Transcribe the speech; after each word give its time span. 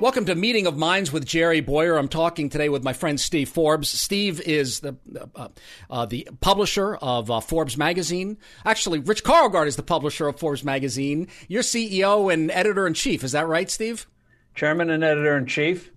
Welcome 0.00 0.24
to 0.24 0.34
Meeting 0.34 0.66
of 0.66 0.78
Minds 0.78 1.12
with 1.12 1.26
Jerry 1.26 1.60
Bowyer. 1.60 1.98
I'm 1.98 2.08
talking 2.08 2.48
today 2.48 2.70
with 2.70 2.82
my 2.82 2.94
friend 2.94 3.20
Steve 3.20 3.50
Forbes. 3.50 3.90
Steve 3.90 4.40
is 4.40 4.80
the 4.80 4.96
uh, 5.36 5.48
uh, 5.90 6.06
the 6.06 6.26
publisher 6.40 6.94
of 6.94 7.30
uh, 7.30 7.40
Forbes 7.40 7.76
magazine. 7.76 8.38
Actually, 8.64 9.00
Rich 9.00 9.24
Karlgaard 9.24 9.66
is 9.66 9.76
the 9.76 9.82
publisher 9.82 10.26
of 10.26 10.40
Forbes 10.40 10.64
magazine. 10.64 11.28
You're 11.48 11.62
CEO 11.62 12.32
and 12.32 12.50
editor 12.50 12.86
in 12.86 12.94
chief. 12.94 13.22
Is 13.22 13.32
that 13.32 13.46
right, 13.46 13.70
Steve? 13.70 14.06
Chairman 14.54 14.88
and 14.88 15.04
editor 15.04 15.36
in 15.36 15.44
chief. 15.44 15.90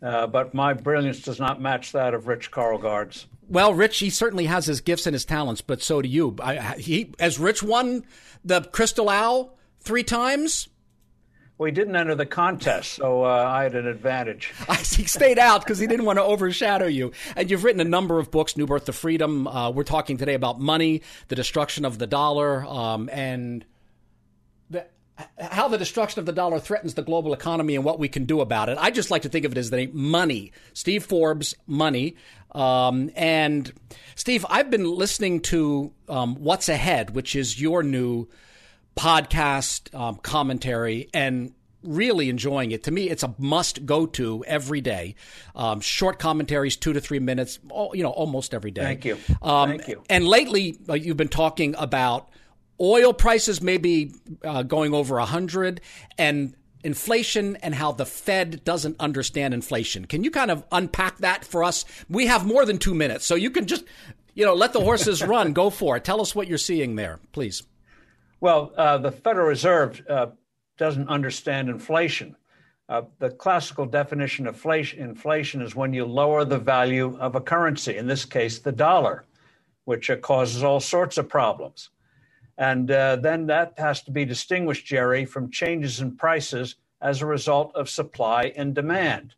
Uh, 0.00 0.28
but 0.28 0.54
my 0.54 0.72
brilliance 0.72 1.20
does 1.20 1.40
not 1.40 1.60
match 1.60 1.90
that 1.90 2.14
of 2.14 2.28
Rich 2.28 2.52
Karlgaard's. 2.52 3.26
Well, 3.48 3.74
Rich, 3.74 3.98
he 3.98 4.10
certainly 4.10 4.46
has 4.46 4.66
his 4.66 4.80
gifts 4.80 5.08
and 5.08 5.14
his 5.14 5.24
talents, 5.24 5.60
but 5.60 5.82
so 5.82 6.00
do 6.00 6.08
you. 6.08 6.36
I, 6.40 6.76
he, 6.78 7.12
as 7.18 7.40
Rich 7.40 7.64
won 7.64 8.04
the 8.44 8.60
Crystal 8.60 9.08
Owl 9.08 9.58
three 9.80 10.04
times, 10.04 10.68
we 11.60 11.70
didn't 11.70 11.94
enter 11.94 12.14
the 12.14 12.24
contest, 12.24 12.94
so 12.94 13.22
uh, 13.22 13.28
I 13.28 13.64
had 13.64 13.74
an 13.74 13.86
advantage. 13.86 14.50
he 14.96 15.04
stayed 15.04 15.38
out 15.38 15.62
because 15.62 15.78
he 15.78 15.86
didn't 15.86 16.06
want 16.06 16.18
to 16.18 16.22
overshadow 16.22 16.86
you. 16.86 17.12
And 17.36 17.50
you've 17.50 17.64
written 17.64 17.82
a 17.82 17.84
number 17.84 18.18
of 18.18 18.30
books, 18.30 18.56
New 18.56 18.66
Birth 18.66 18.86
to 18.86 18.94
Freedom. 18.94 19.46
Uh, 19.46 19.70
we're 19.70 19.84
talking 19.84 20.16
today 20.16 20.32
about 20.32 20.58
money, 20.58 21.02
the 21.28 21.34
destruction 21.34 21.84
of 21.84 21.98
the 21.98 22.06
dollar, 22.06 22.64
um, 22.64 23.10
and 23.12 23.66
the, 24.70 24.86
how 25.38 25.68
the 25.68 25.76
destruction 25.76 26.18
of 26.18 26.24
the 26.24 26.32
dollar 26.32 26.58
threatens 26.58 26.94
the 26.94 27.02
global 27.02 27.34
economy 27.34 27.76
and 27.76 27.84
what 27.84 27.98
we 27.98 28.08
can 28.08 28.24
do 28.24 28.40
about 28.40 28.70
it. 28.70 28.78
I 28.80 28.90
just 28.90 29.10
like 29.10 29.22
to 29.22 29.28
think 29.28 29.44
of 29.44 29.52
it 29.52 29.58
as 29.58 29.68
the 29.68 29.90
money. 29.92 30.52
Steve 30.72 31.04
Forbes, 31.04 31.54
money. 31.66 32.16
Um, 32.52 33.10
and 33.14 33.70
Steve, 34.14 34.46
I've 34.48 34.70
been 34.70 34.90
listening 34.90 35.40
to 35.40 35.92
um, 36.08 36.36
What's 36.36 36.70
Ahead, 36.70 37.14
which 37.14 37.36
is 37.36 37.60
your 37.60 37.82
new 37.82 38.28
podcast 38.96 39.94
um, 39.94 40.16
commentary 40.16 41.08
and 41.14 41.52
really 41.82 42.28
enjoying 42.28 42.72
it. 42.72 42.84
To 42.84 42.90
me, 42.90 43.08
it's 43.08 43.22
a 43.22 43.34
must 43.38 43.86
go 43.86 44.06
to 44.06 44.44
every 44.46 44.80
day. 44.80 45.14
Um, 45.54 45.80
short 45.80 46.18
commentaries, 46.18 46.76
two 46.76 46.92
to 46.92 47.00
three 47.00 47.18
minutes, 47.18 47.58
you 47.92 48.02
know, 48.02 48.10
almost 48.10 48.54
every 48.54 48.70
day. 48.70 48.82
Thank 48.82 49.04
you. 49.04 49.18
Um, 49.42 49.70
Thank 49.70 49.88
you. 49.88 50.02
And 50.10 50.26
lately, 50.26 50.78
uh, 50.88 50.94
you've 50.94 51.16
been 51.16 51.28
talking 51.28 51.74
about 51.78 52.28
oil 52.80 53.12
prices 53.12 53.60
maybe 53.60 54.12
uh, 54.44 54.62
going 54.62 54.94
over 54.94 55.18
a 55.18 55.24
hundred 55.24 55.80
and 56.18 56.54
inflation 56.82 57.56
and 57.56 57.74
how 57.74 57.92
the 57.92 58.06
Fed 58.06 58.64
doesn't 58.64 58.96
understand 59.00 59.52
inflation. 59.52 60.06
Can 60.06 60.24
you 60.24 60.30
kind 60.30 60.50
of 60.50 60.64
unpack 60.72 61.18
that 61.18 61.44
for 61.44 61.62
us? 61.62 61.84
We 62.08 62.26
have 62.26 62.46
more 62.46 62.64
than 62.64 62.78
two 62.78 62.94
minutes, 62.94 63.26
so 63.26 63.34
you 63.34 63.50
can 63.50 63.66
just, 63.66 63.84
you 64.34 64.46
know, 64.46 64.54
let 64.54 64.72
the 64.72 64.80
horses 64.80 65.22
run. 65.26 65.52
Go 65.52 65.70
for 65.70 65.96
it. 65.96 66.04
Tell 66.04 66.20
us 66.20 66.34
what 66.34 66.48
you're 66.48 66.58
seeing 66.58 66.96
there, 66.96 67.20
please. 67.32 67.62
Well, 68.42 68.72
uh, 68.74 68.96
the 68.96 69.12
Federal 69.12 69.46
Reserve 69.46 70.02
uh, 70.08 70.28
doesn't 70.78 71.10
understand 71.10 71.68
inflation. 71.68 72.36
Uh, 72.88 73.02
the 73.18 73.30
classical 73.30 73.84
definition 73.84 74.46
of 74.46 74.64
inflation 74.64 75.60
is 75.60 75.76
when 75.76 75.92
you 75.92 76.06
lower 76.06 76.46
the 76.46 76.58
value 76.58 77.18
of 77.20 77.34
a 77.34 77.40
currency, 77.40 77.98
in 77.98 78.06
this 78.06 78.24
case, 78.24 78.58
the 78.58 78.72
dollar, 78.72 79.24
which 79.84 80.08
uh, 80.08 80.16
causes 80.16 80.64
all 80.64 80.80
sorts 80.80 81.18
of 81.18 81.28
problems. 81.28 81.90
And 82.56 82.90
uh, 82.90 83.16
then 83.16 83.46
that 83.46 83.74
has 83.76 84.02
to 84.04 84.10
be 84.10 84.24
distinguished, 84.24 84.86
Jerry, 84.86 85.26
from 85.26 85.50
changes 85.50 86.00
in 86.00 86.16
prices 86.16 86.76
as 87.02 87.20
a 87.20 87.26
result 87.26 87.72
of 87.74 87.90
supply 87.90 88.54
and 88.56 88.74
demand. 88.74 89.34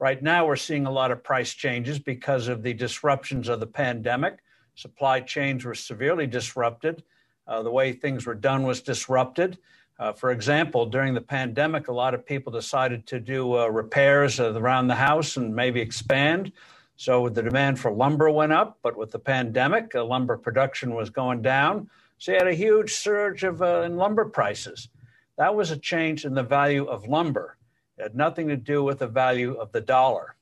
Right 0.00 0.20
now, 0.20 0.46
we're 0.46 0.56
seeing 0.56 0.86
a 0.86 0.90
lot 0.90 1.12
of 1.12 1.22
price 1.22 1.54
changes 1.54 2.00
because 2.00 2.48
of 2.48 2.64
the 2.64 2.74
disruptions 2.74 3.48
of 3.48 3.60
the 3.60 3.66
pandemic. 3.68 4.40
Supply 4.74 5.20
chains 5.20 5.64
were 5.64 5.76
severely 5.76 6.26
disrupted 6.26 7.04
the 7.46 7.70
way 7.70 7.92
things 7.92 8.26
were 8.26 8.34
done 8.34 8.62
was 8.62 8.80
disrupted. 8.80 9.58
Uh, 9.98 10.12
for 10.12 10.30
example, 10.30 10.86
during 10.86 11.14
the 11.14 11.20
pandemic, 11.20 11.88
a 11.88 11.92
lot 11.92 12.14
of 12.14 12.26
people 12.26 12.50
decided 12.50 13.06
to 13.06 13.20
do 13.20 13.56
uh, 13.56 13.66
repairs 13.68 14.40
around 14.40 14.88
the 14.88 14.94
house 14.94 15.36
and 15.36 15.54
maybe 15.54 15.80
expand. 15.80 16.50
So 16.96 17.28
the 17.28 17.42
demand 17.42 17.78
for 17.78 17.92
lumber 17.92 18.30
went 18.30 18.52
up, 18.52 18.78
but 18.82 18.96
with 18.96 19.10
the 19.10 19.18
pandemic, 19.18 19.94
uh, 19.94 20.04
lumber 20.04 20.36
production 20.36 20.94
was 20.94 21.10
going 21.10 21.42
down. 21.42 21.88
So 22.18 22.32
you 22.32 22.38
had 22.38 22.48
a 22.48 22.54
huge 22.54 22.94
surge 22.94 23.44
of, 23.44 23.62
uh, 23.62 23.82
in 23.82 23.96
lumber 23.96 24.24
prices. 24.24 24.88
That 25.36 25.54
was 25.54 25.70
a 25.70 25.76
change 25.76 26.24
in 26.24 26.34
the 26.34 26.42
value 26.42 26.84
of 26.84 27.06
lumber. 27.06 27.56
It 27.98 28.02
had 28.02 28.14
nothing 28.14 28.48
to 28.48 28.56
do 28.56 28.82
with 28.82 29.00
the 29.00 29.06
value 29.06 29.54
of 29.54 29.72
the 29.72 29.80
dollar. 29.80 30.36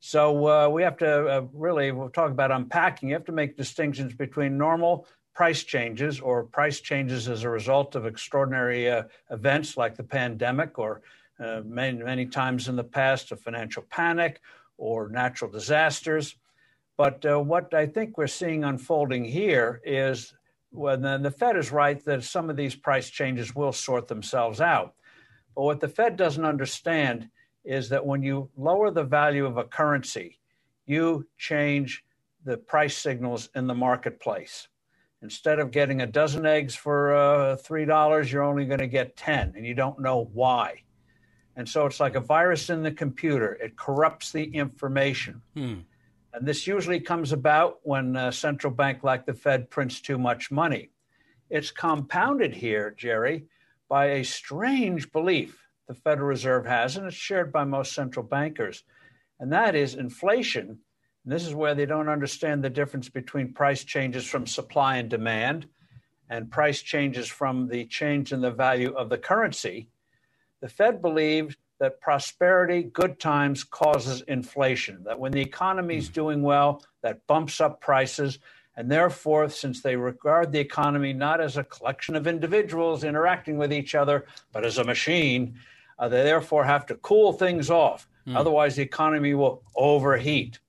So 0.00 0.46
uh, 0.46 0.68
we 0.68 0.82
have 0.82 0.96
to 0.98 1.26
uh, 1.26 1.46
really, 1.52 1.92
we'll 1.92 2.10
talk 2.10 2.30
about 2.30 2.50
unpacking. 2.50 3.08
You 3.08 3.14
have 3.14 3.24
to 3.24 3.32
make 3.32 3.56
distinctions 3.56 4.14
between 4.14 4.56
normal 4.56 5.06
price 5.36 5.64
changes 5.64 6.18
or 6.18 6.44
price 6.44 6.80
changes 6.80 7.28
as 7.28 7.44
a 7.44 7.50
result 7.50 7.94
of 7.94 8.06
extraordinary 8.06 8.90
uh, 8.90 9.02
events 9.30 9.76
like 9.76 9.94
the 9.94 10.02
pandemic 10.02 10.78
or 10.78 11.02
uh, 11.38 11.60
many, 11.66 12.02
many 12.02 12.24
times 12.24 12.68
in 12.68 12.74
the 12.74 12.82
past 12.82 13.30
a 13.32 13.36
financial 13.36 13.84
panic 13.90 14.40
or 14.78 15.10
natural 15.10 15.50
disasters. 15.50 16.36
But 16.96 17.22
uh, 17.26 17.38
what 17.38 17.74
I 17.74 17.84
think 17.84 18.16
we're 18.16 18.26
seeing 18.28 18.64
unfolding 18.64 19.26
here 19.26 19.82
is 19.84 20.32
when 20.70 21.02
the 21.02 21.30
Fed 21.30 21.58
is 21.58 21.70
right 21.70 22.02
that 22.06 22.24
some 22.24 22.48
of 22.48 22.56
these 22.56 22.74
price 22.74 23.10
changes 23.10 23.54
will 23.54 23.72
sort 23.72 24.08
themselves 24.08 24.62
out. 24.62 24.94
But 25.54 25.64
what 25.64 25.80
the 25.80 25.88
Fed 25.88 26.16
doesn't 26.16 26.46
understand 26.46 27.28
is 27.62 27.90
that 27.90 28.06
when 28.06 28.22
you 28.22 28.48
lower 28.56 28.90
the 28.90 29.04
value 29.04 29.44
of 29.44 29.58
a 29.58 29.64
currency, 29.64 30.38
you 30.86 31.26
change 31.36 32.04
the 32.44 32.56
price 32.56 32.96
signals 32.96 33.50
in 33.54 33.66
the 33.66 33.74
marketplace. 33.74 34.68
Instead 35.26 35.58
of 35.58 35.72
getting 35.72 36.02
a 36.02 36.06
dozen 36.06 36.46
eggs 36.46 36.76
for 36.76 37.12
uh, 37.12 37.56
$3, 37.56 38.30
you're 38.30 38.44
only 38.44 38.64
going 38.64 38.78
to 38.78 38.86
get 38.86 39.16
10, 39.16 39.54
and 39.56 39.66
you 39.66 39.74
don't 39.74 39.98
know 39.98 40.30
why. 40.32 40.84
And 41.56 41.68
so 41.68 41.84
it's 41.84 41.98
like 41.98 42.14
a 42.14 42.20
virus 42.20 42.70
in 42.70 42.84
the 42.84 42.92
computer, 42.92 43.54
it 43.54 43.76
corrupts 43.76 44.30
the 44.30 44.44
information. 44.44 45.42
Hmm. 45.56 45.78
And 46.32 46.46
this 46.46 46.68
usually 46.68 47.00
comes 47.00 47.32
about 47.32 47.78
when 47.82 48.14
a 48.14 48.30
central 48.30 48.72
bank 48.72 49.02
like 49.02 49.26
the 49.26 49.34
Fed 49.34 49.68
prints 49.68 50.00
too 50.00 50.16
much 50.16 50.52
money. 50.52 50.90
It's 51.50 51.72
compounded 51.72 52.54
here, 52.54 52.94
Jerry, 52.96 53.46
by 53.88 54.06
a 54.10 54.24
strange 54.24 55.10
belief 55.10 55.60
the 55.88 55.94
Federal 55.94 56.28
Reserve 56.28 56.66
has, 56.66 56.96
and 56.96 57.04
it's 57.04 57.16
shared 57.16 57.50
by 57.50 57.64
most 57.64 57.94
central 57.94 58.24
bankers. 58.24 58.84
And 59.40 59.52
that 59.52 59.74
is 59.74 59.96
inflation 59.96 60.78
and 61.26 61.34
this 61.34 61.44
is 61.44 61.54
where 61.54 61.74
they 61.74 61.86
don't 61.86 62.08
understand 62.08 62.62
the 62.62 62.70
difference 62.70 63.08
between 63.08 63.52
price 63.52 63.82
changes 63.82 64.24
from 64.24 64.46
supply 64.46 64.98
and 64.98 65.10
demand 65.10 65.66
and 66.30 66.52
price 66.52 66.80
changes 66.82 67.26
from 67.26 67.66
the 67.66 67.84
change 67.86 68.32
in 68.32 68.40
the 68.40 68.52
value 68.52 68.92
of 68.92 69.08
the 69.08 69.18
currency. 69.18 69.88
The 70.60 70.68
Fed 70.68 71.02
believed 71.02 71.56
that 71.80 72.00
prosperity, 72.00 72.84
good 72.84 73.18
times, 73.18 73.64
causes 73.64 74.20
inflation, 74.22 75.02
that 75.02 75.18
when 75.18 75.32
the 75.32 75.40
economy 75.40 75.96
is 75.96 76.06
hmm. 76.06 76.12
doing 76.12 76.42
well, 76.42 76.84
that 77.02 77.26
bumps 77.26 77.60
up 77.60 77.80
prices. 77.80 78.38
And 78.76 78.88
therefore, 78.88 79.48
since 79.48 79.82
they 79.82 79.96
regard 79.96 80.52
the 80.52 80.60
economy 80.60 81.12
not 81.12 81.40
as 81.40 81.56
a 81.56 81.64
collection 81.64 82.14
of 82.14 82.28
individuals 82.28 83.02
interacting 83.02 83.58
with 83.58 83.72
each 83.72 83.96
other, 83.96 84.26
but 84.52 84.64
as 84.64 84.78
a 84.78 84.84
machine, 84.84 85.58
uh, 85.98 86.08
they 86.08 86.22
therefore 86.22 86.64
have 86.64 86.86
to 86.86 86.94
cool 86.96 87.32
things 87.32 87.68
off. 87.68 88.06
Mm. 88.28 88.36
Otherwise, 88.36 88.76
the 88.76 88.82
economy 88.82 89.34
will 89.34 89.64
overheat. 89.74 90.60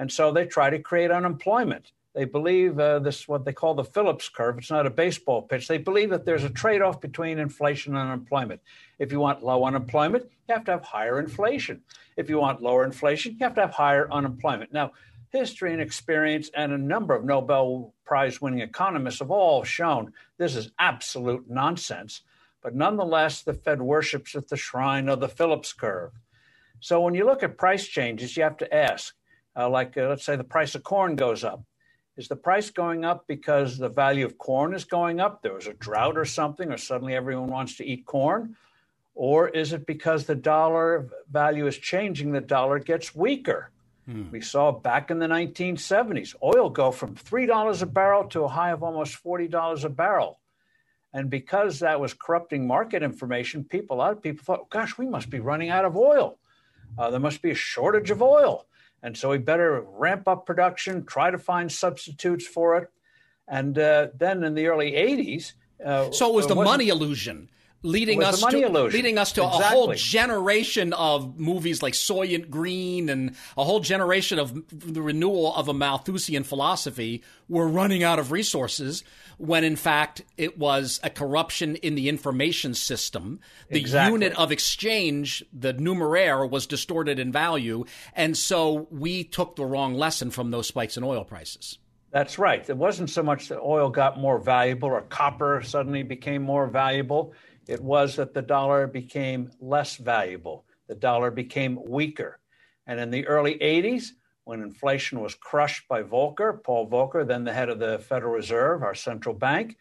And 0.00 0.10
so 0.10 0.32
they 0.32 0.46
try 0.46 0.70
to 0.70 0.78
create 0.78 1.10
unemployment. 1.10 1.92
They 2.14 2.24
believe 2.24 2.78
uh, 2.80 3.00
this 3.00 3.28
what 3.28 3.44
they 3.44 3.52
call 3.52 3.74
the 3.74 3.84
Phillips 3.84 4.30
curve. 4.30 4.56
It's 4.56 4.70
not 4.70 4.86
a 4.86 4.90
baseball 4.90 5.42
pitch. 5.42 5.68
They 5.68 5.76
believe 5.76 6.08
that 6.08 6.24
there's 6.24 6.42
a 6.42 6.48
trade-off 6.48 7.02
between 7.02 7.38
inflation 7.38 7.94
and 7.94 8.08
unemployment. 8.08 8.62
If 8.98 9.12
you 9.12 9.20
want 9.20 9.44
low 9.44 9.62
unemployment, 9.66 10.24
you 10.48 10.54
have 10.54 10.64
to 10.64 10.70
have 10.70 10.84
higher 10.84 11.20
inflation. 11.20 11.82
If 12.16 12.30
you 12.30 12.38
want 12.38 12.62
lower 12.62 12.82
inflation, 12.82 13.32
you 13.32 13.44
have 13.44 13.54
to 13.56 13.60
have 13.60 13.72
higher 13.72 14.10
unemployment. 14.10 14.72
Now, 14.72 14.92
history 15.28 15.74
and 15.74 15.82
experience 15.82 16.50
and 16.56 16.72
a 16.72 16.78
number 16.78 17.14
of 17.14 17.26
Nobel 17.26 17.92
Prize 18.06 18.40
winning 18.40 18.60
economists 18.60 19.18
have 19.18 19.30
all 19.30 19.64
shown 19.64 20.14
this 20.38 20.56
is 20.56 20.70
absolute 20.78 21.44
nonsense. 21.50 22.22
But 22.62 22.74
nonetheless, 22.74 23.42
the 23.42 23.52
Fed 23.52 23.82
worships 23.82 24.34
at 24.34 24.48
the 24.48 24.56
shrine 24.56 25.10
of 25.10 25.20
the 25.20 25.28
Phillips 25.28 25.74
curve. 25.74 26.12
So 26.80 27.02
when 27.02 27.12
you 27.12 27.26
look 27.26 27.42
at 27.42 27.58
price 27.58 27.86
changes, 27.86 28.34
you 28.38 28.44
have 28.44 28.56
to 28.56 28.74
ask 28.74 29.14
uh, 29.60 29.68
like 29.68 29.96
uh, 29.96 30.08
let's 30.08 30.24
say 30.24 30.36
the 30.36 30.44
price 30.44 30.74
of 30.74 30.82
corn 30.82 31.16
goes 31.16 31.44
up. 31.44 31.62
Is 32.16 32.28
the 32.28 32.36
price 32.36 32.70
going 32.70 33.04
up 33.04 33.26
because 33.26 33.78
the 33.78 33.88
value 33.88 34.26
of 34.26 34.36
corn 34.36 34.74
is 34.74 34.84
going 34.84 35.20
up? 35.20 35.42
There 35.42 35.54
was 35.54 35.66
a 35.66 35.74
drought 35.74 36.18
or 36.18 36.24
something, 36.24 36.70
or 36.70 36.76
suddenly 36.76 37.14
everyone 37.14 37.48
wants 37.48 37.76
to 37.76 37.84
eat 37.84 38.04
corn? 38.04 38.56
Or 39.14 39.48
is 39.48 39.72
it 39.72 39.86
because 39.86 40.24
the 40.24 40.34
dollar 40.34 41.08
value 41.30 41.66
is 41.66 41.76
changing, 41.78 42.32
the 42.32 42.40
dollar 42.40 42.78
gets 42.78 43.14
weaker? 43.14 43.70
Hmm. 44.06 44.30
We 44.30 44.40
saw 44.40 44.72
back 44.72 45.10
in 45.10 45.18
the 45.18 45.26
1970s 45.26 46.34
oil 46.42 46.70
go 46.70 46.90
from 46.90 47.14
$3 47.14 47.82
a 47.82 47.86
barrel 47.86 48.24
to 48.28 48.44
a 48.44 48.48
high 48.48 48.70
of 48.70 48.82
almost 48.82 49.22
$40 49.22 49.84
a 49.84 49.88
barrel. 49.88 50.40
And 51.12 51.28
because 51.28 51.80
that 51.80 52.00
was 52.00 52.14
corrupting 52.14 52.66
market 52.66 53.02
information, 53.02 53.64
people, 53.64 53.96
a 53.96 53.98
lot 53.98 54.12
of 54.12 54.22
people 54.22 54.44
thought, 54.44 54.70
gosh, 54.70 54.96
we 54.96 55.06
must 55.06 55.28
be 55.28 55.40
running 55.40 55.70
out 55.70 55.84
of 55.84 55.96
oil. 55.96 56.38
Uh, 56.98 57.10
there 57.10 57.20
must 57.20 57.42
be 57.42 57.50
a 57.50 57.54
shortage 57.54 58.10
of 58.10 58.22
oil. 58.22 58.66
And 59.02 59.16
so 59.16 59.30
we 59.30 59.38
better 59.38 59.80
ramp 59.80 60.28
up 60.28 60.46
production, 60.46 61.04
try 61.04 61.30
to 61.30 61.38
find 61.38 61.70
substitutes 61.70 62.46
for 62.46 62.76
it. 62.76 62.90
And 63.48 63.78
uh, 63.78 64.08
then 64.16 64.44
in 64.44 64.54
the 64.54 64.66
early 64.66 64.92
80s, 64.92 65.54
uh, 65.84 66.10
so 66.10 66.28
it 66.28 66.34
was 66.34 66.46
the 66.46 66.54
money 66.54 66.88
illusion 66.88 67.48
leading 67.82 68.22
us 68.22 68.40
to 68.40 68.68
leading 68.68 69.18
us 69.18 69.32
to 69.32 69.42
exactly. 69.42 69.66
a 69.66 69.70
whole 69.70 69.94
generation 69.94 70.92
of 70.92 71.38
movies 71.38 71.82
like 71.82 71.94
Soylent 71.94 72.50
Green 72.50 73.08
and 73.08 73.34
a 73.56 73.64
whole 73.64 73.80
generation 73.80 74.38
of 74.38 74.62
the 74.70 75.00
renewal 75.00 75.54
of 75.54 75.68
a 75.68 75.74
Malthusian 75.74 76.44
philosophy. 76.44 77.22
We're 77.48 77.68
running 77.68 78.02
out 78.02 78.18
of 78.18 78.32
resources 78.32 79.02
when 79.38 79.64
in 79.64 79.76
fact 79.76 80.22
it 80.36 80.58
was 80.58 81.00
a 81.02 81.10
corruption 81.10 81.76
in 81.76 81.94
the 81.94 82.08
information 82.08 82.74
system. 82.74 83.40
The 83.70 83.80
exactly. 83.80 84.12
unit 84.12 84.38
of 84.38 84.52
exchange, 84.52 85.42
the 85.52 85.72
numeraire, 85.72 86.48
was 86.48 86.66
distorted 86.66 87.18
in 87.18 87.32
value, 87.32 87.84
and 88.14 88.36
so 88.36 88.88
we 88.90 89.24
took 89.24 89.56
the 89.56 89.64
wrong 89.64 89.94
lesson 89.94 90.30
from 90.30 90.50
those 90.50 90.68
spikes 90.68 90.96
in 90.96 91.04
oil 91.04 91.24
prices. 91.24 91.78
That's 92.10 92.38
right. 92.38 92.68
It 92.68 92.76
wasn't 92.76 93.08
so 93.08 93.22
much 93.22 93.48
that 93.48 93.60
oil 93.60 93.88
got 93.88 94.18
more 94.18 94.38
valuable 94.38 94.88
or 94.88 95.02
copper 95.02 95.62
suddenly 95.62 96.02
became 96.02 96.42
more 96.42 96.66
valuable 96.66 97.32
it 97.70 97.80
was 97.80 98.16
that 98.16 98.34
the 98.34 98.42
dollar 98.42 98.88
became 98.88 99.52
less 99.60 99.96
valuable. 99.96 100.64
The 100.88 100.96
dollar 100.96 101.30
became 101.30 101.78
weaker. 101.86 102.40
And 102.88 102.98
in 102.98 103.12
the 103.12 103.28
early 103.28 103.54
80s, 103.58 104.08
when 104.42 104.60
inflation 104.60 105.20
was 105.20 105.36
crushed 105.36 105.86
by 105.86 106.02
Volcker, 106.02 106.60
Paul 106.64 106.88
Volcker, 106.90 107.24
then 107.24 107.44
the 107.44 107.52
head 107.52 107.68
of 107.68 107.78
the 107.78 108.00
Federal 108.00 108.32
Reserve, 108.32 108.82
our 108.82 108.96
central 108.96 109.36
bank, 109.36 109.76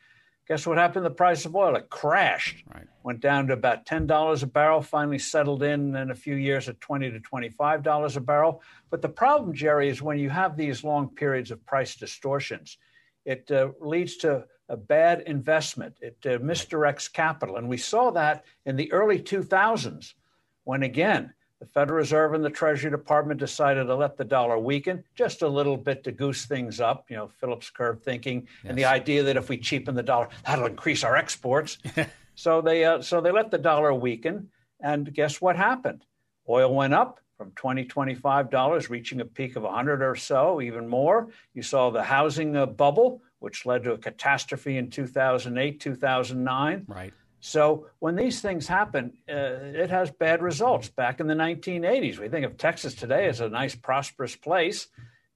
guess 0.48 0.68
what 0.68 0.78
happened 0.78 1.04
the 1.04 1.10
price 1.10 1.46
of 1.46 1.56
oil? 1.56 1.76
It 1.76 1.90
crashed, 1.90 2.64
right. 2.72 2.86
went 3.02 3.22
down 3.22 3.48
to 3.48 3.54
about 3.54 3.88
$10 3.88 4.44
a 4.44 4.46
barrel, 4.46 4.84
finally 4.84 5.18
settled 5.18 5.64
in 5.64 5.96
in 5.96 6.12
a 6.12 6.16
few 6.16 6.36
years 6.36 6.70
at 6.70 6.80
20 6.82 7.10
to 7.10 7.20
$25 7.20 8.16
a 8.16 8.20
barrel. 8.20 8.62
But 8.92 9.02
the 9.02 9.10
problem, 9.10 9.56
Jerry, 9.56 9.90
is 9.90 10.00
when 10.00 10.20
you 10.20 10.30
have 10.30 10.56
these 10.56 10.84
long 10.84 11.10
periods 11.10 11.50
of 11.50 11.66
price 11.66 11.96
distortions, 11.96 12.78
it 13.26 13.50
uh, 13.50 13.70
leads 13.82 14.18
to 14.18 14.46
a 14.70 14.78
bad 14.78 15.22
investment. 15.22 15.98
It 16.00 16.18
uh, 16.26 16.38
misdirects 16.38 17.12
capital. 17.12 17.58
And 17.58 17.68
we 17.68 17.78
saw 17.78 18.12
that 18.12 18.46
in 18.66 18.76
the 18.76 18.92
early 18.92 19.20
2000s 19.20 20.14
when, 20.64 20.84
again, 20.84 21.34
the 21.60 21.66
Federal 21.66 21.98
Reserve 21.98 22.34
and 22.34 22.46
the 22.46 22.50
Treasury 22.50 22.90
Department 22.90 23.40
decided 23.40 23.86
to 23.86 23.96
let 23.96 24.16
the 24.16 24.24
dollar 24.24 24.58
weaken 24.58 25.04
just 25.14 25.42
a 25.42 25.48
little 25.48 25.76
bit 25.76 26.04
to 26.06 26.12
goose 26.12 26.46
things 26.46 26.80
up. 26.80 27.06
You 27.10 27.18
know, 27.18 27.28
Phillips 27.28 27.70
curve 27.70 28.02
thinking, 28.02 28.48
yes. 28.64 28.70
and 28.70 28.78
the 28.78 28.86
idea 28.86 29.24
that 29.24 29.36
if 29.36 29.50
we 29.50 29.58
cheapen 29.58 29.96
the 29.96 30.04
dollar, 30.04 30.30
that'll 30.46 30.68
increase 30.68 31.04
our 31.04 31.18
exports. 31.18 31.78
so 32.36 32.62
they 32.62 32.86
uh, 32.86 33.02
so 33.02 33.20
they 33.20 33.32
let 33.32 33.52
the 33.52 33.58
dollar 33.58 33.94
weaken, 33.94 34.50
and 34.80 35.14
guess 35.14 35.42
what 35.42 35.58
happened? 35.58 36.06
Oil 36.48 36.74
went 36.74 36.94
up 36.94 37.20
from 37.38 37.52
20 37.52 37.86
$25, 37.86 38.90
reaching 38.90 39.20
a 39.20 39.26
peak 39.26 39.56
of 39.58 39.64
100 39.64 40.02
or 40.02 40.16
so, 40.16 40.62
even 40.62 40.88
more. 40.88 41.28
You 41.54 41.62
saw 41.62 41.90
the 41.90 42.04
housing 42.04 42.56
uh, 42.56 42.68
bubble 42.68 43.22
which 43.40 43.66
led 43.66 43.84
to 43.84 43.94
a 43.94 43.98
catastrophe 43.98 44.78
in 44.78 44.90
2008, 44.90 45.80
2009. 45.80 46.86
Right. 46.88 47.14
So 47.42 47.88
when 48.00 48.16
these 48.16 48.42
things 48.42 48.68
happen, 48.68 49.14
uh, 49.30 49.34
it 49.34 49.90
has 49.90 50.12
bad 50.12 50.42
results. 50.42 50.90
Back 50.90 51.20
in 51.20 51.28
the 51.28 51.36
1980s, 51.36 52.20
we 52.20 52.28
think 52.28 52.46
of 52.46 52.58
Texas 52.58 52.94
today 52.94 53.28
as 53.28 53.40
a 53.40 53.50
nice, 53.50 53.76
prosperous 53.76 54.36
place, 54.36 54.88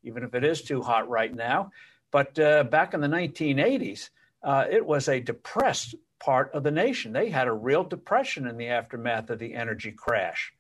even 0.04 0.24
if 0.24 0.36
it 0.36 0.44
is 0.44 0.62
too 0.62 0.82
hot 0.82 1.08
right 1.08 1.34
now. 1.34 1.72
But 2.12 2.38
uh, 2.38 2.66
back 2.66 2.94
in 2.94 3.02
the 3.02 3.08
1980s, 3.08 4.10
uh, 4.44 4.66
it 4.70 4.86
was 4.86 5.08
a 5.08 5.22
depressed 5.22 5.96
part 6.20 6.52
of 6.54 6.64
the 6.64 6.72
nation. 6.72 7.14
They 7.14 7.30
had 7.30 7.48
a 7.48 7.54
real 7.54 7.84
depression 7.84 8.48
in 8.48 8.58
the 8.58 8.68
aftermath 8.68 9.30
of 9.30 9.40
the 9.40 9.56
energy 9.56 9.92
crash. 9.92 10.54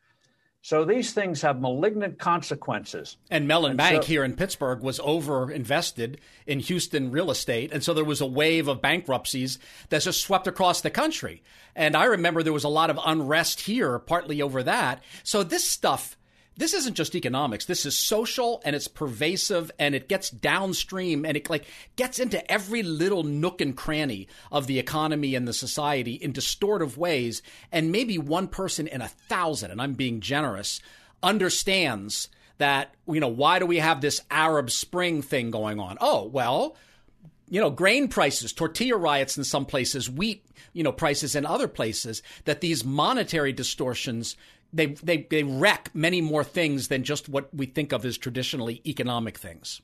So 0.63 0.85
these 0.85 1.11
things 1.11 1.41
have 1.41 1.59
malignant 1.59 2.19
consequences. 2.19 3.17
And 3.29 3.49
Mellon 3.49 3.71
and 3.71 3.77
Bank 3.77 4.03
so, 4.03 4.07
here 4.07 4.23
in 4.23 4.33
Pittsburgh 4.33 4.79
was 4.81 4.97
over 5.03 5.51
invested 5.51 6.21
in 6.47 6.61
Houston 6.61 7.11
real 7.11 7.31
estate. 7.31 7.73
And 7.73 7.83
so 7.83 7.93
there 7.93 8.05
was 8.05 8.21
a 8.21 8.25
wave 8.25 8.69
of 8.69 8.81
bankruptcies 8.81 9.59
that 9.89 10.03
just 10.03 10.21
swept 10.21 10.47
across 10.47 10.79
the 10.79 10.89
country. 10.89 11.43
And 11.75 11.97
I 11.97 12.05
remember 12.05 12.41
there 12.41 12.53
was 12.53 12.63
a 12.63 12.69
lot 12.69 12.89
of 12.89 12.97
unrest 13.05 13.59
here, 13.59 13.99
partly 13.99 14.41
over 14.41 14.63
that. 14.63 15.03
So 15.21 15.43
this 15.43 15.69
stuff 15.69 16.17
this 16.55 16.73
isn't 16.73 16.95
just 16.95 17.15
economics. 17.15 17.65
This 17.65 17.85
is 17.85 17.97
social 17.97 18.61
and 18.63 18.75
it's 18.75 18.87
pervasive 18.87 19.71
and 19.79 19.95
it 19.95 20.07
gets 20.07 20.29
downstream 20.29 21.25
and 21.25 21.35
it 21.35 21.49
like 21.49 21.65
gets 21.95 22.19
into 22.19 22.51
every 22.51 22.83
little 22.83 23.23
nook 23.23 23.61
and 23.61 23.75
cranny 23.75 24.27
of 24.51 24.67
the 24.67 24.79
economy 24.79 25.35
and 25.35 25.47
the 25.47 25.53
society 25.53 26.13
in 26.13 26.33
distortive 26.33 26.95
ways. 26.97 27.41
And 27.71 27.91
maybe 27.91 28.17
one 28.17 28.47
person 28.47 28.87
in 28.87 29.01
a 29.01 29.07
thousand, 29.07 29.71
and 29.71 29.81
I'm 29.81 29.93
being 29.93 30.19
generous, 30.19 30.79
understands 31.23 32.29
that, 32.59 32.93
you 33.07 33.19
know, 33.19 33.27
why 33.27 33.59
do 33.59 33.65
we 33.65 33.79
have 33.79 34.01
this 34.01 34.21
Arab 34.29 34.69
Spring 34.69 35.21
thing 35.21 35.49
going 35.49 35.79
on? 35.79 35.97
Oh, 35.99 36.25
well, 36.25 36.75
you 37.49 37.59
know, 37.59 37.69
grain 37.69 38.07
prices, 38.07 38.53
tortilla 38.53 38.97
riots 38.97 39.37
in 39.37 39.43
some 39.43 39.65
places, 39.65 40.09
wheat, 40.09 40.45
you 40.71 40.83
know, 40.83 40.91
prices 40.91 41.35
in 41.35 41.45
other 41.45 41.67
places, 41.67 42.21
that 42.45 42.61
these 42.61 42.85
monetary 42.85 43.53
distortions 43.53 44.35
they, 44.73 44.87
they, 44.87 45.27
they 45.29 45.43
wreck 45.43 45.89
many 45.93 46.19
more 46.19 46.43
things 46.43 46.87
than 46.87 47.03
just 47.03 47.29
what 47.29 47.53
we 47.53 47.65
think 47.65 47.93
of 47.93 48.03
as 48.05 48.17
traditionally 48.17 48.81
economic 48.85 49.37
things. 49.37 49.81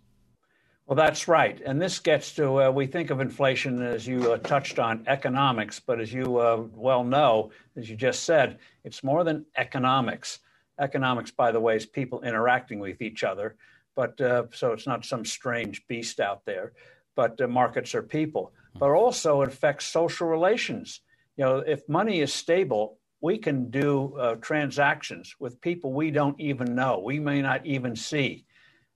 Well, 0.88 0.96
that's 0.96 1.28
right. 1.28 1.62
And 1.64 1.80
this 1.80 2.00
gets 2.00 2.34
to, 2.34 2.64
uh, 2.64 2.72
we 2.72 2.88
think 2.88 3.12
of 3.12 3.22
inflation 3.22 3.82
as 3.84 4.08
you 4.08 4.34
uh, 4.34 4.38
touched 4.38 4.80
on 4.80 5.04
economics, 5.06 5.80
but 5.80 6.00
as 6.00 6.12
you 6.12 6.38
uh, 6.38 6.64
well 6.74 7.04
know, 7.04 7.52
as 7.78 7.88
you 7.88 7.96
just 7.96 8.24
said, 8.24 8.58
it's 8.84 9.04
more 9.04 9.24
than 9.24 9.46
economics. 9.56 10.40
Economics, 10.80 11.30
by 11.30 11.52
the 11.52 11.60
way, 11.60 11.76
is 11.76 11.86
people 11.86 12.22
interacting 12.22 12.80
with 12.80 13.04
each 13.04 13.24
other. 13.24 13.56
But 13.96 14.20
uh, 14.20 14.46
so 14.52 14.72
it's 14.72 14.88
not 14.88 15.06
some 15.06 15.26
strange 15.26 15.86
beast 15.88 16.20
out 16.20 16.44
there, 16.46 16.74
but 17.16 17.40
uh, 17.40 17.48
markets 17.48 17.94
are 17.94 18.02
people. 18.02 18.52
But 18.80 18.90
also 18.92 19.42
it 19.42 19.50
affects 19.50 19.86
social 19.86 20.28
relations. 20.28 21.02
You 21.38 21.46
know, 21.46 21.58
if 21.60 21.88
money 21.88 22.22
is 22.22 22.34
stable, 22.34 22.98
we 23.22 23.38
can 23.38 23.70
do 23.70 24.16
uh, 24.18 24.36
transactions 24.36 25.36
with 25.40 25.62
people 25.62 25.94
we 25.94 26.12
don't 26.12 26.40
even 26.40 26.76
know, 26.76 27.00
we 27.00 27.20
may 27.20 27.42
not 27.42 27.66
even 27.66 27.96
see. 27.96 28.46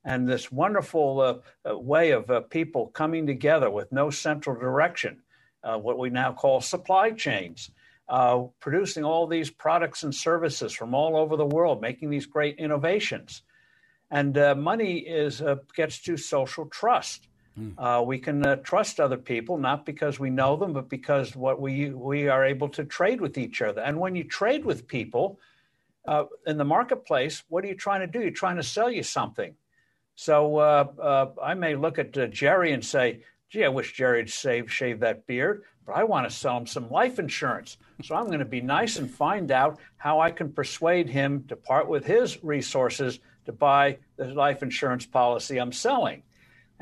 And 0.06 0.28
this 0.28 0.52
wonderful 0.52 1.22
uh, 1.22 1.70
uh, 1.70 1.78
way 1.78 2.12
of 2.12 2.30
uh, 2.30 2.42
people 2.42 2.88
coming 2.88 3.26
together 3.26 3.70
with 3.70 3.92
no 3.92 4.10
central 4.10 4.60
direction, 4.60 5.22
uh, 5.64 5.78
what 5.78 5.98
we 5.98 6.10
now 6.10 6.34
call 6.34 6.60
supply 6.62 7.12
chains, 7.12 7.72
uh, 8.10 8.44
producing 8.60 9.06
all 9.06 9.28
these 9.28 9.50
products 9.50 10.04
and 10.04 10.14
services 10.14 10.74
from 10.74 10.94
all 10.94 11.16
over 11.16 11.38
the 11.38 11.46
world, 11.46 11.82
making 11.82 12.10
these 12.10 12.26
great 12.26 12.58
innovations. 12.58 13.44
And 14.12 14.36
money 14.62 15.00
is 15.00 15.42
gets 15.76 16.00
to 16.04 16.18
social 16.18 16.68
trust. 16.68 17.28
Mm. 17.60 17.74
Uh, 17.78 18.02
we 18.02 18.18
can 18.18 18.46
uh, 18.46 18.56
trust 18.58 19.00
other 19.00 19.18
people 19.18 19.58
not 19.58 19.86
because 19.86 20.20
we 20.20 20.30
know 20.30 20.56
them, 20.56 20.74
but 20.74 20.90
because 20.90 21.36
what 21.36 21.62
we 21.62 21.92
we 21.92 22.28
are 22.28 22.44
able 22.44 22.70
to 22.70 22.84
trade 22.84 23.22
with 23.22 23.38
each 23.38 23.62
other. 23.62 23.82
And 23.82 24.00
when 24.00 24.16
you 24.16 24.24
trade 24.24 24.66
with 24.66 24.88
people 24.88 25.40
uh, 26.08 26.26
in 26.48 26.58
the 26.58 26.66
marketplace, 26.66 27.44
what 27.50 27.64
are 27.64 27.68
you 27.68 27.76
trying 27.76 28.02
to 28.02 28.08
do? 28.08 28.22
You're 28.22 28.32
trying 28.32 28.58
to 28.58 28.64
sell 28.64 28.90
you 28.90 29.04
something. 29.04 29.56
So 30.16 30.58
uh, 30.58 30.88
uh, 31.00 31.32
I 31.42 31.54
may 31.54 31.76
look 31.76 32.00
at 32.00 32.18
uh, 32.18 32.28
Jerry 32.28 32.72
and 32.72 32.84
say, 32.84 33.22
"Gee, 33.50 33.66
I 33.66 33.70
wish 33.70 33.94
Jerry'd 33.94 34.30
save 34.30 34.72
shave 34.72 35.00
that 35.02 35.28
beard." 35.28 35.64
But 35.86 35.94
I 35.94 36.06
want 36.06 36.30
to 36.30 36.36
sell 36.36 36.58
him 36.58 36.66
some 36.66 36.90
life 36.90 37.20
insurance. 37.20 37.78
So 38.04 38.16
I'm 38.16 38.28
going 38.28 38.40
to 38.40 38.46
be 38.46 38.62
nice 38.62 38.98
and 38.98 39.12
find 39.12 39.52
out 39.52 39.80
how 39.98 40.22
I 40.22 40.32
can 40.32 40.52
persuade 40.52 41.10
him 41.10 41.44
to 41.50 41.58
part 41.58 41.88
with 41.90 42.06
his 42.06 42.42
resources 42.44 43.20
to 43.46 43.52
buy 43.52 43.98
the 44.16 44.28
life 44.28 44.64
insurance 44.64 45.06
policy 45.06 45.58
I'm 45.58 45.74
selling. 45.74 46.24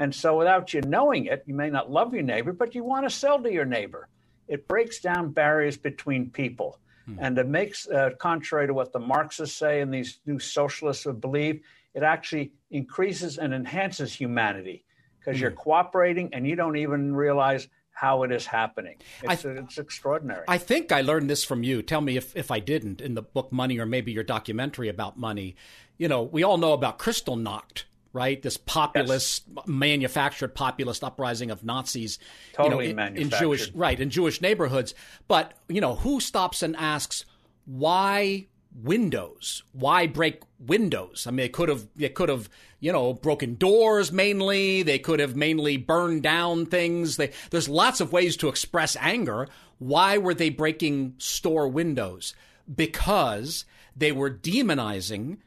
And 0.02 0.16
so, 0.16 0.36
without 0.36 0.74
you 0.74 0.82
knowing 0.82 1.28
it, 1.28 1.44
you 1.46 1.54
may 1.54 1.70
not 1.70 1.92
love 1.92 2.12
your 2.12 2.24
neighbor, 2.24 2.54
but 2.54 2.74
you 2.74 2.84
want 2.84 3.06
to 3.06 3.10
sell 3.16 3.38
to 3.40 3.52
your 3.52 3.66
neighbor. 3.66 4.08
It 4.48 4.68
breaks 4.68 5.00
down 5.00 5.30
barriers 5.30 5.78
between 5.78 6.32
people. 6.32 6.80
Hmm. 7.06 7.18
And 7.20 7.38
it 7.38 7.48
makes, 7.48 7.88
uh, 7.88 8.10
contrary 8.18 8.66
to 8.66 8.74
what 8.74 8.92
the 8.94 9.00
Marxists 9.00 9.56
say 9.56 9.82
and 9.82 9.94
these 9.94 10.20
new 10.26 10.40
socialists 10.40 11.06
would 11.06 11.22
believe, 11.22 11.62
it 11.94 12.02
actually 12.02 12.52
increases 12.72 13.38
and 13.38 13.54
enhances 13.54 14.12
humanity 14.12 14.86
because 15.20 15.38
hmm. 15.38 15.44
you're 15.44 15.52
cooperating 15.52 16.34
and 16.34 16.48
you 16.48 16.56
don't 16.56 16.78
even 16.78 17.16
realize 17.16 17.68
how 17.92 18.24
it 18.24 18.32
is 18.32 18.48
happening. 18.48 18.98
It's, 19.22 19.44
th- 19.44 19.60
it's, 19.60 19.78
extraordinary. 19.78 20.46
I 20.48 20.58
think 20.58 20.92
I 20.92 21.02
learned 21.02 21.30
this 21.30 21.44
from 21.44 21.62
you. 21.62 21.84
Tell 21.84 22.02
me 22.02 22.18
if, 22.18 22.36
if 22.36 22.50
I 22.50 22.60
didn't 22.60 23.02
in 23.02 23.14
the 23.14 23.22
book 23.22 23.52
Money 23.52 23.78
or 23.78 23.86
maybe 23.86 24.12
your 24.12 24.24
documentary 24.24 24.90
about 24.90 25.20
money. 25.20 25.56
You 26.00 26.08
know, 26.08 26.24
we 26.24 26.42
all 26.42 26.58
know 26.58 26.74
about 26.74 26.98
Kristallnacht 26.98 27.84
right? 28.14 28.42
This 28.42 28.58
populist, 28.58 29.44
yes. 29.56 29.68
manufactured 29.68 30.54
populist 30.54 31.04
uprising 31.04 31.52
of 31.52 31.64
Nazis, 31.64 32.20
totally 32.54 32.90
you 32.90 32.94
know, 32.94 33.06
in, 33.06 33.18
in, 33.18 33.30
Jewish 33.30 33.72
right 33.72 34.00
in 34.00 34.10
Jewish 34.10 34.42
neighborhoods. 34.42 34.94
But 35.28 35.54
you 35.68 35.82
know, 35.82 35.96
who 35.96 36.20
stops 36.20 36.62
and 36.62 36.76
asks 36.76 37.26
why 37.66 38.48
windows? 38.76 39.64
Why 39.72 40.08
break 40.08 40.42
windows? 40.60 41.26
I 41.28 41.32
mean, 41.32 41.38
they 41.38 41.50
could 41.50 41.70
have 41.70 41.88
they 41.96 42.10
could 42.10 42.30
have 42.30 42.50
you 42.80 42.92
know 42.92 43.14
broken 43.14 43.56
doors 43.56 44.12
mainly. 44.12 44.84
They 44.84 45.00
could 45.00 45.20
have 45.20 45.36
mainly 45.36 45.78
burned 45.78 46.24
down 46.24 46.66
things. 46.66 47.18
They, 47.18 47.32
there's 47.50 47.70
lots 47.70 48.02
of 48.02 48.12
ways 48.12 48.36
to 48.38 48.50
express 48.50 48.96
anger. 49.00 49.48
Why 49.80 50.18
were 50.18 50.34
they 50.34 50.50
breaking 50.50 51.16
store 51.18 51.68
windows? 51.68 52.36
Because 52.74 53.66
they 53.96 54.12
were 54.12 54.30
demonizing 54.30 55.38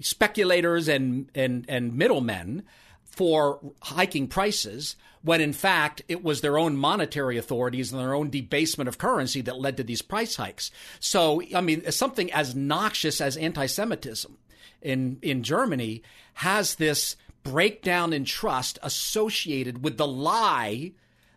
speculators 0.00 0.88
and, 0.88 1.30
and, 1.34 1.64
and 1.68 1.94
middlemen 1.94 2.64
for 3.04 3.60
hiking 3.82 4.28
prices 4.28 4.96
when 5.22 5.40
in 5.40 5.52
fact 5.52 6.02
it 6.08 6.24
was 6.24 6.40
their 6.40 6.58
own 6.58 6.76
monetary 6.76 7.36
authorities 7.36 7.92
and 7.92 8.00
their 8.00 8.14
own 8.14 8.30
debasement 8.30 8.88
of 8.88 8.98
currency 8.98 9.40
that 9.42 9.58
led 9.58 9.76
to 9.76 9.82
these 9.82 10.02
price 10.02 10.36
hikes. 10.36 10.70
So, 10.98 11.42
I 11.54 11.60
mean, 11.60 11.90
something 11.90 12.32
as 12.32 12.54
noxious 12.54 13.20
as 13.20 13.36
anti 13.36 13.66
Semitism 13.66 14.38
in, 14.80 15.18
in 15.22 15.42
Germany 15.42 16.02
has 16.34 16.76
this 16.76 17.16
breakdown 17.42 18.12
in 18.12 18.24
trust 18.24 18.78
associated 18.82 19.82
with 19.82 19.96
the 19.96 20.06
lie 20.06 20.92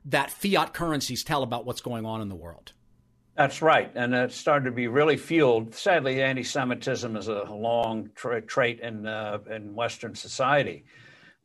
that 0.06 0.32
fiat 0.32 0.74
currencies 0.74 1.24
tell 1.24 1.44
about 1.44 1.66
what's 1.66 1.82
going 1.82 2.06
on 2.06 2.22
in 2.22 2.30
the 2.30 2.36
world. 2.36 2.74
That's 3.36 3.64
right. 3.64 3.92
And 3.96 4.14
it 4.14 4.32
started 4.32 4.66
to 4.66 4.72
be 4.72 4.88
really 4.88 5.18
fueled. 5.18 5.74
Sadly, 5.74 6.22
anti 6.22 6.44
Semitism 6.44 7.16
is 7.16 7.28
a 7.28 7.44
long 7.46 8.12
tra- 8.16 8.42
trait 8.42 8.80
in, 8.80 9.08
uh, 9.08 9.40
in 9.50 9.74
Western 9.74 10.14
society. 10.14 10.86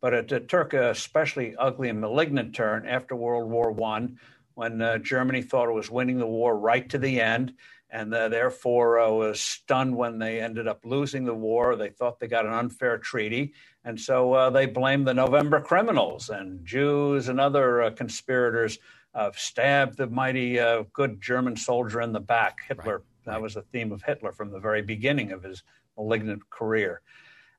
But 0.00 0.12
it, 0.12 0.32
it, 0.32 0.48
took 0.48 0.74
a 0.74 0.90
especially 0.90 1.56
ugly 1.56 1.88
and 1.88 2.00
malignant 2.00 2.54
turn 2.54 2.86
after 2.86 3.16
World 3.16 3.50
War 3.50 3.74
I 3.82 4.08
when 4.54 4.82
uh, 4.82 4.98
Germany 4.98 5.42
thought 5.42 5.68
it 5.68 5.74
was 5.74 5.90
winning 5.90 6.18
the 6.18 6.26
war 6.26 6.58
right 6.58 6.88
to 6.90 6.98
the 6.98 7.20
end 7.20 7.54
and 7.90 8.12
uh, 8.14 8.28
therefore 8.28 9.00
uh, 9.00 9.10
was 9.10 9.40
stunned 9.40 9.96
when 9.96 10.18
they 10.18 10.40
ended 10.40 10.68
up 10.68 10.84
losing 10.84 11.24
the 11.24 11.34
war. 11.34 11.74
They 11.74 11.88
thought 11.88 12.20
they 12.20 12.28
got 12.28 12.44
an 12.44 12.52
unfair 12.52 12.98
treaty. 12.98 13.54
And 13.84 13.98
so 13.98 14.34
uh, 14.34 14.50
they 14.50 14.66
blamed 14.66 15.06
the 15.06 15.14
November 15.14 15.60
criminals 15.60 16.28
and 16.28 16.64
Jews 16.66 17.28
and 17.28 17.40
other 17.40 17.82
uh, 17.82 17.90
conspirators 17.90 18.78
uh, 19.18 19.32
stabbed 19.34 19.96
the 19.96 20.06
mighty 20.06 20.60
uh, 20.60 20.84
good 20.92 21.20
German 21.20 21.56
soldier 21.56 22.00
in 22.00 22.12
the 22.12 22.20
back, 22.20 22.60
Hitler. 22.68 22.98
Right. 22.98 23.04
That 23.24 23.32
right. 23.32 23.42
was 23.42 23.54
the 23.54 23.62
theme 23.62 23.90
of 23.90 24.00
Hitler 24.00 24.32
from 24.32 24.52
the 24.52 24.60
very 24.60 24.80
beginning 24.80 25.32
of 25.32 25.42
his 25.42 25.64
malignant 25.96 26.48
career. 26.50 27.00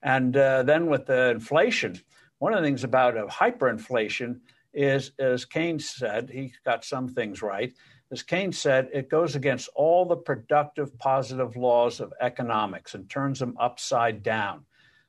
And 0.01 0.37
uh, 0.37 0.63
then 0.63 0.85
with 0.87 1.05
the 1.05 1.31
inflation, 1.31 1.99
one 2.37 2.53
of 2.53 2.61
the 2.61 2.65
things 2.65 2.85
about 2.85 3.15
hyperinflation 3.29 4.39
is, 4.73 5.11
as 5.19 5.43
Keynes 5.43 5.89
said, 5.89 6.29
he 6.29 6.53
got 6.63 6.85
some 6.85 7.09
things 7.09 7.41
right. 7.41 7.73
As 8.09 8.23
Keynes 8.23 8.57
said, 8.57 8.87
it 8.93 9.09
goes 9.09 9.35
against 9.35 9.67
all 9.75 10.05
the 10.05 10.15
productive, 10.15 10.97
positive 10.97 11.57
laws 11.57 11.99
of 11.99 12.13
economics 12.21 12.95
and 12.95 13.09
turns 13.09 13.37
them 13.37 13.57
upside 13.59 14.23
down 14.23 14.63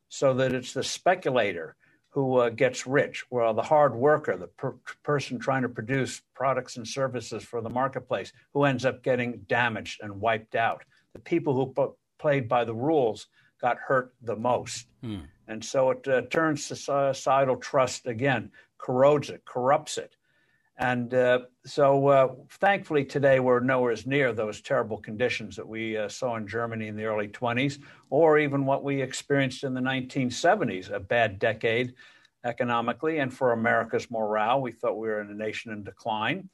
so 0.08 0.34
that 0.34 0.52
it's 0.52 0.72
the 0.72 0.82
speculator 0.82 1.76
who 2.10 2.36
uh, 2.36 2.50
gets 2.50 2.86
rich, 2.86 3.24
well, 3.30 3.54
the 3.54 3.62
hard 3.62 3.94
worker, 3.94 4.36
the 4.36 4.48
per- 4.48 4.74
person 5.04 5.38
trying 5.38 5.62
to 5.62 5.68
produce 5.68 6.20
products 6.34 6.76
and 6.76 6.86
services 6.86 7.42
for 7.44 7.60
the 7.60 7.70
marketplace, 7.70 8.32
who 8.52 8.64
ends 8.64 8.84
up 8.84 9.02
getting 9.02 9.38
damaged 9.48 10.00
and 10.02 10.20
wiped 10.20 10.56
out. 10.56 10.82
The 11.14 11.20
people 11.20 11.54
who 11.54 11.72
p- 11.72 11.94
played 12.18 12.48
by 12.48 12.64
the 12.64 12.74
rules 12.74 13.28
got 13.60 13.78
hurt 13.78 14.12
the 14.22 14.36
most. 14.36 14.86
Hmm. 15.02 15.20
And 15.46 15.64
so 15.64 15.90
it 15.90 16.06
uh, 16.08 16.22
turns 16.22 16.64
societal 16.64 17.56
trust 17.56 18.06
again, 18.06 18.50
corrodes 18.78 19.30
it, 19.30 19.44
corrupts 19.44 19.98
it. 19.98 20.16
And 20.80 21.12
uh, 21.12 21.40
so, 21.66 22.08
uh, 22.08 22.28
thankfully, 22.52 23.04
today 23.04 23.38
we're 23.38 23.60
nowhere 23.60 23.94
near 24.06 24.32
those 24.32 24.62
terrible 24.62 24.96
conditions 24.96 25.54
that 25.56 25.68
we 25.68 25.98
uh, 25.98 26.08
saw 26.08 26.36
in 26.36 26.48
Germany 26.48 26.88
in 26.88 26.96
the 26.96 27.04
early 27.04 27.28
20s, 27.28 27.78
or 28.08 28.38
even 28.38 28.64
what 28.64 28.82
we 28.82 29.02
experienced 29.02 29.62
in 29.62 29.74
the 29.74 29.82
1970s, 29.82 30.90
a 30.90 30.98
bad 30.98 31.38
decade 31.38 31.92
economically 32.44 33.18
and 33.18 33.32
for 33.32 33.52
America's 33.52 34.10
morale. 34.10 34.62
We 34.62 34.72
thought 34.72 34.96
we 34.96 35.08
were 35.08 35.20
in 35.20 35.30
a 35.30 35.34
nation 35.34 35.70
in 35.70 35.84
decline. 35.84 36.48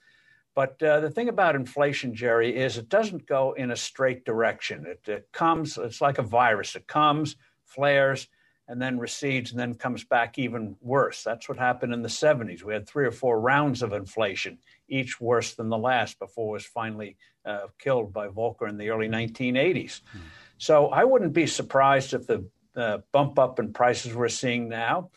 But 0.57 0.83
uh, 0.83 0.99
the 0.99 1.11
thing 1.11 1.29
about 1.29 1.55
inflation, 1.55 2.13
Jerry, 2.13 2.57
is 2.57 2.79
it 2.79 2.89
doesn't 2.89 3.29
go 3.29 3.53
in 3.53 3.71
a 3.71 3.77
straight 3.77 4.25
direction. 4.25 4.87
It, 4.87 5.09
it 5.09 5.29
comes, 5.31 5.79
it's 5.79 6.01
like 6.01 6.19
a 6.19 6.23
virus. 6.23 6.75
It 6.75 6.89
comes, 6.89 7.37
flares, 7.65 8.27
and 8.69 8.83
then 8.83 8.99
recedes 8.99 9.51
and 9.53 9.61
then 9.61 9.75
comes 9.75 10.05
back 10.05 10.39
even 10.39 10.77
worse. 10.81 11.23
That's 11.23 11.49
what 11.49 11.59
happened 11.59 11.95
in 11.95 12.03
the 12.03 12.09
70s. 12.09 12.63
We 12.63 12.73
had 12.73 12.89
three 12.89 13.07
or 13.07 13.13
four 13.13 13.41
rounds 13.41 13.83
of 13.83 13.93
inflation, 13.93 14.59
each 14.89 15.21
worse 15.21 15.55
than 15.55 15.69
the 15.69 15.79
last 15.79 16.19
before 16.19 16.49
it 16.49 16.53
was 16.53 16.67
finally 16.67 17.17
uh, 17.45 17.69
killed 17.79 18.13
by 18.13 18.29
Volcker 18.29 18.69
in 18.69 18.77
the 18.77 18.91
early 18.91 19.09
1980s. 19.09 20.01
Hmm. 20.13 20.19
So 20.59 20.89
I 20.89 21.05
wouldn't 21.05 21.33
be 21.33 21.47
surprised 21.47 22.15
if 22.15 22.27
the 22.27 22.45
uh, 22.75 22.99
bump 23.13 23.39
up 23.39 23.59
in 23.59 23.73
prices 23.73 24.15
we're 24.15 24.29
seeing 24.29 24.69
now 24.69 25.11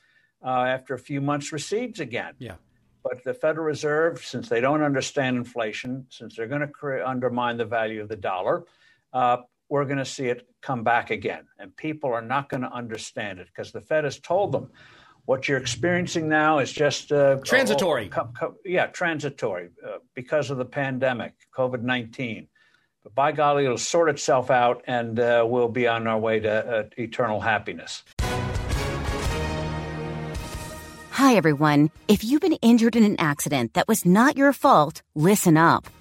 uh, 0.44 0.64
after 0.64 0.94
a 0.94 1.00
few 1.00 1.22
months 1.22 1.52
recedes 1.52 2.00
again. 2.00 2.34
Yeah. 2.40 2.56
But 3.04 3.24
the 3.24 3.34
Federal 3.34 3.66
Reserve, 3.66 4.24
since 4.24 4.50
they 4.50 4.62
don't 4.62 4.84
understand 4.84 5.38
inflation, 5.38 6.06
since 6.10 6.36
they're 6.36 6.48
going 6.48 6.62
to 6.62 6.68
cre- 6.68 7.02
undermine 7.04 7.58
the 7.58 7.66
value 7.66 8.02
of 8.02 8.10
the 8.10 8.16
dollar, 8.16 8.66
uh, 9.14 9.38
we're 9.70 9.86
going 9.86 10.00
to 10.00 10.06
see 10.06 10.26
it 10.26 10.48
come 10.62 10.84
back 10.84 11.12
again. 11.12 11.48
And 11.58 11.76
people 11.76 12.12
are 12.12 12.22
not 12.22 12.50
going 12.50 12.62
to 12.62 12.72
understand 12.72 13.40
it 13.40 13.48
because 13.48 13.72
the 13.72 13.82
Fed 13.82 14.04
has 14.04 14.20
told 14.20 14.52
them 14.52 14.72
what 15.26 15.48
you're 15.48 15.60
experiencing 15.60 16.28
now 16.28 16.58
is 16.58 16.72
just 16.72 17.12
uh, 17.12 17.38
transitory. 17.46 18.10
co- 18.10 18.32
co- 18.38 18.56
yeah, 18.66 18.88
transitory 18.88 19.70
uh, 19.86 20.00
because 20.16 20.50
of 20.50 20.58
the 20.58 20.66
pandemic, 20.66 21.34
COVID 21.56 21.84
19. 21.84 22.48
But 23.04 23.16
by 23.16 23.32
golly, 23.32 23.66
it'll 23.66 23.78
sort 23.78 24.10
itself 24.10 24.50
out 24.50 24.84
and 24.88 25.20
uh, 25.20 25.46
we'll 25.48 25.70
be 25.70 25.88
on 25.88 26.08
our 26.08 26.18
way 26.20 26.40
to 26.40 26.52
uh, 26.52 26.84
eternal 26.98 27.40
happiness. 27.40 28.04
Hi, 31.12 31.36
everyone. 31.36 31.92
If 32.08 32.24
you've 32.24 32.42
been 32.42 32.54
injured 32.54 32.96
in 32.96 33.04
an 33.04 33.16
accident 33.20 33.74
that 33.76 33.88
was 33.88 34.06
not 34.06 34.36
your 34.36 34.52
fault, 34.52 35.04
listen 35.16 35.58
up. 35.58 35.86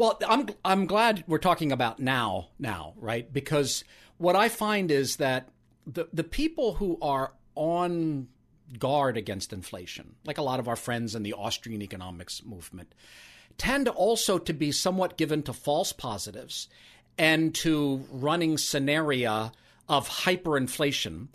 Well, 0.00 0.18
I'm 0.26 0.48
I'm 0.64 0.86
glad 0.86 1.24
we're 1.26 1.36
talking 1.36 1.72
about 1.72 2.00
now 2.00 2.48
now, 2.58 2.94
right? 2.96 3.30
Because 3.30 3.84
what 4.16 4.34
I 4.34 4.48
find 4.48 4.90
is 4.90 5.16
that 5.16 5.50
the 5.86 6.08
the 6.10 6.24
people 6.24 6.72
who 6.72 6.96
are 7.02 7.34
on 7.54 8.28
guard 8.78 9.18
against 9.18 9.52
inflation, 9.52 10.14
like 10.24 10.38
a 10.38 10.42
lot 10.42 10.58
of 10.58 10.68
our 10.68 10.76
friends 10.76 11.14
in 11.14 11.22
the 11.22 11.34
Austrian 11.34 11.82
economics 11.82 12.42
movement, 12.42 12.94
tend 13.58 13.88
also 13.88 14.38
to 14.38 14.54
be 14.54 14.72
somewhat 14.72 15.18
given 15.18 15.42
to 15.42 15.52
false 15.52 15.92
positives 15.92 16.66
and 17.18 17.54
to 17.56 18.02
running 18.10 18.56
scenario 18.56 19.52
of 19.86 20.08
hyperinflation 20.08 21.28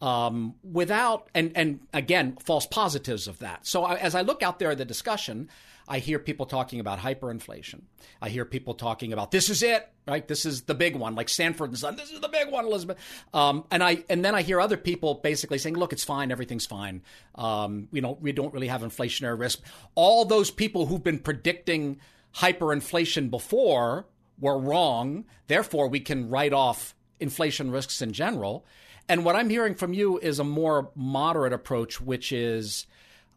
um, 0.00 0.54
without 0.62 1.28
and 1.34 1.52
and 1.54 1.80
again 1.92 2.36
false 2.40 2.66
positives 2.66 3.28
of 3.28 3.38
that. 3.40 3.66
So 3.66 3.84
I, 3.84 3.96
as 3.96 4.14
I 4.14 4.22
look 4.22 4.42
out 4.42 4.58
there 4.58 4.70
at 4.70 4.78
the 4.78 4.84
discussion, 4.84 5.48
I 5.86 5.98
hear 5.98 6.18
people 6.18 6.46
talking 6.46 6.80
about 6.80 7.00
hyperinflation. 7.00 7.82
I 8.22 8.28
hear 8.28 8.44
people 8.44 8.74
talking 8.74 9.12
about 9.12 9.30
this 9.30 9.50
is 9.50 9.62
it, 9.62 9.90
right? 10.06 10.26
This 10.26 10.46
is 10.46 10.62
the 10.62 10.74
big 10.74 10.96
one, 10.96 11.14
like 11.14 11.28
Sanford 11.28 11.70
and 11.70 11.78
Son. 11.78 11.96
This 11.96 12.10
is 12.12 12.20
the 12.20 12.28
big 12.28 12.50
one, 12.50 12.64
Elizabeth. 12.64 12.98
Um, 13.34 13.64
and 13.70 13.82
I 13.82 14.04
and 14.08 14.24
then 14.24 14.34
I 14.34 14.42
hear 14.42 14.60
other 14.60 14.76
people 14.76 15.14
basically 15.14 15.58
saying, 15.58 15.76
"Look, 15.76 15.92
it's 15.92 16.04
fine. 16.04 16.30
Everything's 16.30 16.66
fine. 16.66 17.02
Um, 17.34 17.88
you 17.92 18.00
know, 18.00 18.16
we 18.20 18.32
don't 18.32 18.54
really 18.54 18.68
have 18.68 18.82
inflationary 18.82 19.38
risk." 19.38 19.60
All 19.94 20.24
those 20.24 20.50
people 20.50 20.86
who've 20.86 21.02
been 21.02 21.18
predicting 21.18 21.98
hyperinflation 22.36 23.28
before 23.28 24.06
were 24.38 24.58
wrong. 24.58 25.26
Therefore, 25.48 25.88
we 25.88 26.00
can 26.00 26.30
write 26.30 26.52
off 26.52 26.94
inflation 27.18 27.70
risks 27.70 28.00
in 28.00 28.12
general. 28.12 28.64
And 29.08 29.24
what 29.24 29.36
I'm 29.36 29.50
hearing 29.50 29.74
from 29.74 29.92
you 29.92 30.18
is 30.18 30.38
a 30.38 30.44
more 30.44 30.90
moderate 30.94 31.52
approach, 31.52 32.00
which 32.00 32.32
is 32.32 32.86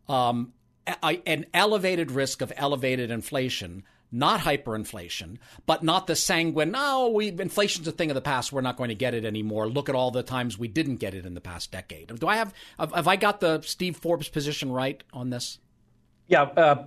um, 0.08 0.53
a, 0.88 1.22
an 1.25 1.46
elevated 1.53 2.12
risk 2.12 2.41
of 2.41 2.53
elevated 2.55 3.10
inflation, 3.10 3.84
not 4.12 4.41
hyperinflation, 4.41 5.38
but 5.65 5.84
not 5.84 6.05
the 6.08 6.15
sanguine, 6.15 6.72
no, 6.72 7.10
we, 7.10 7.29
inflation's 7.29 7.88
a 7.88 7.91
thing 7.91 8.12
of 8.12 8.15
the 8.15 8.22
past. 8.22 8.51
We're 8.51 8.62
not 8.62 8.77
going 8.77 8.89
to 8.89 8.96
get 8.96 9.13
it 9.13 9.25
anymore. 9.25 9.67
Look 9.67 9.89
at 9.89 9.96
all 9.96 10.12
the 10.12 10.24
times 10.24 10.58
we 10.58 10.67
didn't 10.67 10.98
get 10.98 11.15
it 11.15 11.25
in 11.25 11.34
the 11.34 11.41
past 11.41 11.72
decade. 11.72 12.20
Do 12.20 12.27
I 12.27 12.36
have, 12.36 12.53
have 12.77 13.08
I 13.08 13.15
got 13.15 13.39
the 13.39 13.62
Steve 13.62 13.98
Forbes 13.98 14.29
position 14.29 14.72
right 14.72 15.03
on 15.13 15.32
this? 15.32 15.58
Yeah. 16.27 16.43
Uh, 16.43 16.86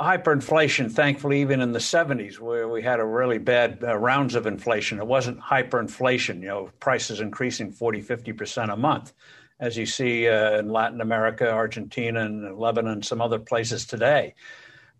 hyperinflation, 0.00 0.90
thankfully, 0.92 1.40
even 1.40 1.60
in 1.60 1.72
the 1.72 1.78
70s, 1.78 2.38
where 2.38 2.68
we 2.68 2.82
had 2.82 3.00
a 3.00 3.04
really 3.04 3.38
bad 3.38 3.82
uh, 3.82 3.96
rounds 3.96 4.34
of 4.34 4.46
inflation, 4.46 4.98
it 4.98 5.06
wasn't 5.06 5.40
hyperinflation, 5.40 6.40
you 6.40 6.48
know, 6.48 6.70
prices 6.78 7.20
increasing 7.20 7.72
40, 7.72 8.02
50% 8.02 8.72
a 8.72 8.76
month, 8.76 9.12
as 9.58 9.76
you 9.76 9.86
see 9.86 10.28
uh, 10.28 10.58
in 10.58 10.68
Latin 10.68 11.00
America, 11.00 11.50
Argentina, 11.50 12.20
and 12.24 12.58
Lebanon, 12.58 13.02
some 13.02 13.20
other 13.20 13.38
places 13.38 13.86
today. 13.86 14.34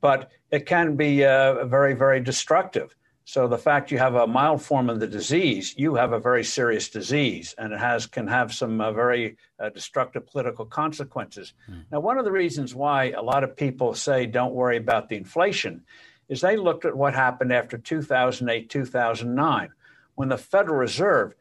But 0.01 0.31
it 0.51 0.67
can 0.67 0.97
be 0.97 1.25
uh, 1.25 1.65
very, 1.67 1.95
very 1.95 2.21
destructive. 2.21 2.95
So 3.29 3.47
the 3.47 3.59
fact 3.59 3.93
you 3.93 3.99
have 3.99 4.15
a 4.15 4.27
mild 4.27 4.63
form 4.63 4.89
of 4.89 5.01
the 5.01 5.07
disease, 5.07 5.75
you 5.77 5.97
have 5.97 6.15
a 6.15 6.19
very 6.19 6.43
serious 6.43 6.89
disease, 6.89 7.55
and 7.59 7.75
it 7.75 7.79
has 7.79 8.07
can 8.07 8.27
have 8.27 8.55
some 8.55 8.81
uh, 8.81 8.91
very 8.91 9.37
uh, 9.61 9.69
destructive 9.69 10.27
political 10.27 10.65
consequences. 10.65 11.53
Mm. 11.71 11.85
Now, 11.93 12.01
one 12.01 12.17
of 12.17 12.25
the 12.25 12.33
reasons 12.33 12.75
why 12.75 13.11
a 13.11 13.21
lot 13.21 13.45
of 13.45 13.55
people 13.55 13.93
say 13.93 14.25
don't 14.25 14.55
worry 14.55 14.79
about 14.79 15.11
the 15.11 15.17
inflation 15.17 15.85
is 16.31 16.41
they 16.41 16.57
looked 16.57 16.87
at 16.87 16.97
what 16.97 17.13
happened 17.13 17.53
after 17.53 17.77
2008, 17.77 18.71
2009, 18.71 19.69
when 20.15 20.31
the 20.31 20.39
Federal 20.39 20.79
Reserve 20.79 21.35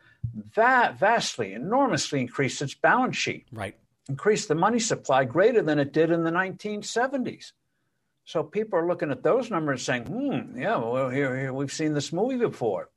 that 0.56 1.00
vastly, 1.00 1.54
enormously 1.54 2.20
increased 2.20 2.62
its 2.62 2.74
balance 2.74 3.16
sheet, 3.16 3.48
right, 3.54 3.78
increased 4.10 4.50
the 4.50 4.56
money 4.56 4.80
supply 4.80 5.24
greater 5.24 5.62
than 5.62 5.80
it 5.80 5.94
did 5.94 6.12
in 6.12 6.26
the 6.26 6.32
1970s. 6.32 7.54
So 8.28 8.44
people 8.44 8.78
are 8.78 8.86
looking 8.86 9.10
at 9.10 9.24
those 9.24 9.50
numbers 9.50 9.84
saying, 9.84 10.04
hmm, 10.04 10.60
yeah, 10.60 10.76
well, 10.76 11.10
here, 11.10 11.40
here, 11.40 11.54
we've 11.54 11.72
seen 11.72 11.94
this 11.94 12.12
movie 12.12 12.36
before. 12.36 12.90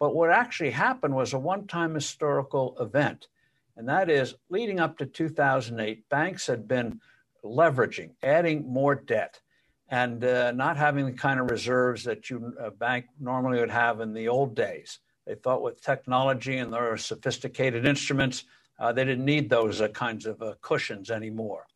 But 0.00 0.14
what 0.14 0.30
actually 0.30 0.70
happened 0.70 1.14
was 1.14 1.34
a 1.34 1.38
one 1.38 1.66
time 1.66 1.94
historical 1.94 2.74
event. 2.80 3.28
And 3.76 3.86
that 3.90 4.08
is 4.08 4.36
leading 4.48 4.80
up 4.80 4.96
to 4.98 5.06
2008, 5.06 6.08
banks 6.08 6.46
had 6.46 6.66
been 6.66 7.02
leveraging, 7.44 8.12
adding 8.22 8.66
more 8.66 8.94
debt, 8.94 9.38
and 9.90 10.24
uh, 10.24 10.52
not 10.52 10.78
having 10.78 11.04
the 11.04 11.12
kind 11.12 11.40
of 11.40 11.50
reserves 11.50 12.04
that 12.04 12.30
you 12.30 12.54
a 12.58 12.70
bank 12.70 13.04
normally 13.20 13.60
would 13.60 13.70
have 13.70 14.00
in 14.00 14.14
the 14.14 14.28
old 14.28 14.56
days. 14.56 14.98
They 15.26 15.34
thought 15.34 15.60
with 15.60 15.82
technology 15.82 16.56
and 16.56 16.72
their 16.72 16.96
sophisticated 16.96 17.84
instruments, 17.84 18.44
uh, 18.78 18.94
they 18.94 19.04
didn't 19.04 19.26
need 19.26 19.50
those 19.50 19.82
uh, 19.82 19.88
kinds 19.88 20.24
of 20.24 20.40
uh, 20.40 20.54
cushions 20.62 21.10
anymore. 21.10 21.66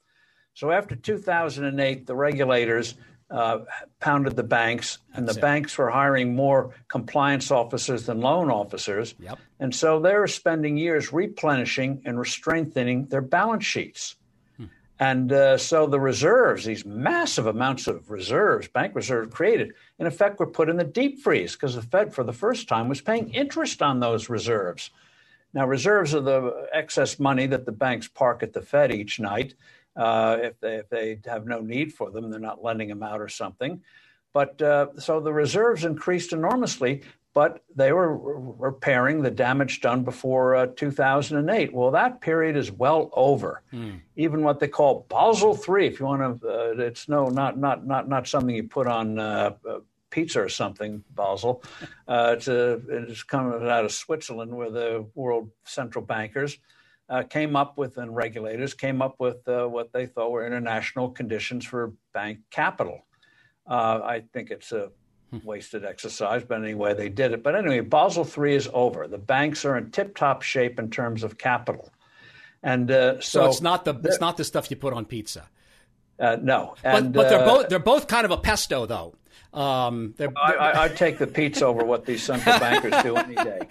So 0.59 0.73
after 0.73 0.97
2008, 0.97 2.05
the 2.05 2.17
regulators 2.17 2.97
uh, 3.31 3.61
pounded 4.01 4.35
the 4.35 4.43
banks, 4.43 4.99
and 5.15 5.25
That's 5.25 5.37
the 5.37 5.39
it. 5.39 5.43
banks 5.43 5.79
were 5.79 5.89
hiring 5.89 6.35
more 6.35 6.75
compliance 6.89 7.53
officers 7.53 8.07
than 8.07 8.21
loan 8.21 8.51
officers. 8.51 9.15
Yep. 9.21 9.39
And 9.61 9.73
so 9.73 10.01
they 10.01 10.15
were 10.15 10.27
spending 10.27 10.77
years 10.77 11.13
replenishing 11.13 12.03
and 12.05 12.27
strengthening 12.27 13.07
their 13.07 13.21
balance 13.21 13.65
sheets. 13.65 14.17
Hmm. 14.57 14.65
And 14.99 15.31
uh, 15.31 15.59
so 15.59 15.87
the 15.87 16.01
reserves, 16.01 16.65
these 16.65 16.85
massive 16.85 17.47
amounts 17.47 17.87
of 17.87 18.11
reserves, 18.11 18.67
bank 18.67 18.97
reserves 18.97 19.33
created, 19.33 19.75
in 20.01 20.09
effect, 20.09 20.41
were 20.41 20.47
put 20.49 20.69
in 20.69 20.77
the 20.77 20.83
deep 20.83 21.21
freeze 21.21 21.53
because 21.53 21.77
the 21.77 21.83
Fed, 21.83 22.13
for 22.13 22.25
the 22.25 22.33
first 22.33 22.67
time, 22.67 22.89
was 22.89 23.01
paying 23.01 23.33
interest 23.33 23.81
on 23.81 24.01
those 24.01 24.29
reserves. 24.29 24.91
Now, 25.55 25.69
reserves 25.69 26.17
are 26.17 26.21
the 26.21 26.67
excess 26.73 27.21
money 27.21 27.47
that 27.47 27.65
the 27.65 27.71
banks 27.73 28.09
park 28.09 28.43
at 28.43 28.55
the 28.55 28.61
Fed 28.61 28.93
each 28.93 29.21
night. 29.21 29.55
Uh, 29.99 30.39
if, 30.41 30.61
they, 30.61 30.77
if 30.77 30.89
they 30.89 31.19
have 31.27 31.47
no 31.47 31.61
need 31.61 31.93
for 31.93 32.11
them, 32.11 32.31
they're 32.31 32.39
not 32.39 32.63
lending 32.63 32.89
them 32.89 33.03
out 33.03 33.21
or 33.21 33.29
something. 33.29 33.83
But 34.33 34.63
uh, 34.63 34.89
so 34.99 35.19
the 35.21 35.33
reserves 35.33 35.85
increased 35.85 36.33
enormously, 36.33 37.03
but 37.35 37.65
they 37.75 37.93
were 37.93 38.17
repairing 38.17 39.23
the 39.23 39.31
damage 39.31 39.81
done 39.81 40.05
before 40.05 40.55
uh, 40.55 40.67
2008. 40.77 41.73
Well, 41.73 41.91
that 41.91 42.21
period 42.21 42.57
is 42.57 42.71
well 42.71 43.11
over. 43.15 43.63
Mm. 43.73 44.01
Even 44.17 44.45
what 44.45 44.61
they 44.61 44.69
call 44.69 45.07
Basel 45.09 45.59
III, 45.59 45.87
if 45.87 45.99
you 45.99 46.07
want 46.07 46.41
to, 46.41 46.49
uh, 46.49 46.75
it's 46.79 47.09
no, 47.09 47.29
not 47.29 47.59
not 47.59 47.87
not 47.87 48.09
not 48.09 48.29
something 48.29 48.55
you 48.55 48.69
put 48.69 48.87
on 48.87 49.19
uh, 49.19 49.55
uh, 49.69 49.79
pizza 50.11 50.41
or 50.41 50.49
something. 50.49 51.03
Basel, 51.15 51.63
it's 52.09 52.49
a, 52.49 52.81
it's 52.89 53.25
coming 53.25 53.69
out 53.69 53.85
of 53.85 53.93
Switzerland, 53.93 54.53
where 54.57 54.71
the 54.71 55.07
world 55.15 55.51
central 55.65 56.05
bankers 56.05 56.59
uh, 57.09 57.23
came 57.23 57.57
up 57.57 57.79
with, 57.79 57.97
and 57.97 58.15
regulators 58.15 58.75
came 58.75 59.01
up 59.01 59.17
with 59.19 59.47
uh, 59.49 59.67
what 59.67 59.93
they 59.93 60.07
thought 60.07 60.31
were 60.31 60.47
international 60.47 61.11
conditions 61.11 61.65
for 61.65 61.93
bank 62.13 62.41
capital. 62.51 63.07
Uh, 63.67 64.01
I 64.05 64.23
think 64.33 64.51
it's 64.51 64.73
a 64.73 64.91
wasted 65.45 65.85
exercise, 65.85 66.43
but 66.45 66.63
anyway, 66.63 66.95
they 66.95 67.09
did 67.09 67.33
it. 67.33 67.43
But 67.43 67.55
anyway, 67.55 67.81
Basel 67.81 68.27
III 68.27 68.55
is 68.55 68.69
over. 68.73 69.07
The 69.07 69.19
banks 69.19 69.65
are 69.65 69.77
in 69.77 69.91
tip-top 69.91 70.43
shape 70.43 70.79
in 70.79 70.91
terms 70.91 71.23
of 71.23 71.39
capital, 71.39 71.91
and 72.63 72.91
uh, 72.91 73.21
so, 73.21 73.43
so, 73.43 73.47
it's 73.47 73.61
not 73.61 73.85
the 73.85 73.95
it's 74.05 74.21
not 74.21 74.37
the 74.37 74.45
stuff 74.45 74.71
you 74.71 74.77
put 74.77 74.93
on 74.93 75.05
pizza. 75.05 75.49
Uh, 76.19 76.37
no, 76.43 76.75
and, 76.83 77.13
but, 77.13 77.23
but 77.23 77.29
they're 77.29 77.43
uh, 77.43 77.45
both 77.45 77.69
they're 77.69 77.79
both 77.79 78.09
kind 78.09 78.25
of 78.25 78.31
a 78.31 78.37
pesto 78.37 78.87
though. 78.87 79.15
Um, 79.55 80.15
they're, 80.19 80.33
I, 80.37 80.87
would 80.87 80.97
take 80.99 81.19
the 81.19 81.27
pizza 81.27 81.65
over 81.65 81.83
what 81.85 82.05
these 82.05 82.23
central 82.23 82.59
bankers 82.59 83.03
do 83.03 83.17
any 83.17 83.35
day. 83.35 83.61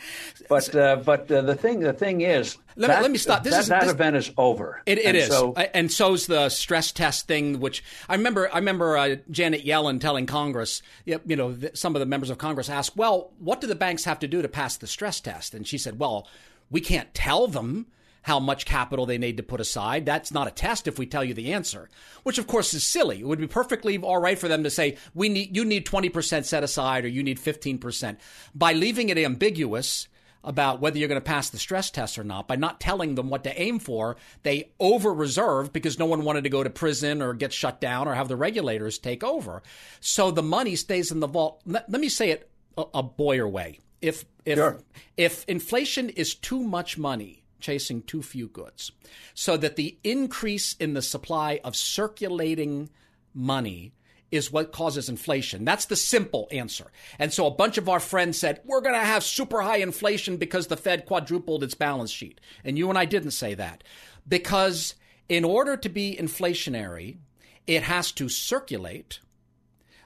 But 0.50 0.74
uh, 0.74 0.96
but 0.98 1.30
uh, 1.30 1.42
the 1.42 1.56
thing 1.56 1.82
the 1.82 1.92
thing 1.92 2.22
is, 2.22 2.58
let, 2.78 2.88
that, 2.88 2.98
me, 3.00 3.02
let 3.02 3.12
me 3.12 3.18
stop. 3.18 3.44
This 3.44 3.54
that, 3.54 3.60
is, 3.60 3.68
that 3.68 3.82
this, 3.82 3.92
event 3.92 4.16
is 4.16 4.32
over. 4.38 4.82
It, 4.86 4.98
it 4.98 5.06
and 5.06 5.18
is, 5.18 5.28
so, 5.28 5.54
and 5.54 5.92
so's 5.92 6.26
the 6.26 6.48
stress 6.48 6.94
test 6.94 7.28
thing. 7.28 7.60
Which 7.60 7.84
I 8.08 8.16
remember. 8.16 8.50
I 8.54 8.60
remember 8.60 8.98
uh, 8.98 9.16
Janet 9.30 9.66
Yellen 9.66 10.00
telling 10.00 10.26
Congress, 10.26 10.82
you 11.04 11.20
know, 11.36 11.58
some 11.74 11.98
of 11.98 12.00
the 12.00 12.06
members 12.06 12.30
of 12.30 12.38
Congress 12.38 12.70
asked, 12.70 12.96
"Well, 12.96 13.34
what 13.40 13.60
do 13.60 13.68
the 13.68 13.76
banks 13.76 14.06
have 14.06 14.20
to 14.20 14.28
do 14.28 14.42
to 14.42 14.48
pass 14.48 14.78
the 14.78 14.88
stress 14.88 15.20
test?" 15.20 15.54
And 15.54 15.68
she 15.68 15.78
said, 15.78 16.00
"Well, 16.00 16.28
we 16.72 16.80
can't 16.80 17.14
tell 17.14 17.48
them." 17.48 17.88
How 18.28 18.42
much 18.42 18.66
capital 18.66 19.06
they 19.06 19.18
need 19.18 19.38
to 19.38 19.44
put 19.44 19.62
aside. 19.62 20.06
That's 20.06 20.34
not 20.34 20.50
a 20.50 20.52
test 20.52 20.86
if 20.86 21.00
we 21.00 21.06
tell 21.06 21.24
you 21.24 21.34
the 21.34 21.54
answer, 21.54 21.90
which 22.24 22.38
of 22.38 22.46
course 22.46 22.74
is 22.74 22.86
silly. 22.86 23.22
It 23.22 23.26
would 23.26 23.40
be 23.40 23.48
perfectly 23.48 23.98
all 23.98 24.18
right 24.18 24.38
for 24.38 24.50
them 24.50 24.66
to 24.66 24.70
say, 24.70 24.98
we 25.14 25.30
need, 25.30 25.56
you 25.56 25.64
need 25.64 25.86
20% 25.86 26.44
set 26.44 26.62
aside 26.62 27.06
or 27.06 27.08
you 27.08 27.24
need 27.24 27.40
15%. 27.40 28.18
By 28.54 28.74
leaving 28.74 29.08
it 29.08 29.18
ambiguous, 29.18 30.10
about 30.44 30.82
whether 30.82 30.98
you're 30.98 31.08
going 31.08 31.22
to 31.22 31.26
pass 31.26 31.50
the 31.50 31.58
stress 31.58 31.90
test 31.90 32.18
or 32.18 32.24
not 32.24 32.48
by 32.48 32.56
not 32.56 32.80
telling 32.80 33.16
them 33.16 33.30
what 33.30 33.44
to 33.44 33.62
aim 33.62 33.80
for. 33.80 34.18
They 34.44 34.72
over 34.80 35.14
reserved 35.14 35.74
because 35.74 35.98
no 35.98 36.06
one 36.06 36.24
wanted 36.24 36.44
to 36.44 36.50
go 36.50 36.64
to 36.64 36.70
prison 36.70 37.22
or 37.22 37.34
get 37.34 37.54
shut 37.54 37.82
down 37.82 38.08
or 38.08 38.14
have 38.14 38.28
the 38.28 38.36
regulators 38.36 38.98
take 38.98 39.24
over. 39.24 39.62
So 40.00 40.32
the 40.32 40.44
money 40.44 40.76
stays 40.76 41.12
in 41.12 41.20
the 41.22 41.28
vault. 41.28 41.62
Let, 41.66 41.90
me 41.90 42.10
say 42.10 42.32
it 42.32 42.50
a, 42.78 42.84
a 42.96 43.04
Bowyer 43.04 43.48
way. 43.48 43.80
If 44.02 44.26
if 44.46 44.58
sure. 44.58 44.80
if 45.18 45.44
inflation 45.46 46.10
is 46.10 46.36
too 46.36 46.62
much 46.62 46.98
money, 46.98 47.44
chasing 47.60 48.02
too 48.02 48.22
few 48.22 48.48
goods. 48.48 48.92
So 49.34 49.58
that 49.58 49.76
the 49.76 49.98
increase 50.04 50.74
in 50.74 50.94
the 50.94 51.02
supply 51.02 51.60
of 51.64 51.76
circulating 51.76 52.90
money 53.34 53.94
is 54.30 54.52
what 54.52 54.74
causes 54.74 55.08
inflation. 55.08 55.64
That's 55.64 55.86
the 55.86 55.96
simple 55.96 56.48
answer. 56.52 56.92
And 57.18 57.32
so 57.32 57.48
a 57.48 57.52
bunch 57.52 57.78
of 57.78 57.88
our 57.88 58.00
friends 58.00 58.38
said, 58.38 58.62
we're 58.66 58.82
going 58.82 59.00
to 59.00 59.06
have 59.06 59.24
super 59.24 59.62
high 59.62 59.78
inflation 59.78 60.38
because 60.38 60.68
the 60.68 60.78
Fed 60.78 61.06
quadrupled 61.06 61.64
its 61.64 61.76
balance 61.76 62.12
sheet. 62.12 62.42
And 62.64 62.78
you 62.78 62.90
and 62.90 62.98
I 62.98 63.06
didn't 63.06 63.32
say 63.32 63.54
that. 63.54 63.84
Because 64.28 64.96
in 65.30 65.46
order 65.46 65.78
to 65.78 65.90
be 65.90 66.18
inflationary, 66.20 67.18
it 67.66 67.84
has 67.84 68.12
to 68.14 68.28
circulate. 68.28 69.20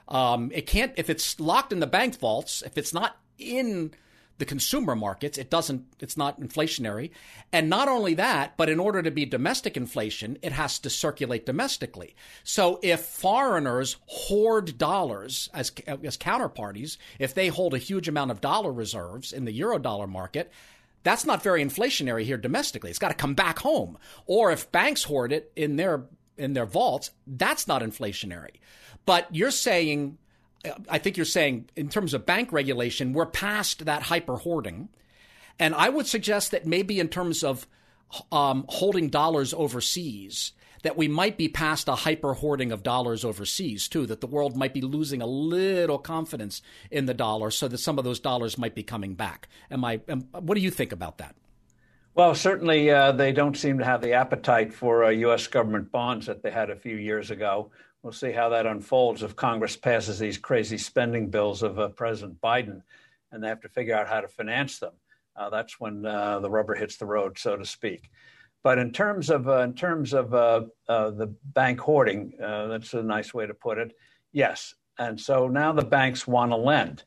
Um, 0.06 0.50
it 0.54 0.66
can't, 0.66 0.92
if 0.96 1.10
it's 1.10 1.40
locked 1.40 1.72
in 1.72 1.80
the 1.80 1.86
bank 1.86 2.18
vaults, 2.18 2.62
if 2.62 2.78
it's 2.78 2.94
not 2.94 3.16
in 3.38 3.92
the 4.42 4.46
consumer 4.46 4.96
markets. 4.96 5.38
It 5.38 5.50
doesn't, 5.50 5.84
it's 6.00 6.16
not 6.16 6.40
inflationary. 6.40 7.10
And 7.52 7.70
not 7.70 7.86
only 7.86 8.14
that, 8.14 8.56
but 8.56 8.68
in 8.68 8.80
order 8.80 9.00
to 9.00 9.12
be 9.12 9.24
domestic 9.24 9.76
inflation, 9.76 10.36
it 10.42 10.50
has 10.50 10.80
to 10.80 10.90
circulate 10.90 11.46
domestically. 11.46 12.16
So 12.42 12.80
if 12.82 13.02
foreigners 13.02 13.98
hoard 14.06 14.78
dollars 14.78 15.48
as, 15.54 15.70
as 15.86 16.18
counterparties, 16.18 16.96
if 17.20 17.34
they 17.34 17.46
hold 17.46 17.72
a 17.72 17.78
huge 17.78 18.08
amount 18.08 18.32
of 18.32 18.40
dollar 18.40 18.72
reserves 18.72 19.32
in 19.32 19.44
the 19.44 19.52
euro 19.52 19.78
dollar 19.78 20.08
market, 20.08 20.50
that's 21.04 21.24
not 21.24 21.44
very 21.44 21.64
inflationary 21.64 22.24
here 22.24 22.36
domestically. 22.36 22.90
It's 22.90 22.98
got 22.98 23.10
to 23.10 23.14
come 23.14 23.34
back 23.34 23.60
home. 23.60 23.96
Or 24.26 24.50
if 24.50 24.72
banks 24.72 25.04
hoard 25.04 25.30
it 25.30 25.52
in 25.54 25.76
their 25.76 26.06
in 26.36 26.54
their 26.54 26.66
vaults, 26.66 27.12
that's 27.28 27.68
not 27.68 27.80
inflationary. 27.80 28.56
But 29.06 29.28
you're 29.30 29.52
saying 29.52 30.18
I 30.88 30.98
think 30.98 31.16
you're 31.16 31.26
saying 31.26 31.70
in 31.76 31.88
terms 31.88 32.14
of 32.14 32.26
bank 32.26 32.52
regulation, 32.52 33.12
we're 33.12 33.26
past 33.26 33.84
that 33.84 34.02
hyper 34.02 34.36
hoarding. 34.36 34.88
And 35.58 35.74
I 35.74 35.88
would 35.88 36.06
suggest 36.06 36.50
that 36.52 36.66
maybe 36.66 37.00
in 37.00 37.08
terms 37.08 37.42
of 37.42 37.66
um, 38.30 38.64
holding 38.68 39.08
dollars 39.08 39.54
overseas, 39.54 40.52
that 40.82 40.96
we 40.96 41.08
might 41.08 41.36
be 41.36 41.48
past 41.48 41.88
a 41.88 41.94
hyper 41.94 42.34
hoarding 42.34 42.72
of 42.72 42.82
dollars 42.82 43.24
overseas 43.24 43.88
too. 43.88 44.06
That 44.06 44.20
the 44.20 44.26
world 44.26 44.56
might 44.56 44.74
be 44.74 44.80
losing 44.80 45.22
a 45.22 45.26
little 45.26 45.98
confidence 45.98 46.62
in 46.90 47.06
the 47.06 47.14
dollar, 47.14 47.50
so 47.50 47.68
that 47.68 47.78
some 47.78 47.98
of 47.98 48.04
those 48.04 48.20
dollars 48.20 48.58
might 48.58 48.74
be 48.74 48.82
coming 48.82 49.14
back. 49.14 49.48
Am 49.70 49.84
I? 49.84 50.00
Am, 50.08 50.22
what 50.32 50.54
do 50.54 50.60
you 50.60 50.70
think 50.70 50.92
about 50.92 51.18
that? 51.18 51.34
Well, 52.14 52.34
certainly 52.34 52.90
uh, 52.90 53.12
they 53.12 53.32
don't 53.32 53.56
seem 53.56 53.78
to 53.78 53.84
have 53.84 54.02
the 54.02 54.12
appetite 54.12 54.74
for 54.74 55.04
uh, 55.04 55.10
U.S. 55.10 55.46
government 55.46 55.90
bonds 55.90 56.26
that 56.26 56.42
they 56.42 56.50
had 56.50 56.68
a 56.68 56.76
few 56.76 56.96
years 56.96 57.30
ago. 57.30 57.70
We'll 58.02 58.12
see 58.12 58.32
how 58.32 58.48
that 58.48 58.66
unfolds 58.66 59.22
if 59.22 59.36
Congress 59.36 59.76
passes 59.76 60.18
these 60.18 60.36
crazy 60.36 60.76
spending 60.76 61.30
bills 61.30 61.62
of 61.62 61.78
uh, 61.78 61.88
President 61.90 62.40
Biden, 62.40 62.82
and 63.30 63.42
they 63.42 63.46
have 63.46 63.60
to 63.60 63.68
figure 63.68 63.94
out 63.94 64.08
how 64.08 64.20
to 64.20 64.26
finance 64.26 64.80
them. 64.80 64.94
Uh, 65.36 65.50
that's 65.50 65.78
when 65.78 66.04
uh, 66.04 66.40
the 66.40 66.50
rubber 66.50 66.74
hits 66.74 66.96
the 66.96 67.06
road, 67.06 67.38
so 67.38 67.56
to 67.56 67.64
speak. 67.64 68.10
But 68.64 68.78
in 68.78 68.92
terms 68.92 69.30
of 69.30 69.48
uh, 69.48 69.58
in 69.60 69.74
terms 69.74 70.14
of 70.14 70.30
the 70.30 71.34
bank 71.54 71.78
hoarding, 71.78 72.34
that's 72.38 72.92
a 72.94 73.02
nice 73.02 73.32
way 73.32 73.46
to 73.46 73.54
put 73.54 73.78
it. 73.78 73.96
Yes, 74.32 74.74
and 74.98 75.20
so 75.20 75.46
now 75.46 75.72
the 75.72 75.84
banks 75.84 76.26
want 76.26 76.50
to 76.50 76.56
lend, 76.56 77.04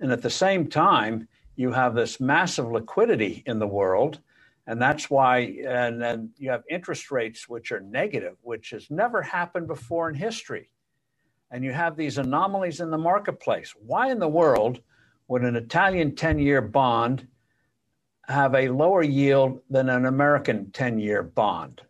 and 0.00 0.10
at 0.12 0.22
the 0.22 0.30
same 0.30 0.66
time, 0.66 1.28
you 1.56 1.72
have 1.72 1.94
this 1.94 2.20
massive 2.20 2.70
liquidity 2.70 3.42
in 3.44 3.58
the 3.58 3.66
world 3.66 4.20
and 4.68 4.80
that's 4.80 5.08
why, 5.08 5.38
and 5.66 6.00
then 6.00 6.30
you 6.36 6.50
have 6.50 6.62
interest 6.68 7.10
rates 7.10 7.48
which 7.48 7.72
are 7.72 7.80
negative, 7.80 8.36
which 8.42 8.68
has 8.70 8.90
never 8.90 9.22
happened 9.22 9.66
before 9.66 10.10
in 10.10 10.14
history. 10.14 10.68
And 11.50 11.64
you 11.64 11.72
have 11.72 11.96
these 11.96 12.18
anomalies 12.18 12.80
in 12.80 12.90
the 12.90 12.98
marketplace. 12.98 13.74
Why 13.78 14.10
in 14.10 14.18
the 14.18 14.28
world 14.28 14.80
would 15.26 15.42
an 15.42 15.56
Italian 15.56 16.14
10 16.14 16.38
year 16.38 16.60
bond 16.60 17.26
have 18.26 18.54
a 18.54 18.68
lower 18.68 19.02
yield 19.02 19.62
than 19.70 19.88
an 19.88 20.04
American 20.04 20.70
10 20.70 20.98
year 20.98 21.22
bond? 21.22 21.80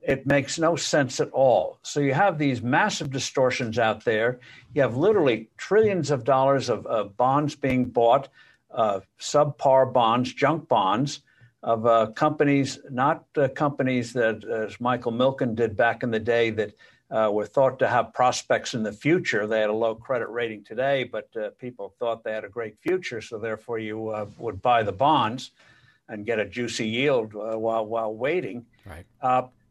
It 0.00 0.28
makes 0.28 0.60
no 0.60 0.76
sense 0.76 1.18
at 1.18 1.30
all. 1.32 1.80
So 1.82 1.98
you 1.98 2.14
have 2.14 2.38
these 2.38 2.62
massive 2.62 3.10
distortions 3.10 3.80
out 3.80 4.04
there. 4.04 4.38
You 4.74 4.82
have 4.82 4.96
literally 4.96 5.50
trillions 5.56 6.12
of 6.12 6.22
dollars 6.22 6.68
of, 6.68 6.86
of 6.86 7.16
bonds 7.16 7.56
being 7.56 7.86
bought, 7.86 8.28
uh, 8.70 9.00
subpar 9.18 9.92
bonds, 9.92 10.32
junk 10.32 10.68
bonds 10.68 11.22
of 11.66 11.84
uh, 11.84 12.06
companies, 12.14 12.78
not 12.90 13.24
uh, 13.36 13.48
companies 13.48 14.12
that, 14.12 14.44
as 14.44 14.80
Michael 14.80 15.12
Milken 15.12 15.56
did 15.56 15.76
back 15.76 16.04
in 16.04 16.12
the 16.12 16.20
day, 16.20 16.50
that 16.50 16.72
uh, 17.10 17.28
were 17.32 17.44
thought 17.44 17.78
to 17.80 17.88
have 17.88 18.14
prospects 18.14 18.74
in 18.74 18.84
the 18.84 18.92
future. 18.92 19.48
They 19.48 19.60
had 19.60 19.70
a 19.70 19.74
low 19.74 19.96
credit 19.96 20.28
rating 20.28 20.62
today, 20.62 21.04
but 21.04 21.28
uh, 21.36 21.50
people 21.58 21.92
thought 21.98 22.22
they 22.22 22.32
had 22.32 22.44
a 22.44 22.48
great 22.48 22.78
future, 22.80 23.20
so 23.20 23.38
therefore 23.38 23.80
you 23.80 24.08
uh, 24.08 24.26
would 24.38 24.62
buy 24.62 24.84
the 24.84 24.92
bonds 24.92 25.50
and 26.08 26.24
get 26.24 26.38
a 26.38 26.44
juicy 26.44 26.86
yield 26.86 27.34
uh, 27.34 27.58
while 27.58 27.84
while 27.84 28.14
waiting. 28.14 28.64
Right. 28.84 29.04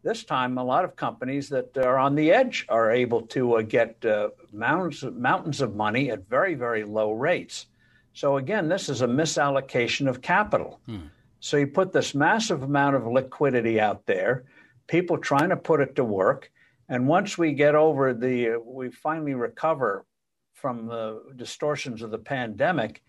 this 0.03 0.25
time, 0.25 0.58
a 0.58 0.63
lot 0.63 0.84
of 0.84 0.97
companies 0.97 1.47
that 1.49 1.77
are 1.77 1.97
on 1.97 2.13
the 2.15 2.31
edge 2.31 2.65
are 2.67 2.91
able 2.91 3.21
to 3.27 3.63
get 3.63 4.03
mountains 4.51 5.01
mountains 5.13 5.62
of 5.62 5.75
money 5.75 6.12
at 6.12 6.27
very 6.27 6.55
very 6.55 6.84
low 6.84 7.13
rates. 7.13 7.67
So 8.13 8.38
again, 8.38 8.67
this 8.67 8.89
is 8.89 9.01
a 9.01 9.08
misallocation 9.08 10.10
of 10.10 10.21
capital. 10.21 10.79
Hmm. 10.86 11.08
So 11.45 11.58
you 11.58 11.67
put 11.67 11.93
this 11.93 12.15
massive 12.15 12.63
amount 12.63 12.95
of 12.95 13.05
liquidity 13.05 13.79
out 13.79 14.08
there, 14.08 14.45
people 14.88 15.19
trying 15.19 15.49
to 15.49 15.55
put 15.55 15.79
it 15.79 15.95
to 15.97 16.03
work. 16.03 16.51
And 16.89 17.08
once 17.08 17.38
we 17.38 17.53
get 17.53 17.75
over 17.75 18.15
the, 18.15 18.60
we 18.65 18.89
finally 18.89 19.36
recover 19.36 20.08
from 20.55 20.88
the 20.88 21.21
distortions 21.36 22.01
of 22.01 22.10
the 22.10 22.17
pandemic, 22.17 23.03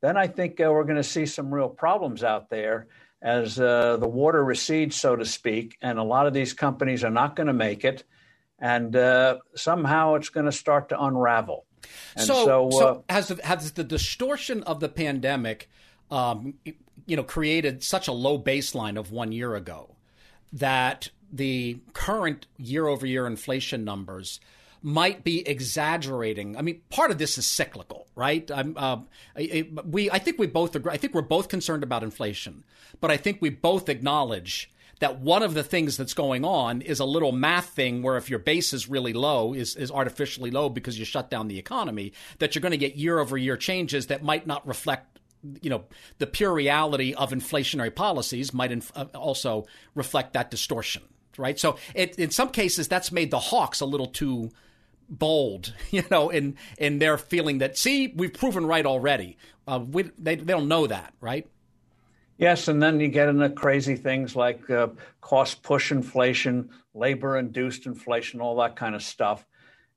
then 0.00 0.16
I 0.16 0.26
think 0.26 0.58
uh, 0.58 0.72
we're 0.72 0.84
going 0.84 0.96
to 0.96 1.04
see 1.04 1.26
some 1.26 1.52
real 1.52 1.68
problems 1.68 2.24
out 2.24 2.48
there 2.48 2.86
as 3.20 3.60
uh, 3.60 3.98
the 3.98 4.08
water 4.08 4.42
recedes, 4.42 4.96
so 4.96 5.14
to 5.14 5.26
speak. 5.26 5.76
And 5.82 5.98
a 5.98 6.02
lot 6.02 6.26
of 6.26 6.32
these 6.32 6.54
companies 6.54 7.04
are 7.04 7.10
not 7.10 7.36
going 7.36 7.48
to 7.48 7.52
make 7.52 7.84
it. 7.84 8.04
And 8.58 8.96
uh, 8.96 9.36
somehow 9.54 10.14
it's 10.14 10.30
going 10.30 10.46
to 10.46 10.52
start 10.52 10.88
to 10.88 11.04
unravel. 11.04 11.66
And 12.16 12.26
so, 12.26 12.46
so, 12.46 12.70
so 12.70 12.88
uh, 12.88 13.12
has, 13.12 13.28
has 13.44 13.72
the 13.72 13.84
distortion 13.84 14.62
of 14.62 14.80
the 14.80 14.88
pandemic 14.88 15.68
um, 16.10 16.54
you 17.06 17.16
know, 17.16 17.22
created 17.22 17.82
such 17.82 18.08
a 18.08 18.12
low 18.12 18.38
baseline 18.38 18.98
of 18.98 19.10
one 19.10 19.32
year 19.32 19.54
ago 19.54 19.96
that 20.52 21.08
the 21.32 21.78
current 21.94 22.46
year 22.58 22.86
over 22.86 23.06
year 23.06 23.26
inflation 23.26 23.84
numbers 23.84 24.40
might 24.82 25.22
be 25.24 25.46
exaggerating. 25.48 26.56
I 26.56 26.62
mean, 26.62 26.80
part 26.90 27.10
of 27.10 27.18
this 27.18 27.38
is 27.38 27.46
cyclical, 27.46 28.06
right? 28.16 28.50
Uh, 28.50 28.98
we, 29.84 30.10
I 30.10 30.18
think 30.18 30.38
we 30.38 30.46
both 30.46 30.74
agree. 30.74 30.92
I 30.92 30.96
think 30.96 31.14
we're 31.14 31.22
both 31.22 31.48
concerned 31.48 31.82
about 31.82 32.02
inflation, 32.02 32.64
but 33.00 33.10
I 33.10 33.16
think 33.16 33.40
we 33.40 33.48
both 33.48 33.88
acknowledge 33.88 34.70
that 34.98 35.18
one 35.18 35.42
of 35.42 35.54
the 35.54 35.64
things 35.64 35.96
that's 35.96 36.14
going 36.14 36.44
on 36.44 36.80
is 36.80 37.00
a 37.00 37.04
little 37.04 37.32
math 37.32 37.70
thing 37.70 38.02
where 38.02 38.16
if 38.16 38.30
your 38.30 38.38
base 38.38 38.72
is 38.72 38.88
really 38.88 39.12
low, 39.12 39.52
is, 39.52 39.74
is 39.74 39.90
artificially 39.90 40.50
low 40.50 40.68
because 40.68 40.96
you 40.96 41.04
shut 41.04 41.28
down 41.28 41.48
the 41.48 41.58
economy, 41.58 42.12
that 42.38 42.54
you're 42.54 42.62
going 42.62 42.70
to 42.70 42.78
get 42.78 42.94
year 42.94 43.18
over 43.18 43.36
year 43.36 43.56
changes 43.56 44.06
that 44.06 44.22
might 44.22 44.46
not 44.46 44.64
reflect 44.66 45.11
you 45.60 45.70
know, 45.70 45.84
the 46.18 46.26
pure 46.26 46.52
reality 46.52 47.14
of 47.14 47.30
inflationary 47.30 47.94
policies 47.94 48.52
might 48.52 48.72
inf- 48.72 48.92
uh, 48.96 49.06
also 49.14 49.66
reflect 49.94 50.34
that 50.34 50.50
distortion, 50.50 51.02
right? 51.36 51.58
So, 51.58 51.76
it, 51.94 52.18
in 52.18 52.30
some 52.30 52.50
cases, 52.50 52.88
that's 52.88 53.12
made 53.12 53.30
the 53.30 53.38
hawks 53.38 53.80
a 53.80 53.86
little 53.86 54.06
too 54.06 54.50
bold, 55.08 55.74
you 55.90 56.04
know, 56.10 56.30
in 56.30 56.56
in 56.78 56.98
their 56.98 57.18
feeling 57.18 57.58
that 57.58 57.76
see, 57.76 58.08
we've 58.08 58.34
proven 58.34 58.66
right 58.66 58.86
already. 58.86 59.36
Uh, 59.66 59.80
we, 59.86 60.04
they 60.18 60.36
they 60.36 60.52
don't 60.52 60.68
know 60.68 60.86
that, 60.86 61.14
right? 61.20 61.46
Yes, 62.38 62.66
and 62.66 62.82
then 62.82 62.98
you 62.98 63.08
get 63.08 63.28
into 63.28 63.48
crazy 63.50 63.94
things 63.94 64.34
like 64.34 64.68
uh, 64.68 64.88
cost 65.20 65.62
push 65.62 65.92
inflation, 65.92 66.70
labor 66.94 67.38
induced 67.38 67.86
inflation, 67.86 68.40
all 68.40 68.56
that 68.56 68.74
kind 68.74 68.94
of 68.94 69.02
stuff. 69.02 69.46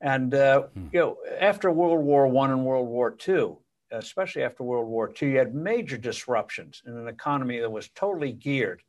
And 0.01 0.33
uh, 0.33 0.63
hmm. 0.73 0.87
you 0.91 0.99
know, 0.99 1.17
after 1.39 1.71
World 1.71 2.05
War 2.05 2.27
One 2.27 2.51
and 2.51 2.65
World 2.65 2.87
War 2.87 3.11
Two, 3.11 3.57
especially 3.91 4.43
after 4.43 4.63
World 4.63 4.87
War 4.87 5.11
II, 5.21 5.31
you 5.31 5.37
had 5.37 5.55
major 5.55 5.97
disruptions 5.97 6.81
in 6.85 6.97
an 6.97 7.07
economy 7.07 7.59
that 7.59 7.71
was 7.71 7.89
totally 7.89 8.31
geared 8.31 8.81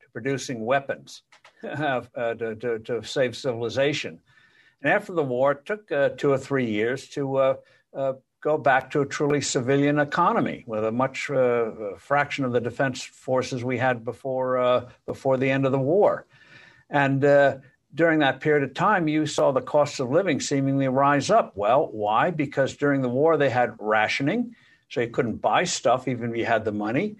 to 0.00 0.06
producing 0.12 0.64
weapons 0.64 1.22
uh, 1.64 2.00
to, 2.14 2.56
to, 2.56 2.78
to, 2.80 3.02
save 3.02 3.36
civilization. 3.36 4.20
And 4.82 4.92
after 4.92 5.12
the 5.12 5.22
war, 5.22 5.52
it 5.52 5.66
took 5.66 5.90
uh, 5.92 6.10
two 6.10 6.30
or 6.30 6.38
three 6.38 6.70
years 6.70 7.08
to 7.10 7.36
uh, 7.36 7.54
uh 7.96 8.12
go 8.40 8.58
back 8.58 8.90
to 8.90 9.00
a 9.02 9.06
truly 9.06 9.40
civilian 9.40 10.00
economy 10.00 10.64
with 10.66 10.84
a 10.84 10.90
much 10.90 11.30
uh, 11.30 11.70
fraction 11.96 12.44
of 12.44 12.50
the 12.50 12.60
defense 12.60 13.00
forces 13.00 13.62
we 13.62 13.78
had 13.78 14.04
before, 14.04 14.84
before 15.06 15.36
the 15.36 15.48
end 15.48 15.64
of 15.64 15.70
the 15.70 15.78
war. 15.78 16.26
And 16.90 17.22
during 17.94 18.20
that 18.20 18.40
period 18.40 18.62
of 18.62 18.74
time, 18.74 19.08
you 19.08 19.26
saw 19.26 19.52
the 19.52 19.60
cost 19.60 20.00
of 20.00 20.10
living 20.10 20.40
seemingly 20.40 20.88
rise 20.88 21.30
up. 21.30 21.52
Well, 21.54 21.88
why? 21.92 22.30
Because 22.30 22.76
during 22.76 23.02
the 23.02 23.08
war, 23.08 23.36
they 23.36 23.50
had 23.50 23.74
rationing, 23.78 24.54
so 24.88 25.00
you 25.00 25.08
couldn't 25.08 25.36
buy 25.36 25.64
stuff 25.64 26.08
even 26.08 26.30
if 26.30 26.36
you 26.36 26.44
had 26.44 26.64
the 26.64 26.72
money. 26.72 27.16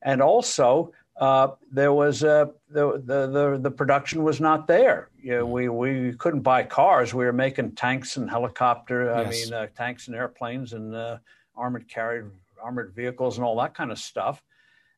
And 0.00 0.20
also, 0.20 0.92
uh, 1.16 1.48
there 1.70 1.92
was 1.92 2.24
uh, 2.24 2.46
the, 2.70 3.02
the, 3.04 3.26
the 3.26 3.58
the 3.62 3.70
production 3.70 4.22
was 4.22 4.40
not 4.40 4.66
there. 4.66 5.10
You 5.20 5.38
know, 5.38 5.46
we 5.46 5.68
we 5.68 6.14
couldn't 6.14 6.40
buy 6.40 6.64
cars. 6.64 7.12
We 7.12 7.24
were 7.24 7.32
making 7.32 7.72
tanks 7.72 8.16
and 8.16 8.30
helicopter. 8.30 9.12
I 9.14 9.28
mean, 9.28 9.52
uh, 9.52 9.66
tanks 9.76 10.08
and 10.08 10.16
airplanes 10.16 10.72
and 10.72 10.94
uh, 10.94 11.18
armored 11.54 11.88
carried 11.88 12.26
armored 12.62 12.94
vehicles 12.94 13.36
and 13.36 13.44
all 13.44 13.56
that 13.60 13.74
kind 13.74 13.92
of 13.92 13.98
stuff. 13.98 14.42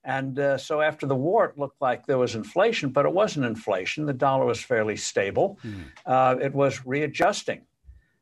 And 0.04 0.38
uh, 0.38 0.58
so 0.58 0.80
after 0.80 1.06
the 1.06 1.14
war, 1.14 1.46
it 1.46 1.58
looked 1.58 1.80
like 1.80 2.06
there 2.06 2.18
was 2.18 2.34
inflation, 2.34 2.90
but 2.90 3.06
it 3.06 3.12
wasn't 3.12 3.46
inflation. 3.46 4.04
The 4.04 4.12
dollar 4.12 4.44
was 4.44 4.60
fairly 4.60 4.96
stable. 4.96 5.58
Mm. 5.64 5.84
Uh, 6.04 6.36
it 6.40 6.54
was 6.54 6.84
readjusting. 6.84 7.62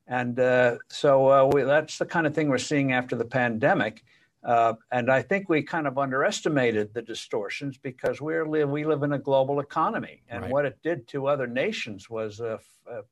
And 0.06 0.38
uh, 0.38 0.76
so 0.88 1.30
uh, 1.30 1.44
we, 1.52 1.62
that's 1.62 1.98
the 1.98 2.06
kind 2.06 2.26
of 2.26 2.34
thing 2.34 2.48
we're 2.48 2.58
seeing 2.58 2.92
after 2.92 3.16
the 3.16 3.24
pandemic. 3.24 4.04
Uh, 4.44 4.74
and 4.90 5.10
I 5.10 5.22
think 5.22 5.48
we 5.48 5.62
kind 5.62 5.86
of 5.86 5.98
underestimated 5.98 6.92
the 6.94 7.02
distortions 7.02 7.78
because 7.78 8.20
we're 8.20 8.44
we 8.44 8.84
live 8.84 9.04
in 9.04 9.12
a 9.12 9.18
global 9.18 9.60
economy, 9.60 10.22
and 10.28 10.42
right. 10.42 10.50
what 10.50 10.64
it 10.64 10.78
did 10.82 11.06
to 11.08 11.28
other 11.28 11.46
nations 11.46 12.10
was, 12.10 12.40
uh, 12.40 12.58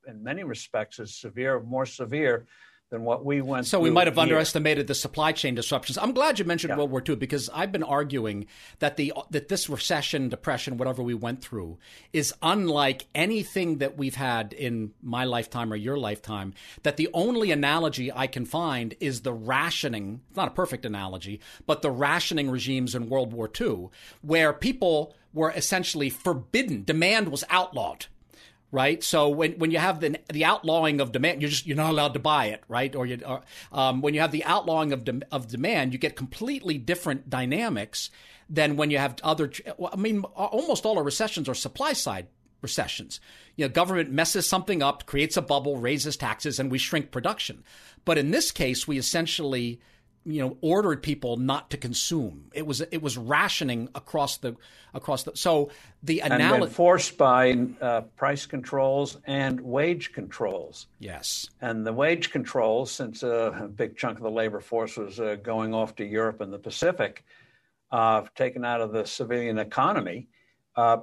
in 0.09 0.25
many 0.25 0.43
respects, 0.43 0.99
is 0.99 1.15
severe, 1.15 1.61
more 1.61 1.87
severe 1.87 2.47
than 2.91 3.05
what 3.05 3.25
we 3.25 3.41
went. 3.41 3.67
So 3.67 3.79
we 3.79 3.89
might 3.89 4.09
have 4.09 4.17
here. 4.17 4.23
underestimated 4.23 4.89
the 4.89 4.95
supply 4.95 5.31
chain 5.33 5.55
disruptions. 5.55 5.97
I'm 5.97 6.13
glad 6.13 6.39
you 6.39 6.45
mentioned 6.45 6.71
yeah. 6.71 6.77
World 6.77 6.91
War 6.91 7.03
II 7.09 7.15
because 7.15 7.49
I've 7.55 7.71
been 7.71 7.85
arguing 7.85 8.47
that 8.81 8.97
the 8.97 9.13
that 9.31 9.49
this 9.49 9.71
recession, 9.71 10.29
depression, 10.29 10.77
whatever 10.77 11.03
we 11.03 11.15
went 11.15 11.41
through, 11.41 11.79
is 12.13 12.35
unlike 12.43 13.07
anything 13.15 13.79
that 13.79 13.97
we've 13.97 14.17
had 14.17 14.53
in 14.53 14.93
my 15.03 15.25
lifetime 15.25 15.73
or 15.73 15.77
your 15.77 15.97
lifetime. 15.97 16.53
That 16.83 16.97
the 16.97 17.09
only 17.15 17.53
analogy 17.53 18.13
I 18.13 18.27
can 18.27 18.45
find 18.45 18.95
is 18.99 19.23
the 19.23 19.33
rationing. 19.33 20.21
It's 20.29 20.37
not 20.37 20.49
a 20.49 20.53
perfect 20.53 20.85
analogy, 20.85 21.41
but 21.67 21.83
the 21.83 21.91
rationing 21.91 22.51
regimes 22.51 22.97
in 22.97 23.09
World 23.09 23.33
War 23.33 23.49
II, 23.59 23.91
where 24.21 24.53
people 24.53 25.15
were 25.33 25.53
essentially 25.53 26.11
forbidden. 26.11 26.83
Demand 26.83 27.29
was 27.29 27.45
outlawed 27.49 28.07
right? 28.73 29.03
So 29.03 29.29
when, 29.29 29.53
when 29.53 29.71
you 29.71 29.79
have 29.79 30.01
the 30.01 30.19
the 30.33 30.45
outlawing 30.45 31.01
of 31.01 31.13
demand, 31.13 31.43
you're 31.43 31.51
just 31.51 31.67
you're 31.67 31.77
not 31.77 31.91
allowed 31.91 32.15
to 32.15 32.21
buy 32.21 32.47
it, 32.47 32.63
right? 32.69 32.95
Or 32.95 33.07
you 33.07 33.21
or, 33.27 33.43
um, 33.73 34.01
when 34.01 34.15
you 34.15 34.21
have 34.21 34.33
the 34.33 34.45
outlawing 34.45 34.93
of 34.93 35.05
de- 35.05 35.23
of 35.31 35.49
demand, 35.49 35.93
you 35.93 35.99
get 35.99 36.17
completely 36.17 36.79
different 36.79 37.29
dynamics 37.29 38.11
than 38.49 38.77
when 38.77 38.91
you 38.91 38.99
have 38.99 39.17
other. 39.23 39.51
I 39.93 39.97
mean, 39.97 40.23
almost 40.23 40.85
all 40.85 40.99
our 40.99 41.05
recessions 41.05 41.49
are 41.49 41.55
supply 41.55 41.93
side 41.93 42.29
recessions. 42.63 43.21
You 43.57 43.65
know, 43.65 43.71
government 43.71 44.11
messes 44.11 44.47
something 44.47 44.83
up, 44.83 45.07
creates 45.07 45.37
a 45.37 45.43
bubble, 45.43 45.77
raises 45.79 46.17
taxes, 46.17 46.59
and 46.59 46.71
we 46.71 46.79
shrink 46.79 47.11
production. 47.11 47.65
But 48.05 48.19
in 48.19 48.31
this 48.31 48.51
case, 48.51 48.87
we 48.87 48.99
essentially 48.99 49.81
you 50.25 50.41
know 50.41 50.57
ordered 50.61 51.03
people 51.03 51.37
not 51.37 51.71
to 51.71 51.77
consume. 51.77 52.51
It 52.53 52.67
was 52.67 52.81
it 52.81 53.03
was 53.03 53.17
rationing 53.17 53.89
across 53.95 54.37
the 54.39 54.57
across 54.93 55.23
the 55.23 55.33
so 55.35 55.71
the 56.03 56.21
analogy 56.21 56.65
enforced 56.65 57.17
by 57.17 57.53
uh, 57.81 58.03
price 58.17 58.47
controls 58.47 59.19
and 59.25 59.61
wage 59.61 60.13
controls. 60.13 60.87
Yes. 60.99 61.49
And 61.61 61.87
the 61.87 61.93
wage 61.93 62.31
controls 62.31 62.91
since 62.91 63.23
uh, 63.23 63.53
a 63.63 63.69
big 63.69 63.97
chunk 63.97 64.19
of 64.19 64.25
the 64.25 64.31
labor 64.31 64.61
force 64.61 64.97
was 64.97 65.19
uh, 65.21 65.37
going 65.43 65.75
off 65.75 65.97
to 65.97 66.05
Europe 66.05 66.41
and 66.41 66.53
the 66.53 66.59
Pacific 66.59 67.25
uh, 67.91 68.23
taken 68.35 68.65
out 68.65 68.81
of 68.81 68.93
the 68.93 69.07
civilian 69.07 69.59
economy 69.59 70.29
uh, 70.77 70.99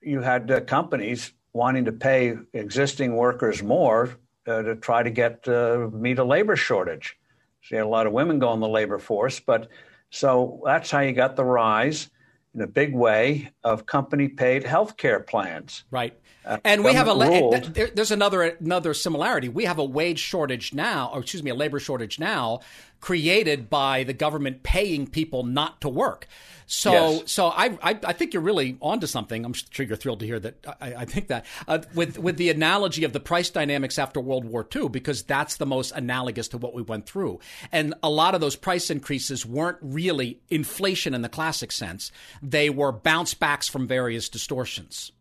you 0.00 0.20
had 0.20 0.50
uh, 0.50 0.60
companies 0.62 1.32
wanting 1.52 1.84
to 1.84 1.92
pay 1.92 2.36
existing 2.54 3.14
workers 3.14 3.62
more 3.62 4.16
to 4.44 4.74
try 4.76 5.04
to 5.04 5.10
get 5.10 5.46
meet 5.92 6.18
a 6.18 6.24
labor 6.24 6.56
shortage 6.56 7.16
so 7.62 7.74
you 7.74 7.76
had 7.78 7.86
a 7.86 7.88
lot 7.88 8.06
of 8.06 8.12
women 8.12 8.38
go 8.38 8.52
in 8.52 8.60
the 8.60 8.68
labor 8.68 8.98
force, 8.98 9.40
but 9.40 9.68
so 10.10 10.60
that's 10.64 10.90
how 10.90 11.00
you 11.00 11.12
got 11.12 11.36
the 11.36 11.44
rise 11.44 12.10
in 12.54 12.60
a 12.60 12.66
big 12.66 12.94
way 12.94 13.50
of 13.64 13.86
company 13.86 14.28
paid 14.28 14.64
health 14.64 14.96
care 14.96 15.20
plans. 15.20 15.84
Right. 15.90 16.18
Uh, 16.44 16.58
and 16.64 16.84
we 16.84 16.92
have 16.92 17.08
a 17.08 17.60
there, 17.72 17.86
there's 17.94 18.10
another 18.10 18.42
another 18.42 18.94
similarity. 18.94 19.48
We 19.48 19.64
have 19.64 19.78
a 19.78 19.84
wage 19.84 20.18
shortage 20.18 20.74
now, 20.74 21.10
or 21.14 21.20
excuse 21.20 21.42
me, 21.42 21.52
a 21.52 21.54
labor 21.54 21.78
shortage 21.78 22.18
now 22.18 22.60
created 23.02 23.68
by 23.68 24.04
the 24.04 24.14
government 24.14 24.62
paying 24.62 25.06
people 25.06 25.42
not 25.42 25.82
to 25.82 25.88
work. 25.88 26.26
So, 26.66 26.92
yes. 26.92 27.32
so 27.32 27.48
I, 27.48 27.76
I, 27.82 27.98
I, 28.04 28.12
think 28.14 28.32
you're 28.32 28.42
really 28.42 28.78
onto 28.80 29.06
something. 29.06 29.44
I'm 29.44 29.52
sure 29.52 29.84
you're 29.84 29.96
thrilled 29.96 30.20
to 30.20 30.26
hear 30.26 30.38
that. 30.40 30.64
I, 30.80 30.94
I 30.94 31.04
think 31.04 31.26
that 31.26 31.44
uh, 31.68 31.80
with 31.94 32.16
with 32.16 32.38
the 32.38 32.48
analogy 32.48 33.04
of 33.04 33.12
the 33.12 33.20
price 33.20 33.50
dynamics 33.50 33.98
after 33.98 34.20
World 34.20 34.46
War 34.46 34.66
II, 34.74 34.88
because 34.88 35.24
that's 35.24 35.56
the 35.56 35.66
most 35.66 35.90
analogous 35.92 36.48
to 36.48 36.58
what 36.58 36.72
we 36.72 36.80
went 36.80 37.04
through. 37.04 37.40
And 37.72 37.92
a 38.02 38.08
lot 38.08 38.34
of 38.34 38.40
those 38.40 38.56
price 38.56 38.88
increases 38.88 39.44
weren't 39.44 39.78
really 39.82 40.38
inflation 40.48 41.12
in 41.12 41.20
the 41.20 41.28
classic 41.28 41.72
sense; 41.72 42.10
they 42.40 42.70
were 42.70 42.92
bounce 42.92 43.34
backs 43.34 43.68
from 43.68 43.86
various 43.86 44.30
distortions. 44.30 45.12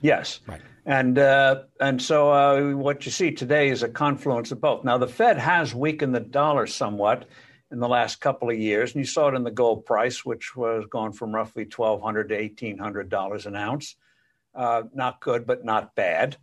Yes. 0.00 0.40
Right. 0.46 0.60
And 0.86 1.18
uh, 1.18 1.64
and 1.80 2.00
so 2.00 2.32
uh, 2.32 2.72
what 2.72 3.04
you 3.04 3.12
see 3.12 3.30
today 3.30 3.68
is 3.68 3.82
a 3.82 3.88
confluence 3.88 4.52
of 4.52 4.60
both. 4.60 4.84
Now 4.84 4.96
the 4.96 5.06
Fed 5.08 5.38
has 5.38 5.74
weakened 5.74 6.14
the 6.14 6.20
dollar 6.20 6.66
somewhat 6.66 7.26
in 7.70 7.78
the 7.78 7.88
last 7.88 8.20
couple 8.20 8.48
of 8.48 8.58
years, 8.58 8.92
and 8.92 9.00
you 9.00 9.06
saw 9.06 9.28
it 9.28 9.34
in 9.34 9.44
the 9.44 9.50
gold 9.50 9.84
price, 9.84 10.24
which 10.24 10.56
was 10.56 10.86
gone 10.90 11.12
from 11.12 11.34
roughly 11.34 11.66
twelve 11.66 12.00
hundred 12.00 12.30
to 12.30 12.36
eighteen 12.36 12.78
hundred 12.78 13.10
dollars 13.10 13.44
an 13.44 13.54
ounce. 13.54 13.96
Uh, 14.54 14.84
not 14.94 15.20
good, 15.20 15.46
but 15.46 15.64
not 15.64 15.94
bad. 15.94 16.36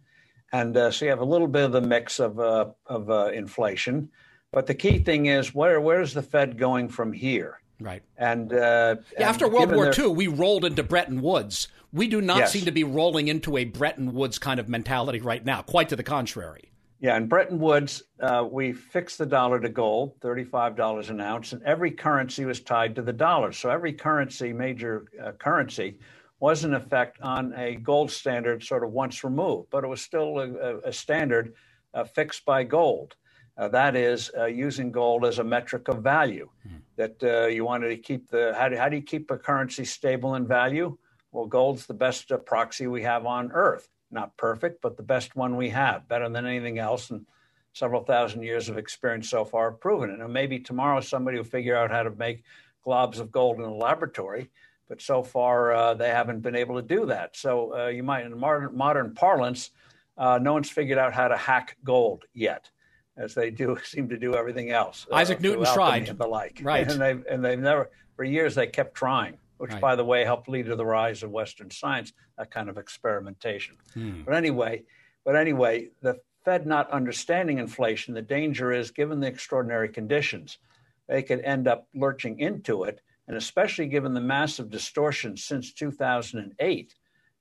And 0.53 0.77
uh, 0.77 0.91
so 0.91 1.05
you 1.05 1.11
have 1.11 1.21
a 1.21 1.25
little 1.25 1.47
bit 1.47 1.63
of 1.63 1.71
the 1.71 1.81
mix 1.81 2.19
of 2.19 2.39
uh, 2.39 2.67
of 2.85 3.09
uh, 3.09 3.31
inflation. 3.33 4.09
But 4.51 4.67
the 4.67 4.75
key 4.75 4.99
thing 4.99 5.25
is 5.25 5.55
where 5.55 5.81
where's 5.81 6.13
the 6.13 6.21
Fed 6.21 6.57
going 6.59 6.89
from 6.89 7.11
here? 7.11 7.59
Right. 7.79 8.03
And, 8.17 8.53
uh, 8.53 8.95
yeah, 9.19 9.29
after 9.29 9.49
World 9.49 9.73
War 9.73 9.91
their... 9.91 10.05
II, 10.05 10.13
we 10.13 10.27
rolled 10.27 10.63
into 10.63 10.83
Bretton 10.83 11.21
Woods. 11.21 11.67
We 11.95 12.09
do 12.09 12.19
not 12.19 12.39
yes. 12.39 12.51
seem 12.51 12.65
to 12.65 12.73
be 12.73 12.83
rolling 12.83 13.29
into 13.29 13.55
a 13.55 13.63
Bretton 13.63 14.13
Woods 14.13 14.37
kind 14.37 14.59
of 14.59 14.67
mentality 14.67 15.21
right 15.21 15.43
now. 15.45 15.61
Quite 15.61 15.87
to 15.89 15.95
the 15.95 16.03
contrary. 16.03 16.69
Yeah, 16.99 17.15
in 17.15 17.27
Bretton 17.27 17.57
Woods, 17.57 18.03
uh, 18.19 18.45
we 18.51 18.73
fixed 18.73 19.17
the 19.17 19.25
dollar 19.25 19.61
to 19.61 19.69
gold, 19.69 20.19
$35 20.19 21.09
an 21.09 21.21
ounce, 21.21 21.53
and 21.53 21.63
every 21.63 21.91
currency 21.91 22.43
was 22.43 22.59
tied 22.59 22.95
to 22.95 23.01
the 23.01 23.13
dollar. 23.13 23.53
So 23.53 23.69
every 23.69 23.93
currency, 23.93 24.51
major 24.51 25.05
uh, 25.23 25.31
currency, 25.33 25.99
was 26.41 26.65
in 26.65 26.73
effect 26.73 27.21
on 27.21 27.53
a 27.53 27.75
gold 27.75 28.11
standard 28.11 28.61
sort 28.61 28.83
of 28.83 28.91
once 28.91 29.23
removed, 29.23 29.69
but 29.71 29.85
it 29.85 29.87
was 29.87 30.01
still 30.01 30.39
a, 30.39 30.79
a 30.79 30.91
standard 30.91 31.53
uh, 31.93 32.03
fixed 32.03 32.43
by 32.43 32.65
gold. 32.65 33.15
Uh, 33.57 33.69
that 33.69 33.95
is 33.95 34.29
uh, 34.37 34.45
using 34.47 34.91
gold 34.91 35.23
as 35.23 35.39
a 35.39 35.43
metric 35.45 35.87
of 35.87 36.03
value. 36.03 36.49
Mm-hmm. 36.67 36.77
That 36.97 37.23
uh, 37.23 37.47
you 37.47 37.63
wanted 37.63 37.87
to 37.89 37.97
keep 37.97 38.29
the 38.29 38.53
how 38.57 38.67
do, 38.67 38.75
how 38.75 38.89
do 38.89 38.97
you 38.97 39.01
keep 39.01 39.31
a 39.31 39.37
currency 39.37 39.85
stable 39.85 40.35
in 40.35 40.45
value? 40.45 40.97
Well, 41.35 41.45
gold's 41.45 41.85
the 41.85 41.93
best 41.93 42.31
proxy 42.45 42.87
we 42.87 43.03
have 43.03 43.25
on 43.25 43.51
Earth 43.51 43.89
not 44.11 44.35
perfect, 44.37 44.81
but 44.81 44.97
the 44.97 45.03
best 45.03 45.35
one 45.35 45.57
we 45.57 45.69
have, 45.69 46.07
better 46.07 46.27
than 46.29 46.45
anything 46.45 46.79
else. 46.79 47.11
And 47.11 47.25
several 47.73 48.03
thousand 48.03 48.41
years 48.41 48.69
of 48.69 48.77
experience 48.77 49.29
so 49.29 49.45
far 49.45 49.71
have 49.71 49.79
proven 49.79 50.09
it. 50.09 50.19
And 50.19 50.33
maybe 50.33 50.59
tomorrow 50.59 51.01
somebody 51.01 51.37
will 51.37 51.43
figure 51.43 51.75
out 51.75 51.91
how 51.91 52.03
to 52.03 52.11
make 52.11 52.43
globs 52.85 53.19
of 53.19 53.31
gold 53.31 53.57
in 53.57 53.65
a 53.65 53.73
laboratory, 53.73 54.49
but 54.87 55.01
so 55.01 55.21
far 55.21 55.73
uh, 55.73 55.93
they 55.93 56.09
haven't 56.09 56.39
been 56.39 56.55
able 56.55 56.75
to 56.75 56.81
do 56.81 57.05
that. 57.07 57.35
So 57.35 57.75
uh, 57.77 57.87
you 57.87 58.01
might, 58.01 58.25
in 58.25 58.37
modern, 58.37 58.75
modern 58.75 59.13
parlance, 59.13 59.71
uh, 60.17 60.39
no 60.41 60.53
one's 60.53 60.69
figured 60.69 60.97
out 60.97 61.13
how 61.13 61.27
to 61.27 61.35
hack 61.35 61.75
gold 61.83 62.23
yet, 62.33 62.69
as 63.17 63.33
they 63.33 63.49
do 63.51 63.77
seem 63.83 64.07
to 64.09 64.17
do 64.17 64.35
everything 64.35 64.71
else. 64.71 65.05
Uh, 65.11 65.15
Isaac 65.15 65.41
Newton 65.41 65.65
tried 65.65 66.07
and 66.07 66.17
the 66.17 66.27
like, 66.27 66.61
right? 66.63 66.89
And 66.89 67.01
they've 67.01 67.25
and 67.29 67.43
they've 67.43 67.59
never 67.59 67.89
for 68.15 68.23
years 68.23 68.55
they 68.55 68.67
kept 68.67 68.95
trying 68.95 69.37
which, 69.57 69.71
right. 69.71 69.81
by 69.81 69.95
the 69.95 70.05
way, 70.05 70.23
helped 70.23 70.49
lead 70.49 70.65
to 70.65 70.75
the 70.75 70.85
rise 70.85 71.23
of 71.23 71.31
Western 71.31 71.69
science, 71.69 72.13
that 72.37 72.51
kind 72.51 72.69
of 72.69 72.77
experimentation. 72.77 73.75
Hmm. 73.93 74.21
But 74.23 74.35
anyway, 74.35 74.83
but 75.23 75.35
anyway, 75.35 75.89
the 76.01 76.19
Fed 76.43 76.67
not 76.67 76.89
understanding 76.91 77.57
inflation, 77.57 78.13
the 78.13 78.21
danger 78.21 78.71
is, 78.71 78.91
given 78.91 79.19
the 79.19 79.27
extraordinary 79.27 79.89
conditions, 79.89 80.59
they 81.07 81.23
could 81.23 81.41
end 81.41 81.67
up 81.67 81.87
lurching 81.95 82.39
into 82.39 82.83
it, 82.83 83.01
and 83.27 83.35
especially 83.35 83.87
given 83.87 84.13
the 84.13 84.21
massive 84.21 84.69
distortions 84.69 85.43
since 85.43 85.73
2008 85.73 86.95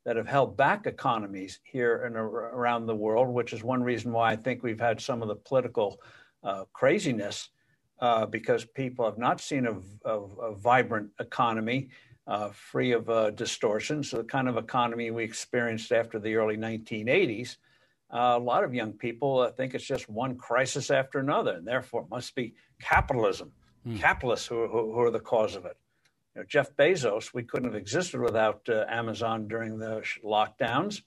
that 0.04 0.16
have 0.16 0.26
held 0.26 0.56
back 0.56 0.86
economies 0.86 1.60
here 1.64 2.04
and 2.04 2.16
around 2.16 2.86
the 2.86 2.94
world, 2.94 3.28
which 3.28 3.52
is 3.52 3.62
one 3.62 3.82
reason 3.82 4.12
why 4.12 4.32
I 4.32 4.36
think 4.36 4.62
we've 4.62 4.80
had 4.80 5.00
some 5.00 5.22
of 5.22 5.28
the 5.28 5.36
political 5.36 6.00
uh, 6.42 6.64
craziness 6.72 7.50
uh, 8.00 8.26
because 8.26 8.64
people 8.64 9.04
have 9.04 9.18
not 9.18 9.40
seen 9.40 9.66
a, 9.66 10.08
a, 10.08 10.20
a 10.20 10.54
vibrant 10.54 11.10
economy 11.20 11.88
uh, 12.26 12.48
free 12.50 12.92
of 12.92 13.08
uh, 13.10 13.30
distortions, 13.30 14.10
so 14.10 14.18
the 14.18 14.24
kind 14.24 14.48
of 14.48 14.56
economy 14.56 15.10
we 15.10 15.24
experienced 15.24 15.92
after 15.92 16.18
the 16.18 16.36
early 16.36 16.56
1980s. 16.56 17.56
Uh, 18.12 18.34
a 18.36 18.38
lot 18.38 18.64
of 18.64 18.74
young 18.74 18.92
people 18.92 19.40
uh, 19.40 19.50
think 19.50 19.74
it's 19.74 19.84
just 19.84 20.08
one 20.08 20.36
crisis 20.36 20.90
after 20.90 21.18
another, 21.18 21.52
and 21.52 21.66
therefore 21.66 22.02
it 22.02 22.10
must 22.10 22.34
be 22.34 22.54
capitalism, 22.80 23.52
mm. 23.86 23.98
capitalists 23.98 24.46
who, 24.46 24.66
who, 24.68 24.92
who, 24.92 25.00
are 25.00 25.10
the 25.10 25.20
cause 25.20 25.56
of 25.56 25.64
it. 25.64 25.76
You 26.34 26.40
know, 26.40 26.46
Jeff 26.48 26.74
Bezos, 26.76 27.34
we 27.34 27.42
couldn't 27.42 27.68
have 27.68 27.80
existed 27.80 28.20
without 28.20 28.62
uh, 28.68 28.84
Amazon 28.88 29.48
during 29.48 29.78
the 29.78 30.02
lockdowns, 30.24 31.02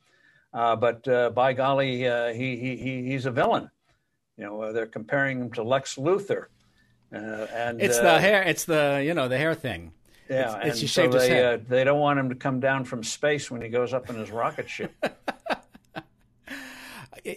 but 0.51 1.03
by 1.33 1.53
golly, 1.53 2.03
he, 2.33 2.57
he, 2.57 3.03
he's 3.09 3.25
a 3.25 3.31
villain. 3.31 3.69
You 4.37 4.45
know, 4.45 4.73
they're 4.73 4.85
comparing 4.85 5.41
him 5.41 5.51
to 5.53 5.63
Lex 5.63 5.95
Luthor. 5.95 6.45
Uh, 7.13 7.47
and 7.53 7.81
it's 7.81 7.97
the 7.97 8.13
uh, 8.13 8.19
hair. 8.19 8.43
It's 8.43 8.65
the 8.65 9.01
you 9.05 9.13
know 9.13 9.27
the 9.27 9.37
hair 9.37 9.53
thing. 9.53 9.93
Yeah, 10.29 10.59
it's, 10.63 10.81
it's 10.81 10.91
so 10.91 11.07
they 11.07 11.43
uh, 11.43 11.57
they 11.67 11.83
don't 11.83 11.99
want 11.99 12.19
him 12.19 12.29
to 12.29 12.35
come 12.35 12.59
down 12.59 12.85
from 12.85 13.03
space 13.03 13.49
when 13.49 13.61
he 13.61 13.69
goes 13.69 13.93
up 13.93 14.09
in 14.09 14.15
his 14.15 14.31
rocket 14.31 14.69
ship. 14.69 14.93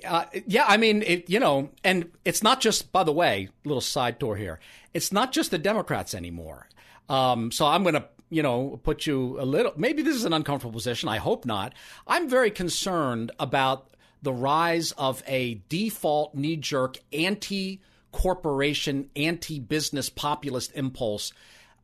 Uh, 0.06 0.24
yeah, 0.46 0.64
I 0.68 0.76
mean, 0.76 1.02
it, 1.02 1.28
you 1.28 1.40
know, 1.40 1.70
and 1.82 2.10
it's 2.24 2.44
not 2.44 2.60
just. 2.60 2.92
By 2.92 3.02
the 3.02 3.12
way, 3.12 3.48
little 3.64 3.80
side 3.80 4.20
tour 4.20 4.36
here. 4.36 4.60
It's 4.94 5.10
not 5.10 5.32
just 5.32 5.50
the 5.50 5.58
Democrats 5.58 6.14
anymore. 6.14 6.68
Um, 7.08 7.50
so 7.50 7.66
I'm 7.66 7.82
going 7.82 7.96
to, 7.96 8.04
you 8.28 8.42
know, 8.42 8.78
put 8.84 9.04
you 9.04 9.40
a 9.40 9.44
little. 9.44 9.72
Maybe 9.76 10.02
this 10.02 10.14
is 10.14 10.24
an 10.24 10.32
uncomfortable 10.32 10.72
position. 10.72 11.08
I 11.08 11.16
hope 11.16 11.44
not. 11.44 11.74
I'm 12.06 12.28
very 12.28 12.52
concerned 12.52 13.32
about 13.40 13.90
the 14.22 14.32
rise 14.32 14.92
of 14.92 15.24
a 15.26 15.60
default 15.68 16.36
knee 16.36 16.56
jerk 16.56 16.98
anti 17.12 17.80
corporation, 18.12 19.10
anti 19.16 19.58
business 19.58 20.08
populist 20.08 20.72
impulse 20.74 21.32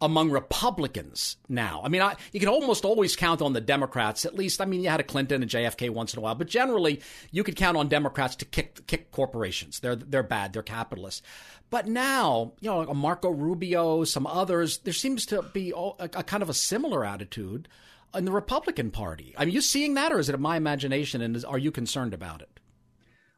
among 0.01 0.31
Republicans 0.31 1.37
now. 1.49 1.81
I 1.83 1.89
mean, 1.89 2.03
I, 2.03 2.17
you 2.33 2.41
can 2.41 2.49
almost 2.49 2.85
always 2.85 3.17
count 3.17 3.41
on 3.41 3.53
the 3.55 3.61
Democrats. 3.61 4.27
At 4.27 4.35
least, 4.35 4.61
I 4.61 4.67
mean, 4.67 4.83
you 4.83 4.91
had 4.91 5.01
a 5.01 5.05
Clinton 5.05 5.43
and 5.43 5.51
JFK 5.51 5.91
once 5.91 6.13
in 6.13 6.19
a 6.19 6.23
while, 6.23 6.35
but 6.35 6.49
generally, 6.49 7.01
you 7.31 7.43
could 7.43 7.57
count 7.57 7.77
on 7.77 7.89
Democrats 7.89 8.37
to 8.37 8.45
kick 8.45 8.87
kick 8.87 9.11
corporations. 9.11 9.81
They're 9.81 9.97
they're 9.97 10.23
bad. 10.23 10.53
They're 10.53 10.63
capitalists. 10.63 11.23
But 11.71 11.89
now, 11.89 12.53
you 12.61 12.71
know, 12.71 12.95
Marco 12.95 13.29
Rubio, 13.31 14.05
some 14.05 14.27
others, 14.27 14.79
there 14.79 14.93
seems 14.93 15.27
to 15.27 15.43
be 15.43 15.73
a, 15.77 15.91
a 15.99 16.23
kind 16.23 16.43
of 16.43 16.49
a 16.49 16.55
similar 16.55 17.05
attitude 17.05 17.69
in 18.15 18.25
the 18.25 18.33
Republican 18.33 18.91
Party. 18.91 19.35
I 19.37 19.45
mean, 19.45 19.55
you 19.55 19.61
seeing 19.61 19.95
that, 19.95 20.13
or 20.13 20.19
is 20.19 20.29
it 20.29 20.39
my 20.39 20.57
imagination? 20.57 21.21
And 21.21 21.35
is, 21.35 21.45
are 21.45 21.59
you 21.59 21.73
concerned 21.73 22.15
about 22.15 22.41
it? 22.41 22.61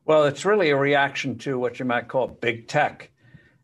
Well, 0.04 0.24
it's 0.24 0.44
really 0.44 0.70
a 0.70 0.76
reaction 0.76 1.38
to 1.38 1.58
what 1.58 1.78
you 1.78 1.84
might 1.84 2.08
call 2.08 2.28
big 2.28 2.68
tech. 2.68 3.10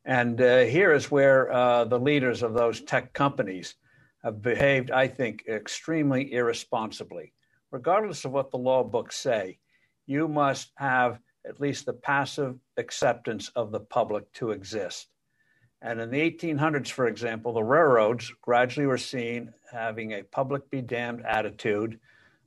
And 0.04 0.40
uh, 0.40 0.60
here 0.60 0.92
is 0.92 1.10
where 1.10 1.50
uh, 1.50 1.84
the 1.84 1.98
leaders 1.98 2.42
of 2.42 2.54
those 2.54 2.82
tech 2.82 3.12
companies 3.12 3.74
have 4.22 4.42
behaved, 4.42 4.90
I 4.90 5.08
think, 5.08 5.44
extremely 5.48 6.32
irresponsibly. 6.32 7.32
Regardless 7.70 8.24
of 8.24 8.32
what 8.32 8.50
the 8.50 8.58
law 8.58 8.84
books 8.84 9.16
say, 9.16 9.58
you 10.06 10.28
must 10.28 10.72
have 10.76 11.18
at 11.46 11.60
least 11.60 11.86
the 11.86 11.92
passive 11.92 12.56
acceptance 12.76 13.50
of 13.56 13.72
the 13.72 13.80
public 13.80 14.30
to 14.34 14.50
exist. 14.50 15.08
And 15.82 16.00
in 16.00 16.10
the 16.10 16.30
1800s, 16.30 16.88
for 16.88 17.06
example, 17.06 17.52
the 17.52 17.62
railroads 17.62 18.32
gradually 18.40 18.86
were 18.86 18.96
seen 18.96 19.52
having 19.70 20.12
a 20.12 20.22
public 20.22 20.70
be 20.70 20.80
damned 20.80 21.24
attitude 21.26 21.98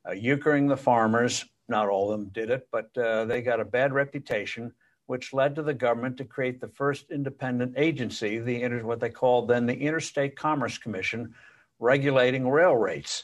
uh, 0.08 0.12
euchering 0.12 0.67
the 0.67 0.78
farmers. 0.78 1.46
Not 1.67 1.89
all 1.89 2.12
of 2.12 2.20
them 2.20 2.30
did 2.30 2.50
it, 2.50 2.67
but 2.72 2.98
uh, 2.98 3.26
they 3.26 3.41
got 3.41 3.60
a 3.60 3.65
bad 3.65 3.93
reputation, 3.93 4.72
which 5.08 5.34
led 5.34 5.56
to 5.56 5.63
the 5.63 5.74
government 5.74 6.17
to 6.17 6.26
create 6.26 6.62
the 6.62 6.67
first 6.67 7.10
independent 7.10 7.74
agency, 7.78 8.39
the 8.39 8.67
what 8.84 9.00
they 9.00 9.10
called 9.10 9.48
then 9.48 9.65
the 9.65 9.76
Interstate 9.76 10.36
Commerce 10.36 10.78
Commission, 10.78 11.34
regulating 11.80 12.48
rail 12.48 12.76
rates, 12.76 13.24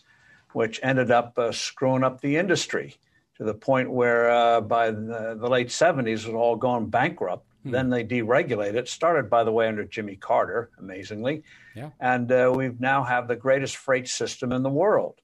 which 0.53 0.79
ended 0.81 1.11
up 1.11 1.37
uh, 1.37 1.51
screwing 1.51 2.03
up 2.03 2.21
the 2.21 2.37
industry 2.37 2.95
to 3.37 3.43
the 3.43 3.53
point 3.53 3.91
where 3.91 4.31
uh, 4.31 4.61
by 4.61 4.91
the, 4.91 5.37
the, 5.39 5.49
late 5.49 5.67
70s 5.67 6.07
it 6.07 6.27
was 6.27 6.27
all 6.27 6.55
gone 6.55 6.89
bankrupt. 6.89 7.45
Hmm. 7.63 7.71
Then 7.71 7.89
they 7.89 8.03
deregulated 8.03 8.75
it. 8.75 8.87
Started, 8.87 9.29
by 9.29 9.43
the 9.43 9.51
way, 9.51 9.67
under 9.67 9.83
Jimmy 9.83 10.15
Carter, 10.15 10.69
amazingly. 10.79 11.43
Yeah. 11.75 11.89
And 11.99 12.31
uh, 12.31 12.53
we 12.55 12.71
now 12.79 13.03
have 13.03 13.27
the 13.27 13.35
greatest 13.35 13.77
freight 13.77 14.07
system 14.07 14.51
in 14.51 14.63
the 14.63 14.69
world. 14.69 15.15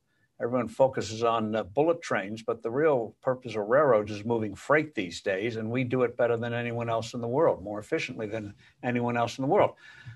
Everyone 0.41 0.69
focuses 0.69 1.23
on 1.23 1.53
uh, 1.53 1.63
bullet 1.63 2.01
trains, 2.01 2.43
but 2.43 2.63
the 2.63 2.71
real 2.71 3.13
purpose 3.21 3.55
of 3.55 3.67
railroads 3.67 4.11
is 4.11 4.23
moving 4.23 4.55
freight 4.55 4.95
these 4.95 5.19
days, 5.21 5.57
and 5.57 5.69
we 5.69 5.83
do 5.83 6.03
it 6.03 6.15
better 6.15 6.37
than 6.37 6.53
anyone 6.53 6.89
else 6.89 7.13
in 7.13 7.19
the 7.19 7.27
world, 7.27 7.61
more 7.61 7.79
efficiently 7.79 8.25
than 8.25 8.53
anyone 8.81 9.17
else 9.17 9.37
in 9.37 9.41
the 9.41 9.49
world. 9.49 9.71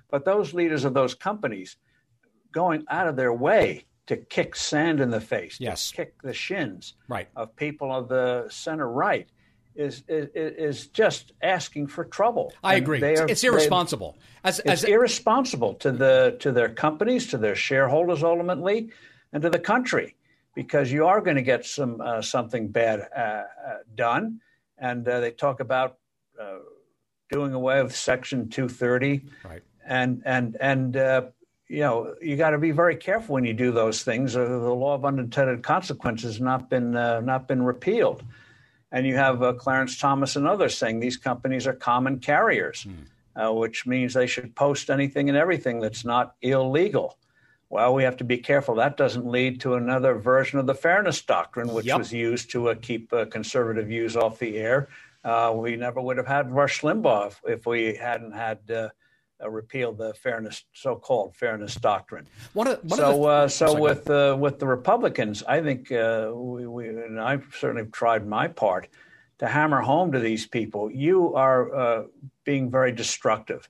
But 0.10 0.24
those 0.24 0.54
leaders 0.54 0.86
of 0.86 0.94
those 0.94 1.14
companies 1.14 1.76
going 2.54 2.86
out 2.90 3.08
of 3.08 3.18
their 3.18 3.34
way 3.34 3.86
to 4.08 4.16
kick 4.18 4.56
sand 4.56 5.02
in 5.02 5.10
the 5.10 5.22
face, 5.22 5.58
yes. 5.60 5.90
to 5.90 5.96
kick 5.98 6.22
the 6.22 6.34
shins 6.34 6.94
right. 7.08 7.28
of 7.36 7.56
people 7.56 7.94
of 7.94 8.08
the 8.08 8.48
center 8.50 8.90
right 8.90 9.28
is 9.76 10.04
is, 10.08 10.30
is 10.36 10.88
just 10.88 11.32
asking 11.42 11.88
for 11.88 12.06
trouble. 12.06 12.54
I 12.64 12.76
and 12.76 12.84
agree. 12.84 13.04
Are, 13.04 13.28
it's 13.28 13.44
irresponsible. 13.44 14.18
As, 14.44 14.60
it's 14.60 14.70
as, 14.70 14.84
irresponsible 14.84 15.74
to 15.76 15.92
the 15.92 16.38
to 16.40 16.52
their 16.52 16.70
companies, 16.70 17.28
to 17.28 17.38
their 17.38 17.56
shareholders, 17.56 18.24
ultimately, 18.24 18.92
and 19.34 19.42
to 19.42 19.50
the 19.50 19.60
country, 19.60 20.16
because 20.56 20.92
you 20.92 21.06
are 21.06 21.20
going 21.20 21.36
to 21.36 21.42
get 21.42 21.66
some 21.66 22.00
uh, 22.00 22.22
something 22.22 22.70
bad 22.70 23.08
uh, 23.16 23.20
uh, 23.20 23.44
done. 23.96 24.40
And 24.78 25.08
uh, 25.08 25.20
they 25.20 25.32
talk 25.32 25.60
about 25.60 25.98
uh, 26.40 26.60
doing 27.32 27.54
away 27.54 27.82
with 27.82 27.96
Section 27.96 28.50
230, 28.50 29.26
right? 29.44 29.62
And 29.86 30.22
and 30.26 30.56
and 30.60 30.96
uh, 30.96 31.22
you 31.68 31.80
know, 31.80 32.16
you 32.22 32.38
got 32.38 32.52
to 32.52 32.60
be 32.60 32.72
very 32.72 32.96
careful 32.96 33.34
when 33.34 33.46
you 33.46 33.54
do 33.54 33.72
those 33.72 34.04
things. 34.04 34.36
Uh, 34.36 34.46
the 34.46 34.74
law 34.74 34.94
of 34.94 35.06
unintended 35.06 35.64
consequences 35.64 36.36
has 36.36 36.42
not 36.42 36.70
been 36.70 36.96
uh, 36.96 37.20
not 37.22 37.48
been 37.48 37.64
repealed, 37.64 38.24
and 38.92 39.06
you 39.06 39.16
have 39.16 39.42
uh, 39.42 39.54
Clarence 39.54 39.98
Thomas 39.98 40.36
and 40.36 40.48
others 40.48 40.78
saying 40.78 41.00
these 41.00 41.18
companies 41.18 41.66
are 41.66 41.74
common 41.74 42.20
carriers, 42.20 42.86
mm. 42.86 43.56
which 43.56 43.88
means 43.88 44.14
they 44.14 44.28
should 44.28 44.56
post 44.56 44.90
anything 44.90 45.30
and 45.30 45.38
everything 45.38 45.80
that's 45.80 46.06
not 46.06 46.36
illegal. 46.42 47.18
Well, 47.74 47.96
we 47.96 48.04
have 48.04 48.18
to 48.18 48.24
be 48.24 48.38
careful. 48.38 48.76
That 48.76 48.98
doesn't 48.98 49.26
lead 49.26 49.60
to 49.62 49.74
another 49.74 50.14
version 50.14 50.60
of 50.60 50.68
the 50.68 50.76
fairness 50.76 51.20
doctrine, 51.24 51.74
which 51.74 51.88
yep. 51.88 51.98
was 51.98 52.14
used 52.14 52.52
to 52.52 52.70
uh, 52.70 52.76
keep 52.80 53.12
uh, 53.12 53.26
conservative 53.26 53.88
views 53.88 54.16
off 54.16 54.38
the 54.38 54.58
air. 54.58 54.90
we 55.56 55.76
never 55.76 56.00
would 56.00 56.18
have 56.18 56.28
had 56.28 56.52
Rush 56.52 56.82
Limbaugh 56.82 57.28
if, 57.30 57.42
if 57.48 57.66
we 57.66 57.96
hadn't 57.96 58.34
had 58.34 58.60
uh, 58.70 59.50
repealed 59.50 59.98
the 59.98 60.14
fairness, 60.14 60.66
so-called 60.74 61.36
fairness 61.36 61.74
doctrine. 61.76 62.28
Of, 62.68 62.84
one 62.84 62.90
so, 62.90 63.24
uh, 63.26 63.48
so 63.48 63.80
with 63.80 64.08
uh, 64.10 64.38
with 64.40 64.60
the 64.60 64.68
Republicans, 64.68 65.44
I 65.44 65.62
think 65.62 65.92
uh, 65.92 66.32
we, 66.32 66.68
we, 66.68 66.90
and 66.90 67.20
I've 67.20 67.46
certainly 67.60 67.90
tried 67.90 68.28
my 68.28 68.48
part 68.48 68.88
to 69.40 69.48
hammer 69.48 69.82
home 69.82 70.12
to 70.12 70.20
these 70.20 70.46
people: 70.46 70.92
you 70.92 71.34
are 71.36 71.76
uh, 71.76 72.04
being 72.44 72.70
very 72.70 72.92
destructive, 72.92 73.68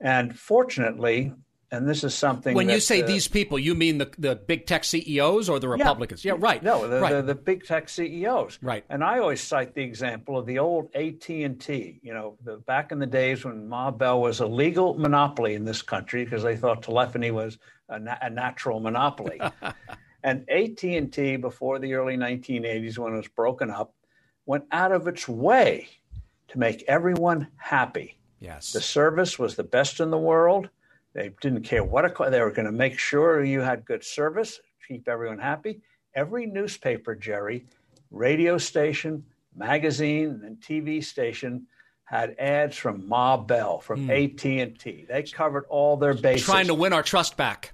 and 0.00 0.38
fortunately, 0.38 1.32
and 1.72 1.88
this 1.88 2.02
is 2.02 2.14
something. 2.14 2.54
When 2.54 2.66
that, 2.66 2.74
you 2.74 2.80
say 2.80 3.02
uh, 3.02 3.06
these 3.06 3.28
people, 3.28 3.58
you 3.58 3.74
mean 3.74 3.98
the 3.98 4.10
the 4.18 4.34
big 4.34 4.66
tech 4.66 4.84
CEOs 4.84 5.48
or 5.48 5.60
the 5.60 5.68
Republicans? 5.68 6.24
Yeah, 6.24 6.32
yeah 6.32 6.38
right. 6.40 6.62
No, 6.62 6.88
the, 6.88 7.00
right. 7.00 7.12
The, 7.12 7.22
the, 7.22 7.34
big 7.34 7.64
tech 7.64 7.88
CEOs. 7.88 8.58
Right. 8.60 8.84
And 8.88 9.04
I 9.04 9.18
always 9.20 9.40
cite 9.40 9.74
the 9.74 9.82
example 9.82 10.38
of 10.38 10.46
the 10.46 10.58
old 10.58 10.88
AT 10.94 11.28
and 11.28 11.60
T. 11.60 12.00
You 12.02 12.12
know, 12.12 12.36
the, 12.42 12.56
back 12.56 12.92
in 12.92 12.98
the 12.98 13.06
days 13.06 13.44
when 13.44 13.68
Ma 13.68 13.90
Bell 13.90 14.20
was 14.20 14.40
a 14.40 14.46
legal 14.46 14.94
monopoly 14.94 15.54
in 15.54 15.64
this 15.64 15.82
country 15.82 16.24
because 16.24 16.42
they 16.42 16.56
thought 16.56 16.82
telephony 16.82 17.30
was 17.30 17.58
a, 17.88 18.00
na- 18.00 18.18
a 18.20 18.30
natural 18.30 18.80
monopoly. 18.80 19.40
and 20.24 20.48
AT 20.50 20.82
and 20.82 21.12
T, 21.12 21.36
before 21.36 21.78
the 21.78 21.94
early 21.94 22.16
1980s, 22.16 22.98
when 22.98 23.14
it 23.14 23.16
was 23.16 23.28
broken 23.28 23.70
up, 23.70 23.94
went 24.44 24.64
out 24.72 24.90
of 24.90 25.06
its 25.06 25.28
way 25.28 25.88
to 26.48 26.58
make 26.58 26.82
everyone 26.88 27.46
happy. 27.56 28.18
Yes. 28.40 28.72
The 28.72 28.80
service 28.80 29.38
was 29.38 29.54
the 29.54 29.62
best 29.62 30.00
in 30.00 30.10
the 30.10 30.18
world 30.18 30.68
they 31.12 31.30
didn't 31.40 31.62
care 31.62 31.82
what 31.82 32.04
it, 32.04 32.14
they 32.30 32.40
were 32.40 32.50
going 32.50 32.66
to 32.66 32.72
make 32.72 32.98
sure 32.98 33.42
you 33.44 33.60
had 33.60 33.84
good 33.84 34.04
service, 34.04 34.60
keep 34.86 35.08
everyone 35.08 35.38
happy. 35.38 35.80
Every 36.14 36.46
newspaper, 36.46 37.14
Jerry, 37.14 37.66
radio 38.10 38.58
station, 38.58 39.24
magazine, 39.54 40.42
and 40.44 40.60
TV 40.60 41.02
station 41.02 41.66
had 42.10 42.34
ads 42.40 42.76
from 42.76 43.08
Ma 43.08 43.36
Bell, 43.36 43.78
from 43.78 44.08
mm. 44.08 44.34
AT&T. 44.34 45.06
They 45.08 45.22
covered 45.22 45.64
all 45.68 45.96
their 45.96 46.14
bases. 46.14 46.44
Trying 46.44 46.66
to 46.66 46.74
win 46.74 46.92
our 46.92 47.04
trust 47.04 47.36
back. 47.36 47.72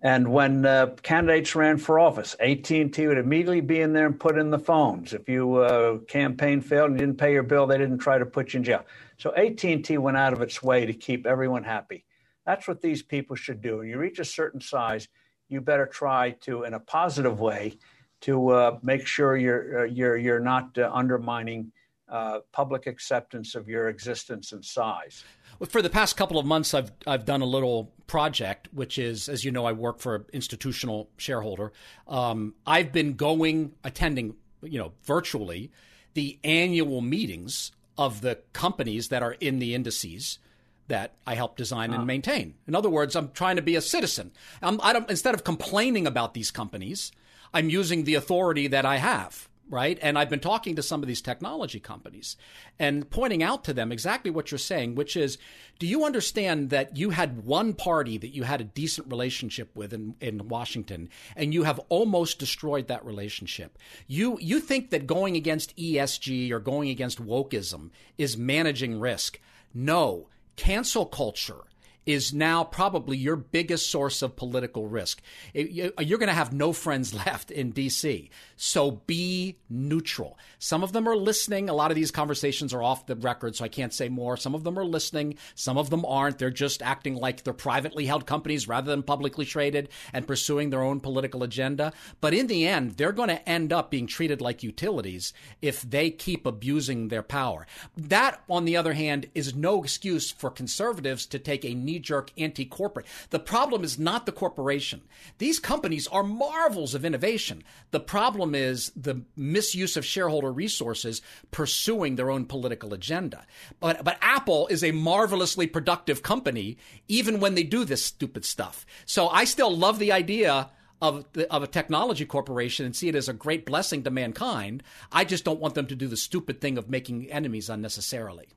And 0.00 0.32
when 0.32 0.64
uh, 0.64 0.94
candidates 1.02 1.54
ran 1.54 1.76
for 1.76 1.98
office, 1.98 2.34
AT&T 2.40 3.06
would 3.06 3.18
immediately 3.18 3.60
be 3.60 3.82
in 3.82 3.92
there 3.92 4.06
and 4.06 4.18
put 4.18 4.38
in 4.38 4.50
the 4.50 4.58
phones. 4.58 5.12
If 5.12 5.28
you 5.28 5.56
uh, 5.56 5.98
campaign 6.08 6.62
failed 6.62 6.92
and 6.92 7.00
you 7.00 7.06
didn't 7.06 7.18
pay 7.18 7.34
your 7.34 7.42
bill, 7.42 7.66
they 7.66 7.76
didn't 7.76 7.98
try 7.98 8.16
to 8.16 8.24
put 8.24 8.54
you 8.54 8.58
in 8.58 8.64
jail. 8.64 8.84
So 9.18 9.34
AT&T 9.34 9.98
went 9.98 10.16
out 10.16 10.32
of 10.32 10.40
its 10.40 10.62
way 10.62 10.86
to 10.86 10.94
keep 10.94 11.26
everyone 11.26 11.64
happy. 11.64 12.05
That's 12.46 12.66
what 12.66 12.80
these 12.80 13.02
people 13.02 13.36
should 13.36 13.60
do. 13.60 13.78
When 13.78 13.88
you 13.88 13.98
reach 13.98 14.18
a 14.18 14.24
certain 14.24 14.60
size, 14.60 15.08
you 15.48 15.60
better 15.60 15.86
try 15.86 16.30
to, 16.42 16.62
in 16.62 16.74
a 16.74 16.80
positive 16.80 17.40
way, 17.40 17.78
to 18.22 18.48
uh, 18.48 18.78
make 18.82 19.06
sure 19.06 19.36
you're 19.36 19.80
uh, 19.80 19.84
you're 19.84 20.16
you're 20.16 20.40
not 20.40 20.78
uh, 20.78 20.90
undermining 20.92 21.72
uh, 22.08 22.38
public 22.52 22.86
acceptance 22.86 23.54
of 23.54 23.68
your 23.68 23.88
existence 23.88 24.52
and 24.52 24.64
size. 24.64 25.24
Well, 25.58 25.68
for 25.68 25.82
the 25.82 25.90
past 25.90 26.16
couple 26.16 26.38
of 26.38 26.46
months, 26.46 26.72
I've 26.72 26.92
I've 27.06 27.24
done 27.24 27.42
a 27.42 27.46
little 27.46 27.92
project, 28.06 28.68
which 28.72 28.98
is, 28.98 29.28
as 29.28 29.44
you 29.44 29.50
know, 29.50 29.66
I 29.66 29.72
work 29.72 29.98
for 29.98 30.14
an 30.14 30.24
institutional 30.32 31.10
shareholder. 31.16 31.72
Um, 32.08 32.54
I've 32.66 32.92
been 32.92 33.14
going, 33.14 33.72
attending, 33.84 34.36
you 34.62 34.78
know, 34.78 34.92
virtually, 35.04 35.70
the 36.14 36.38
annual 36.44 37.00
meetings 37.00 37.72
of 37.98 38.20
the 38.20 38.38
companies 38.52 39.08
that 39.08 39.22
are 39.22 39.32
in 39.40 39.58
the 39.58 39.74
indices 39.74 40.38
that 40.88 41.14
I 41.26 41.34
help 41.34 41.56
design 41.56 41.92
and 41.92 42.02
ah. 42.02 42.06
maintain. 42.06 42.54
In 42.66 42.74
other 42.74 42.90
words, 42.90 43.16
I'm 43.16 43.30
trying 43.32 43.56
to 43.56 43.62
be 43.62 43.76
a 43.76 43.80
citizen. 43.80 44.32
I'm, 44.62 44.80
I 44.82 44.92
don't, 44.92 45.10
instead 45.10 45.34
of 45.34 45.44
complaining 45.44 46.06
about 46.06 46.34
these 46.34 46.50
companies, 46.50 47.12
I'm 47.52 47.70
using 47.70 48.04
the 48.04 48.14
authority 48.14 48.66
that 48.68 48.84
I 48.84 48.96
have, 48.96 49.48
right? 49.68 49.98
And 50.00 50.18
I've 50.18 50.30
been 50.30 50.40
talking 50.40 50.76
to 50.76 50.82
some 50.82 51.02
of 51.02 51.08
these 51.08 51.22
technology 51.22 51.80
companies 51.80 52.36
and 52.78 53.08
pointing 53.10 53.42
out 53.42 53.64
to 53.64 53.72
them 53.72 53.90
exactly 53.90 54.30
what 54.30 54.50
you're 54.50 54.58
saying, 54.58 54.94
which 54.94 55.16
is, 55.16 55.38
do 55.78 55.86
you 55.86 56.04
understand 56.04 56.70
that 56.70 56.96
you 56.96 57.10
had 57.10 57.44
one 57.44 57.72
party 57.72 58.18
that 58.18 58.34
you 58.34 58.44
had 58.44 58.60
a 58.60 58.64
decent 58.64 59.10
relationship 59.10 59.74
with 59.74 59.92
in, 59.92 60.14
in 60.20 60.48
Washington 60.48 61.08
and 61.34 61.52
you 61.52 61.64
have 61.64 61.80
almost 61.88 62.38
destroyed 62.38 62.88
that 62.88 63.04
relationship? 63.04 63.78
You, 64.06 64.38
you 64.40 64.60
think 64.60 64.90
that 64.90 65.06
going 65.06 65.36
against 65.36 65.76
ESG 65.76 66.50
or 66.50 66.60
going 66.60 66.90
against 66.90 67.24
wokeism 67.24 67.90
is 68.18 68.36
managing 68.36 69.00
risk. 69.00 69.40
No 69.74 70.28
cancel 70.56 71.06
culture 71.06 71.64
is 72.06 72.32
now 72.32 72.62
probably 72.62 73.16
your 73.16 73.36
biggest 73.36 73.90
source 73.90 74.22
of 74.22 74.36
political 74.36 74.86
risk. 74.86 75.20
You're 75.52 75.90
going 75.90 76.28
to 76.28 76.32
have 76.32 76.52
no 76.52 76.72
friends 76.72 77.12
left 77.26 77.50
in 77.50 77.72
DC. 77.72 78.30
So 78.54 78.92
be 79.06 79.58
neutral. 79.68 80.38
Some 80.60 80.84
of 80.84 80.92
them 80.92 81.08
are 81.08 81.16
listening. 81.16 81.68
A 81.68 81.74
lot 81.74 81.90
of 81.90 81.96
these 81.96 82.12
conversations 82.12 82.72
are 82.72 82.82
off 82.82 83.06
the 83.06 83.16
record, 83.16 83.56
so 83.56 83.64
I 83.64 83.68
can't 83.68 83.92
say 83.92 84.08
more. 84.08 84.36
Some 84.36 84.54
of 84.54 84.62
them 84.62 84.78
are 84.78 84.84
listening. 84.84 85.36
Some 85.56 85.76
of 85.76 85.90
them 85.90 86.04
aren't. 86.06 86.38
They're 86.38 86.50
just 86.50 86.80
acting 86.80 87.16
like 87.16 87.42
they're 87.42 87.52
privately 87.52 88.06
held 88.06 88.24
companies 88.24 88.68
rather 88.68 88.90
than 88.90 89.02
publicly 89.02 89.44
traded 89.44 89.88
and 90.12 90.26
pursuing 90.26 90.70
their 90.70 90.82
own 90.82 91.00
political 91.00 91.42
agenda. 91.42 91.92
But 92.20 92.34
in 92.34 92.46
the 92.46 92.66
end, 92.66 92.92
they're 92.92 93.12
going 93.12 93.28
to 93.28 93.48
end 93.48 93.72
up 93.72 93.90
being 93.90 94.06
treated 94.06 94.40
like 94.40 94.62
utilities 94.62 95.32
if 95.60 95.82
they 95.82 96.10
keep 96.10 96.46
abusing 96.46 97.08
their 97.08 97.22
power. 97.22 97.66
That, 97.96 98.42
on 98.48 98.64
the 98.64 98.76
other 98.76 98.92
hand, 98.92 99.26
is 99.34 99.54
no 99.54 99.82
excuse 99.82 100.30
for 100.30 100.50
conservatives 100.50 101.26
to 101.26 101.38
take 101.38 101.64
a 101.64 101.74
knee 101.74 101.95
knee 101.96 102.00
jerk 102.00 102.32
anti 102.36 102.64
corporate. 102.64 103.06
The 103.30 103.38
problem 103.38 103.82
is 103.82 103.98
not 103.98 104.26
the 104.26 104.32
corporation. 104.32 105.02
These 105.38 105.58
companies 105.58 106.06
are 106.08 106.22
marvels 106.22 106.94
of 106.94 107.04
innovation. 107.04 107.62
The 107.90 108.00
problem 108.00 108.54
is 108.54 108.92
the 108.94 109.22
misuse 109.36 109.96
of 109.96 110.04
shareholder 110.04 110.52
resources 110.52 111.22
pursuing 111.50 112.16
their 112.16 112.30
own 112.30 112.44
political 112.44 112.94
agenda. 112.94 113.46
But, 113.80 114.04
but 114.04 114.18
Apple 114.20 114.66
is 114.68 114.84
a 114.84 114.92
marvelously 114.92 115.66
productive 115.66 116.22
company, 116.22 116.76
even 117.08 117.40
when 117.40 117.54
they 117.54 117.62
do 117.64 117.84
this 117.84 118.04
stupid 118.04 118.44
stuff. 118.44 118.86
So 119.04 119.28
I 119.28 119.44
still 119.44 119.74
love 119.74 119.98
the 119.98 120.12
idea 120.12 120.70
of, 121.00 121.26
the, 121.32 121.50
of 121.52 121.62
a 121.62 121.66
technology 121.66 122.24
corporation 122.24 122.86
and 122.86 122.96
see 122.96 123.08
it 123.08 123.14
as 123.14 123.28
a 123.28 123.34
great 123.34 123.66
blessing 123.66 124.02
to 124.04 124.10
mankind. 124.10 124.82
I 125.12 125.24
just 125.24 125.44
don't 125.44 125.60
want 125.60 125.74
them 125.74 125.86
to 125.86 125.94
do 125.94 126.08
the 126.08 126.16
stupid 126.16 126.60
thing 126.60 126.78
of 126.78 126.88
making 126.88 127.30
enemies 127.30 127.68
unnecessarily. 127.68 128.48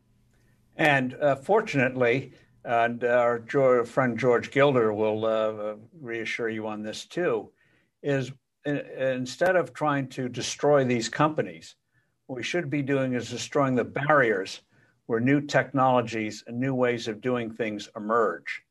And 0.76 1.14
uh, 1.16 1.36
fortunately, 1.36 2.32
and 2.70 3.04
our 3.04 3.84
friend 3.84 4.20
George 4.20 4.52
Gilder 4.52 4.94
will 4.94 5.26
uh, 5.26 5.74
reassure 6.00 6.50
you 6.50 6.68
on 6.68 6.84
this 6.84 7.06
too, 7.06 7.50
is 8.04 8.32
instead 8.64 9.56
of 9.56 9.74
trying 9.74 10.08
to 10.10 10.30
destroy 10.30 10.86
these 10.86 11.10
companies, 11.10 11.76
what 12.28 12.36
we 12.36 12.44
should 12.44 12.70
be 12.70 12.84
doing 12.84 13.16
is 13.16 13.28
destroying 13.28 13.74
the 13.74 13.84
barriers 13.84 14.62
where 15.08 15.20
new 15.20 15.42
technologies 15.42 16.44
and 16.46 16.60
new 16.60 16.76
ways 16.76 17.08
of 17.08 17.22
doing 17.22 17.52
things 17.52 17.90
emerge. 17.96 18.62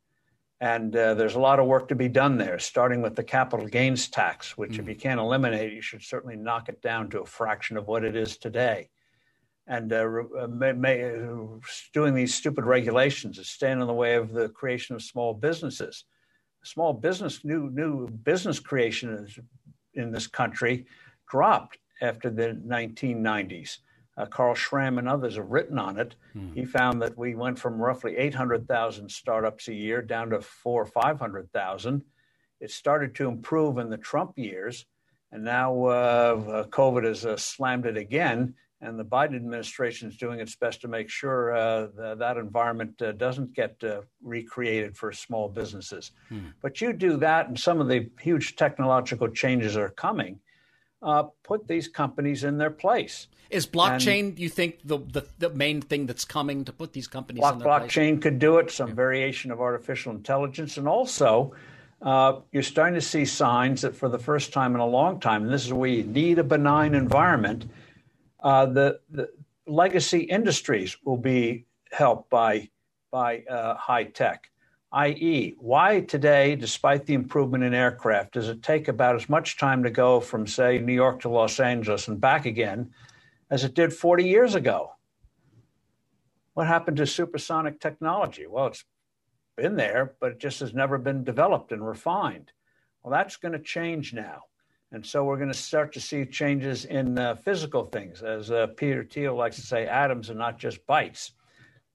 And 0.60 0.94
uh, 0.94 1.14
there's 1.14 1.34
a 1.34 1.40
lot 1.40 1.58
of 1.58 1.66
work 1.66 1.88
to 1.88 1.96
be 1.96 2.08
done 2.08 2.38
there, 2.38 2.60
starting 2.60 3.02
with 3.02 3.16
the 3.16 3.24
capital 3.24 3.66
gains 3.66 4.08
tax, 4.08 4.56
which, 4.56 4.74
mm. 4.74 4.78
if 4.78 4.88
you 4.88 4.94
can't 4.94 5.18
eliminate, 5.18 5.72
you 5.72 5.82
should 5.82 6.02
certainly 6.02 6.36
knock 6.36 6.68
it 6.68 6.80
down 6.82 7.10
to 7.10 7.22
a 7.22 7.26
fraction 7.26 7.76
of 7.76 7.88
what 7.88 8.04
it 8.04 8.14
is 8.14 8.36
today. 8.36 8.90
And 9.68 9.92
uh, 9.92 10.08
uh 10.40 10.46
may, 10.48 10.72
may, 10.72 11.12
doing 11.92 12.14
these 12.14 12.34
stupid 12.34 12.64
regulations 12.64 13.38
is 13.38 13.50
standing 13.50 13.82
in 13.82 13.86
the 13.86 13.94
way 13.94 14.14
of 14.14 14.32
the 14.32 14.48
creation 14.48 14.96
of 14.96 15.02
small 15.02 15.34
businesses. 15.34 16.04
Small 16.64 16.92
business, 16.92 17.44
new 17.44 17.70
new 17.70 18.08
business 18.08 18.58
creation 18.58 19.10
is, 19.10 19.38
in 19.94 20.10
this 20.10 20.26
country 20.26 20.86
dropped 21.28 21.78
after 22.00 22.30
the 22.30 22.58
1990s 22.66 23.78
uh, 24.18 24.26
Carl 24.26 24.54
Schramm 24.54 24.98
and 24.98 25.08
others 25.08 25.36
have 25.36 25.48
written 25.48 25.78
on 25.78 25.98
it. 25.98 26.16
Mm. 26.36 26.54
He 26.54 26.64
found 26.64 27.00
that 27.02 27.16
we 27.16 27.34
went 27.36 27.58
from 27.58 27.80
roughly 27.80 28.16
800,000 28.16 29.08
startups 29.08 29.68
a 29.68 29.74
year 29.74 30.02
down 30.02 30.30
to 30.30 30.40
four 30.40 30.82
or 30.82 30.86
500,000. 30.86 32.02
It 32.60 32.70
started 32.72 33.14
to 33.14 33.28
improve 33.28 33.78
in 33.78 33.88
the 33.88 33.96
Trump 33.96 34.36
years, 34.36 34.86
and 35.30 35.44
now 35.44 35.84
uh, 35.84 35.88
uh, 35.88 36.64
COVID 36.64 37.04
has 37.04 37.24
uh, 37.24 37.36
slammed 37.36 37.86
it 37.86 37.96
again. 37.96 38.54
And 38.80 38.98
the 38.98 39.04
Biden 39.04 39.34
administration 39.34 40.08
is 40.08 40.16
doing 40.16 40.38
its 40.38 40.54
best 40.54 40.80
to 40.82 40.88
make 40.88 41.10
sure 41.10 41.52
uh, 41.52 41.88
the, 41.96 42.14
that 42.16 42.36
environment 42.36 43.00
uh, 43.02 43.10
doesn't 43.12 43.52
get 43.52 43.82
recreated 44.22 44.96
for 44.96 45.10
small 45.12 45.48
businesses. 45.48 46.12
Mm. 46.30 46.52
But 46.62 46.80
you 46.80 46.92
do 46.92 47.16
that, 47.16 47.48
and 47.48 47.58
some 47.58 47.80
of 47.80 47.88
the 47.88 48.08
huge 48.20 48.54
technological 48.54 49.28
changes 49.28 49.76
are 49.76 49.88
coming. 49.88 50.38
put 51.42 51.66
these 51.66 51.88
companies 51.88 52.44
in 52.44 52.58
their 52.58 52.70
place. 52.70 53.26
Is 53.50 53.66
blockchain, 53.66 54.34
do 54.34 54.42
you 54.42 54.50
think, 54.50 54.80
the, 54.84 54.98
the, 54.98 55.26
the, 55.38 55.48
main 55.48 55.80
thing 55.80 56.04
that's 56.04 56.26
coming 56.26 56.66
to 56.66 56.72
put 56.72 56.92
these 56.92 57.08
companies 57.08 57.40
block, 57.40 57.54
in 57.54 57.58
their 57.60 57.68
blockchain 57.68 58.12
place? 58.12 58.22
could 58.22 58.38
do 58.38 58.58
it, 58.58 58.70
some 58.70 58.90
yeah. 58.90 58.94
variation 58.94 59.50
of 59.50 59.60
artificial 59.60 60.12
intelligence. 60.12 60.76
And 60.76 60.86
also, 60.86 61.54
uh, 62.02 62.40
you're 62.52 62.62
starting 62.62 62.94
to 62.94 63.00
see 63.00 63.24
signs 63.24 63.80
that 63.82 63.96
for 63.96 64.10
the 64.10 64.18
first 64.18 64.52
time 64.52 64.74
in 64.74 64.80
a 64.80 64.86
long 64.86 65.18
time, 65.18 65.44
and 65.44 65.52
this 65.52 65.64
is 65.64 65.72
where 65.72 65.88
you 65.88 66.04
need 66.04 66.38
a 66.38 66.44
benign 66.44 66.94
environment, 66.94 67.64
uh, 68.40 68.66
the, 68.66 69.00
the 69.10 69.28
legacy 69.66 70.20
industries 70.20 70.96
will 71.04 71.16
be 71.16 71.66
helped 71.90 72.30
by, 72.30 72.68
by 73.10 73.40
uh, 73.50 73.74
high 73.74 74.04
tech 74.04 74.50
i.e., 74.92 75.54
why 75.58 76.00
today, 76.00 76.56
despite 76.56 77.04
the 77.04 77.14
improvement 77.14 77.62
in 77.62 77.74
aircraft, 77.74 78.32
does 78.32 78.48
it 78.48 78.62
take 78.62 78.88
about 78.88 79.16
as 79.16 79.28
much 79.28 79.58
time 79.58 79.82
to 79.82 79.90
go 79.90 80.18
from, 80.18 80.46
say, 80.46 80.78
New 80.78 80.94
York 80.94 81.20
to 81.20 81.28
Los 81.28 81.60
Angeles 81.60 82.08
and 82.08 82.20
back 82.20 82.46
again 82.46 82.90
as 83.50 83.64
it 83.64 83.74
did 83.74 83.92
40 83.92 84.24
years 84.24 84.54
ago. 84.54 84.92
What 86.54 86.66
happened 86.66 86.96
to 86.98 87.06
supersonic 87.06 87.80
technology? 87.80 88.46
Well, 88.46 88.68
it's 88.68 88.84
been 89.56 89.76
there, 89.76 90.14
but 90.20 90.32
it 90.32 90.40
just 90.40 90.60
has 90.60 90.74
never 90.74 90.98
been 90.98 91.22
developed 91.22 91.70
and 91.70 91.86
refined. 91.86 92.52
Well, 93.02 93.12
that's 93.12 93.36
going 93.36 93.52
to 93.52 93.58
change 93.58 94.12
now. 94.12 94.44
And 94.90 95.04
so 95.04 95.24
we're 95.24 95.36
going 95.36 95.52
to 95.52 95.58
start 95.58 95.92
to 95.94 96.00
see 96.00 96.24
changes 96.24 96.86
in 96.86 97.18
uh, 97.18 97.34
physical 97.36 97.84
things. 97.84 98.22
As 98.22 98.50
uh, 98.50 98.68
Peter 98.68 99.04
Thiel 99.04 99.34
likes 99.34 99.56
to 99.56 99.62
say, 99.62 99.86
atoms 99.86 100.30
are 100.30 100.34
not 100.34 100.58
just 100.58 100.86
bytes. 100.86 101.32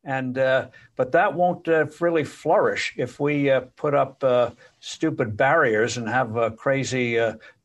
And 0.06 0.38
uh, 0.38 0.68
but 0.98 1.14
that 1.14 1.34
won't 1.34 1.66
uh, 1.68 1.86
really 2.02 2.26
flourish 2.26 2.94
if 2.98 3.22
we 3.22 3.50
uh, 3.50 3.62
put 3.78 3.94
up 3.94 4.22
uh, 4.22 4.50
stupid 4.82 5.38
barriers 5.38 5.96
and 5.96 6.10
have 6.10 6.58
crazy 6.58 7.16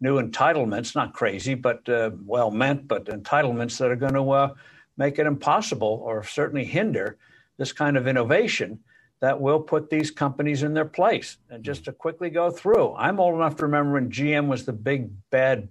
new 0.00 0.22
entitlements. 0.22 0.94
Not 0.94 1.14
crazy, 1.14 1.54
but 1.54 1.82
well 2.24 2.52
meant, 2.52 2.86
but 2.86 3.06
entitlements 3.06 3.76
that 3.78 3.90
are 3.90 3.96
going 3.96 4.14
to 4.14 4.54
make 4.96 5.18
it 5.18 5.26
impossible 5.26 6.00
or 6.04 6.22
certainly 6.22 6.64
hinder 6.64 7.18
this 7.56 7.72
kind 7.72 7.96
of 7.96 8.06
innovation 8.06 8.78
that 9.20 9.40
will 9.40 9.60
put 9.60 9.90
these 9.90 10.10
companies 10.10 10.62
in 10.62 10.74
their 10.74 10.84
place. 10.84 11.38
And 11.50 11.64
just 11.64 11.84
to 11.86 11.92
quickly 11.92 12.30
go 12.30 12.50
through, 12.50 12.94
I'm 12.94 13.18
old 13.18 13.34
enough 13.34 13.56
to 13.56 13.64
remember 13.64 13.94
when 13.94 14.10
GM 14.10 14.46
was 14.48 14.64
the 14.64 14.72
big 14.72 15.10
bad 15.30 15.68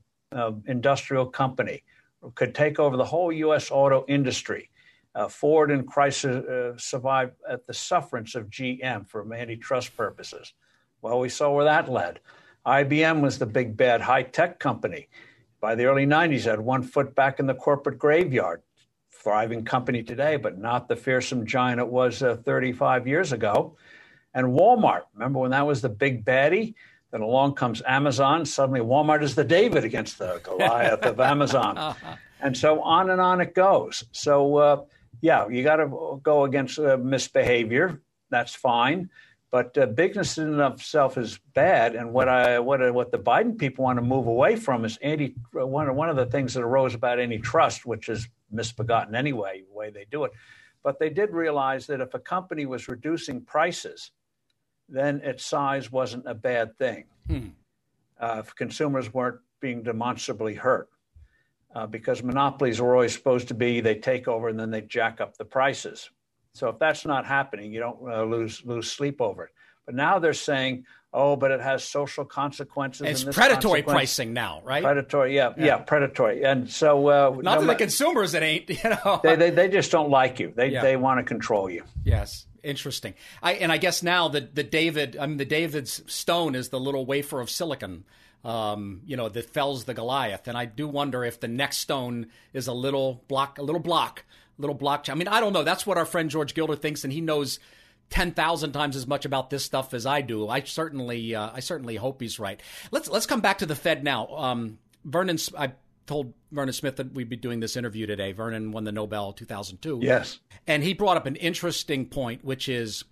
industrial 0.66 1.26
company, 1.26 1.84
could 2.36 2.54
take 2.54 2.80
over 2.80 2.98
the 2.98 3.06
whole 3.06 3.32
U.S. 3.32 3.72
auto 3.72 4.04
industry 4.08 4.70
uh, 5.18 5.28
Ford 5.28 5.72
and 5.72 5.92
Chrysler 5.92 6.48
uh, 6.48 6.78
survived 6.78 7.34
at 7.50 7.66
the 7.66 7.74
sufferance 7.74 8.36
of 8.36 8.52
GM 8.52 9.10
for 9.10 9.34
antitrust 9.34 9.98
purposes. 9.98 10.54
Well, 11.02 11.20
we 11.20 11.30
saw 11.30 11.52
where 11.52 11.66
that 11.66 11.92
led. 11.92 12.20
IBM 12.68 13.22
was 13.22 13.40
the 13.40 13.48
big 13.48 13.76
bad 13.76 14.02
high 14.02 14.22
tech 14.22 14.60
company. 14.60 15.10
By 15.60 15.74
the 15.74 15.86
early 15.86 16.06
90s, 16.06 16.44
had 16.44 16.60
one 16.60 16.84
foot 16.84 17.16
back 17.16 17.40
in 17.40 17.48
the 17.48 17.56
corporate 17.56 17.98
graveyard. 17.98 18.62
Thriving 19.28 19.66
company 19.66 20.04
today, 20.04 20.38
but 20.38 20.58
not 20.58 20.88
the 20.88 20.96
fearsome 20.96 21.46
giant 21.46 21.82
it 21.82 21.88
was 21.90 22.24
uh, 22.24 22.38
35 22.46 23.10
years 23.10 23.34
ago. 23.34 23.76
And 24.34 24.48
Walmart, 24.48 25.02
remember 25.14 25.40
when 25.40 25.52
that 25.52 25.68
was 25.68 25.82
the 25.82 25.90
big 25.90 26.24
baddie? 26.24 26.76
Then 27.12 27.20
along 27.20 27.56
comes 27.56 27.82
Amazon. 27.86 28.46
Suddenly, 28.46 28.80
Walmart 28.80 29.24
is 29.24 29.36
the 29.36 29.44
David 29.44 29.84
against 29.84 30.18
the 30.18 30.40
Goliath 30.44 31.04
of 31.04 31.20
Amazon. 31.20 31.94
And 32.40 32.56
so 32.56 32.82
on 32.84 33.10
and 33.10 33.20
on 33.20 33.42
it 33.42 33.54
goes. 33.54 34.06
So, 34.12 34.58
uh, 34.58 34.84
yeah, 35.22 35.50
you 35.50 35.64
got 35.64 35.78
to 35.78 36.22
go 36.24 36.46
against 36.46 36.78
uh, 36.78 36.96
misbehavior. 36.96 38.00
That's 38.30 38.54
fine. 38.56 39.10
But 39.52 39.78
uh, 39.78 39.88
bigness 39.88 40.38
in 40.38 40.50
and 40.50 40.62
of 40.62 40.76
itself 40.76 41.18
is 41.18 41.40
bad. 41.54 41.96
And 41.96 42.14
what 42.14 42.30
I 42.30 42.60
what 42.60 42.82
uh, 42.82 42.94
what 42.94 43.12
the 43.12 43.18
Biden 43.18 43.58
people 43.58 43.86
want 43.86 43.98
to 43.98 44.04
move 44.04 44.28
away 44.28 44.56
from 44.56 44.86
is 44.86 44.98
anti 45.02 45.36
one 45.52 45.94
one 45.96 46.10
of 46.10 46.16
the 46.16 46.28
things 46.28 46.54
that 46.54 46.62
arose 46.62 46.94
about 46.94 47.20
antitrust, 47.20 47.86
which 47.86 48.08
is 48.08 48.30
misbegotten 48.52 49.16
anyway, 49.16 49.64
the 49.68 49.74
way 49.74 49.90
they 49.90 50.06
do 50.12 50.24
it. 50.24 50.32
But 50.84 51.00
they 51.00 51.10
did 51.10 51.32
realize 51.32 51.88
that 51.88 52.02
if 52.02 52.14
a 52.14 52.20
company 52.20 52.66
was 52.66 52.88
reducing 52.88 53.42
prices, 53.42 54.12
then 54.88 55.22
its 55.24 55.46
size 55.46 55.92
wasn't 55.92 56.26
a 56.28 56.34
bad 56.34 56.78
thing. 56.78 57.06
Hmm. 57.28 57.48
Uh, 58.20 58.42
if 58.44 58.56
consumers 58.56 59.14
weren't 59.14 59.40
being 59.60 59.84
demonstrably 59.84 60.54
hurt 60.56 60.90
uh, 61.76 61.86
because 61.86 62.24
monopolies 62.24 62.80
are 62.80 62.94
always 62.94 63.14
supposed 63.14 63.48
to 63.50 63.54
be 63.54 63.82
they 63.82 63.96
take 63.96 64.28
over 64.28 64.50
and 64.50 64.60
then 64.60 64.72
they 64.72 64.82
jack 64.82 65.22
up 65.22 65.38
the 65.38 65.46
prices. 65.46 66.10
So 66.54 66.70
if 66.70 66.80
that's 66.80 67.06
not 67.06 67.26
happening, 67.26 67.72
you 67.72 67.80
don't 67.80 68.00
uh, 68.10 68.24
lose 68.24 68.66
lose 68.66 68.92
sleep 68.92 69.22
over 69.22 69.44
it. 69.44 69.52
But 69.88 69.96
now 69.96 70.20
they're 70.20 70.34
saying, 70.34 70.86
oh, 71.12 71.36
but 71.36 71.50
it 71.50 71.62
has 71.62 71.84
social 71.84 72.26
consequences. 72.26 73.02
And 73.02 73.10
it's 73.10 73.24
predatory 73.24 73.82
pricing 73.82 74.34
now, 74.34 74.62
right? 74.64 74.84
Predatory, 74.84 75.36
yeah, 75.36 75.54
yeah, 75.58 75.66
yeah 75.66 75.78
predatory. 75.78 76.44
And 76.44 76.70
so, 76.70 77.08
uh, 77.08 77.30
not 77.42 77.56
no, 77.56 77.62
to 77.62 77.68
the 77.68 77.76
consumers, 77.76 78.36
it 78.36 78.44
ain't. 78.44 78.70
You 78.84 78.92
know, 78.92 79.20
they, 79.24 79.36
they, 79.36 79.50
they 79.50 79.70
just 79.70 79.92
don't 79.92 80.12
like 80.12 80.40
you. 80.40 80.54
They 80.56 80.70
yeah. 80.70 80.84
they 80.84 80.98
want 80.98 81.20
to 81.20 81.24
control 81.24 81.70
you. 81.70 81.84
Yes, 82.04 82.46
interesting. 82.62 83.16
I 83.42 83.54
and 83.54 83.72
I 83.72 83.78
guess 83.78 84.04
now 84.04 84.28
the 84.28 84.42
the 84.42 84.64
David, 84.64 85.18
I 85.20 85.26
mean, 85.26 85.38
the 85.38 85.46
David's 85.46 86.04
stone 86.06 86.54
is 86.54 86.70
the 86.70 86.80
little 86.80 87.06
wafer 87.06 87.40
of 87.42 87.50
silicon 87.50 88.04
um, 88.44 89.02
you 89.06 89.18
know, 89.18 89.30
that 89.30 89.54
fells 89.54 89.84
the 89.84 89.94
Goliath. 89.94 90.48
And 90.48 90.58
I 90.58 90.66
do 90.66 90.88
wonder 90.88 91.24
if 91.26 91.40
the 91.40 91.48
next 91.48 91.78
stone 91.78 92.28
is 92.54 92.68
a 92.68 92.74
little 92.74 93.24
block, 93.28 93.58
a 93.58 93.64
little 93.64 93.82
block, 93.82 94.24
a 94.58 94.62
little 94.62 94.76
block. 94.76 95.10
I 95.10 95.16
mean, 95.16 95.28
I 95.28 95.40
don't 95.40 95.54
know. 95.54 95.64
That's 95.64 95.86
what 95.86 95.98
our 95.98 96.06
friend 96.06 96.30
George 96.30 96.54
Gilder 96.54 96.76
thinks, 96.76 97.04
and 97.04 97.12
he 97.12 97.20
knows 97.20 97.60
ten 98.10 98.32
thousand 98.32 98.72
times 98.72 98.96
as 98.96 99.08
much 99.08 99.26
about 99.26 99.50
this 99.50 99.64
stuff 99.64 99.94
as 99.94 100.06
I 100.06 100.22
do. 100.22 100.48
I 100.48 100.62
certainly, 100.62 101.36
uh, 101.36 101.52
I 101.54 101.60
certainly 101.60 101.96
hope 101.96 102.22
he's 102.22 102.40
right. 102.40 102.62
Let's 102.92 103.10
let's 103.10 103.26
come 103.26 103.42
back 103.42 103.60
to 103.60 103.66
the 103.66 103.76
Fed 103.76 104.04
now. 104.04 104.28
Um, 104.28 104.78
Vernon, 105.04 105.38
I 105.58 105.74
told 106.06 106.34
Vernon 106.52 106.74
Smith 106.74 106.98
that 106.98 107.14
we'd 107.14 107.30
be 107.30 107.36
doing 107.36 107.60
this 107.60 107.78
interview 107.78 108.06
today. 108.06 108.32
Vernon 108.32 108.72
won 108.72 108.84
the 108.84 108.92
Nobel 108.92 109.34
2002. 109.34 110.00
Yes, 110.02 110.40
and 110.66 110.84
he 110.84 110.94
brought 110.94 111.18
up 111.18 111.26
an 111.26 111.36
interesting 111.36 112.06
point, 112.08 112.44
which 112.44 112.70
is 112.70 113.04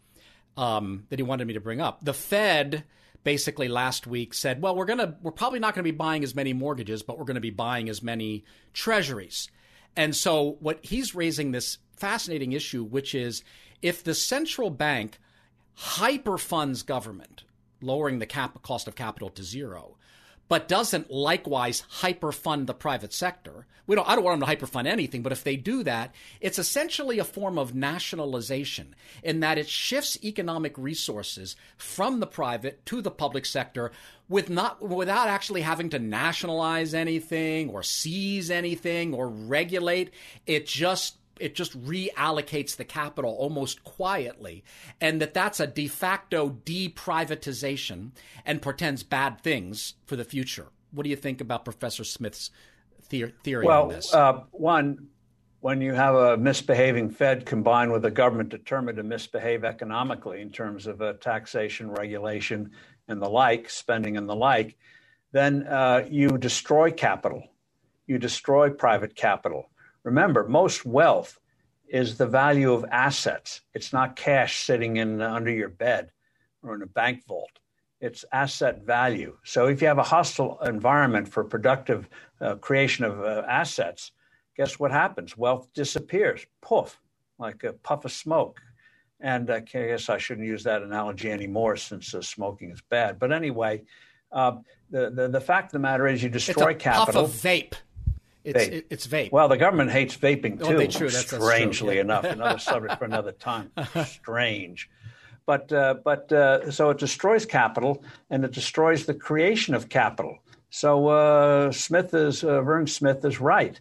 um, 0.57 1.05
that 1.09 1.19
he 1.19 1.23
wanted 1.23 1.47
me 1.47 1.53
to 1.53 1.61
bring 1.61 1.81
up. 1.81 2.03
The 2.03 2.13
Fed 2.13 2.83
basically 3.25 3.67
last 3.67 4.05
week 4.07 4.33
said, 4.33 4.61
well, 4.61 4.75
we're 4.75 4.85
to, 4.85 5.15
we're 5.21 5.31
probably 5.31 5.59
not 5.59 5.73
going 5.73 5.83
to 5.83 5.91
be 5.91 5.97
buying 5.97 6.23
as 6.23 6.35
many 6.35 6.53
mortgages, 6.53 7.01
but 7.01 7.17
we're 7.17 7.25
going 7.25 7.35
to 7.35 7.41
be 7.41 7.49
buying 7.49 7.89
as 7.89 8.01
many 8.01 8.45
treasuries. 8.71 9.49
And 9.97 10.15
so 10.15 10.57
what 10.59 10.79
he's 10.85 11.15
raising 11.15 11.51
this 11.51 11.79
fascinating 11.97 12.51
issue, 12.51 12.83
which 12.83 13.15
is 13.15 13.43
if 13.82 14.03
the 14.03 14.15
central 14.15 14.69
bank 14.69 15.19
hyperfunds 15.78 16.86
government, 16.86 17.43
lowering 17.82 18.19
the 18.19 18.26
cap- 18.26 18.61
cost 18.61 18.88
of 18.88 18.95
capital 18.95 19.30
to 19.30 19.43
zero, 19.43 19.97
but 20.47 20.67
doesn't 20.67 21.09
likewise 21.09 21.84
hyperfund 22.01 22.67
the 22.67 22.73
private 22.73 23.13
sector. 23.13 23.65
We 23.88 23.95
don't, 23.95 24.07
I 24.07 24.15
don't 24.15 24.23
want 24.23 24.39
them 24.39 24.47
to 24.47 24.55
hyperfund 24.55 24.88
anything, 24.88 25.23
but 25.23 25.32
if 25.32 25.43
they 25.43 25.55
do 25.55 25.84
that, 25.84 26.13
it's 26.39 26.59
essentially 26.59 27.19
a 27.19 27.23
form 27.23 27.57
of 27.57 27.76
nationalization 27.76 28.95
in 29.23 29.39
that 29.39 29.57
it 29.57 29.67
shifts 29.67 30.17
economic 30.23 30.78
resources 30.78 31.55
from 31.78 32.19
the 32.19 32.28
private 32.28 32.86
to 32.88 33.01
the 33.01 33.11
public 33.11 33.45
sector 33.45 33.91
with 34.30 34.49
not, 34.49 34.82
without 34.82 35.28
actually 35.28 35.61
having 35.61 35.89
to 35.89 35.99
nationalize 35.99 36.93
anything 36.93 37.69
or 37.69 37.84
seize 37.84 38.51
anything 38.51 39.13
or 39.13 39.28
regulate. 39.28 40.11
It 40.45 40.67
just 40.67 41.17
it 41.39 41.55
just 41.55 41.79
reallocates 41.86 42.75
the 42.75 42.86
capital 42.86 43.31
almost 43.31 43.83
quietly 43.83 44.63
and 45.01 45.21
that 45.21 45.33
that's 45.33 45.59
a 45.59 45.67
de 45.67 45.88
facto 45.88 46.49
deprivatization 46.65 48.11
and 48.45 48.61
portends 48.61 49.03
bad 49.03 49.41
things 49.41 49.95
for 50.05 50.15
the 50.15 50.25
future 50.25 50.67
What 50.91 51.03
do 51.03 51.09
you 51.09 51.15
think 51.15 51.41
about 51.41 51.65
Professor 51.65 52.03
Smith's 52.03 52.51
theory 53.09 53.65
well, 53.65 53.83
on 53.83 53.89
this? 53.89 54.13
Uh, 54.13 54.41
one, 54.51 55.07
when 55.65 55.81
you 55.81 55.93
have 55.93 56.15
a 56.15 56.38
misbehaving 56.38 57.09
Fed 57.09 57.45
combined 57.45 57.91
with 57.91 58.05
a 58.05 58.11
government 58.11 58.49
determined 58.49 58.97
to 58.97 59.03
misbehave 59.03 59.63
economically 59.63 60.41
in 60.41 60.51
terms 60.51 60.88
of 60.88 61.01
uh, 61.01 61.13
taxation, 61.13 61.89
regulation, 61.89 62.71
and 63.07 63.21
the 63.21 63.29
like, 63.29 63.69
spending 63.69 64.17
and 64.17 64.29
the 64.29 64.36
like, 64.36 64.77
then 65.31 65.65
uh, 65.67 66.05
you 66.09 66.38
destroy 66.38 66.91
capital. 66.91 67.43
You 68.07 68.17
destroy 68.17 68.69
private 68.69 69.15
capital. 69.15 69.69
Remember, 70.05 70.47
most 70.47 70.85
wealth 70.85 71.39
is 71.89 72.17
the 72.17 72.27
value 72.27 72.71
of 72.71 72.85
assets. 72.91 73.61
It's 73.73 73.91
not 73.91 74.15
cash 74.15 74.63
sitting 74.63 74.97
in 74.97 75.19
under 75.21 75.51
your 75.51 75.69
bed 75.69 76.11
or 76.63 76.75
in 76.75 76.83
a 76.83 76.87
bank 76.87 77.25
vault. 77.27 77.59
It's 77.99 78.23
asset 78.31 78.83
value. 78.83 79.35
So 79.43 79.67
if 79.67 79.81
you 79.81 79.87
have 79.87 79.97
a 79.97 80.03
hostile 80.03 80.59
environment 80.61 81.27
for 81.27 81.43
productive 81.43 82.07
uh, 82.39 82.55
creation 82.55 83.03
of 83.03 83.19
uh, 83.19 83.43
assets, 83.47 84.11
guess 84.55 84.79
what 84.79 84.91
happens? 84.91 85.35
Wealth 85.35 85.73
disappears. 85.73 86.45
Poof, 86.61 86.99
like 87.39 87.63
a 87.63 87.73
puff 87.73 88.05
of 88.05 88.11
smoke. 88.11 88.61
And 89.21 89.49
uh, 89.49 89.55
I 89.55 89.59
guess 89.61 90.09
I 90.09 90.19
shouldn't 90.19 90.45
use 90.45 90.63
that 90.65 90.83
analogy 90.83 91.31
anymore 91.31 91.77
since 91.77 92.13
uh, 92.13 92.21
smoking 92.21 92.69
is 92.69 92.81
bad. 92.89 93.17
But 93.17 93.31
anyway, 93.31 93.83
uh, 94.31 94.57
the, 94.91 95.09
the, 95.09 95.29
the 95.29 95.41
fact 95.41 95.67
of 95.67 95.71
the 95.71 95.79
matter 95.79 96.07
is 96.07 96.21
you 96.21 96.29
destroy 96.29 96.71
it's 96.71 96.83
a 96.83 96.89
capital. 96.89 97.23
Puff 97.23 97.33
of 97.33 97.41
vape. 97.41 97.73
It's, 98.45 98.63
vape. 98.65 98.71
It, 98.71 98.87
it's 98.89 99.07
vape. 99.07 99.31
Well, 99.31 99.47
the 99.47 99.57
government 99.57 99.91
hates 99.91 100.15
vaping 100.15 100.59
Oh, 100.61 100.71
too. 100.71 100.77
they 100.77 100.87
true. 100.87 101.07
That's- 101.09 101.25
that's 101.25 101.29
true, 101.29 101.41
strangely 101.47 101.99
enough, 101.99 102.23
another 102.25 102.59
subject 102.71 102.97
for 102.99 103.05
another 103.05 103.31
time. 103.31 103.71
Strange, 104.05 104.89
but 105.45 105.71
uh, 105.73 105.95
but 106.03 106.31
uh, 106.31 106.71
so 106.71 106.89
it 106.89 106.97
destroys 106.97 107.45
capital 107.45 108.03
and 108.29 108.43
it 108.45 108.51
destroys 108.51 109.05
the 109.05 109.13
creation 109.13 109.73
of 109.75 109.89
capital. 109.89 110.39
So 110.69 111.07
uh, 111.07 111.71
Smith 111.71 112.13
is 112.13 112.43
uh, 112.43 112.61
Vern 112.61 112.87
Smith 112.87 113.23
is 113.25 113.39
right, 113.39 113.79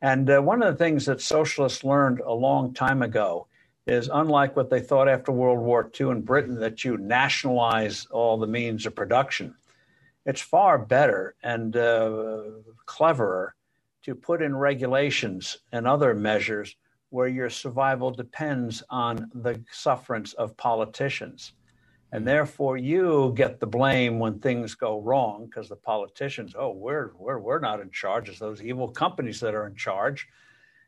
and 0.00 0.30
uh, 0.30 0.40
one 0.40 0.62
of 0.62 0.72
the 0.72 0.78
things 0.84 1.06
that 1.06 1.20
socialists 1.20 1.82
learned 1.84 2.20
a 2.20 2.32
long 2.32 2.72
time 2.74 3.02
ago 3.02 3.46
is 3.86 4.08
unlike 4.12 4.56
what 4.56 4.68
they 4.70 4.80
thought 4.80 5.08
after 5.08 5.30
World 5.32 5.60
War 5.60 5.90
II 6.00 6.10
in 6.10 6.20
Britain 6.22 6.58
that 6.60 6.84
you 6.84 6.96
nationalize 6.98 8.06
all 8.10 8.36
the 8.36 8.46
means 8.46 8.84
of 8.86 8.94
production. 8.94 9.54
It's 10.24 10.40
far 10.40 10.76
better 10.78 11.34
and 11.42 11.76
uh, 11.76 12.42
cleverer 12.84 13.54
to 14.06 14.14
put 14.14 14.40
in 14.40 14.54
regulations 14.54 15.58
and 15.72 15.84
other 15.84 16.14
measures 16.14 16.76
where 17.10 17.26
your 17.26 17.50
survival 17.50 18.12
depends 18.12 18.80
on 18.88 19.28
the 19.34 19.60
sufferance 19.72 20.32
of 20.34 20.56
politicians. 20.56 21.54
And 22.12 22.24
therefore, 22.24 22.76
you 22.76 23.32
get 23.34 23.58
the 23.58 23.66
blame 23.66 24.20
when 24.20 24.38
things 24.38 24.76
go 24.76 25.00
wrong 25.00 25.46
because 25.46 25.68
the 25.68 25.74
politicians, 25.74 26.54
oh, 26.56 26.70
we're, 26.70 27.10
we're, 27.18 27.40
we're 27.40 27.58
not 27.58 27.80
in 27.80 27.90
charge. 27.90 28.28
It's 28.28 28.38
those 28.38 28.62
evil 28.62 28.88
companies 28.88 29.40
that 29.40 29.56
are 29.56 29.66
in 29.66 29.74
charge. 29.74 30.28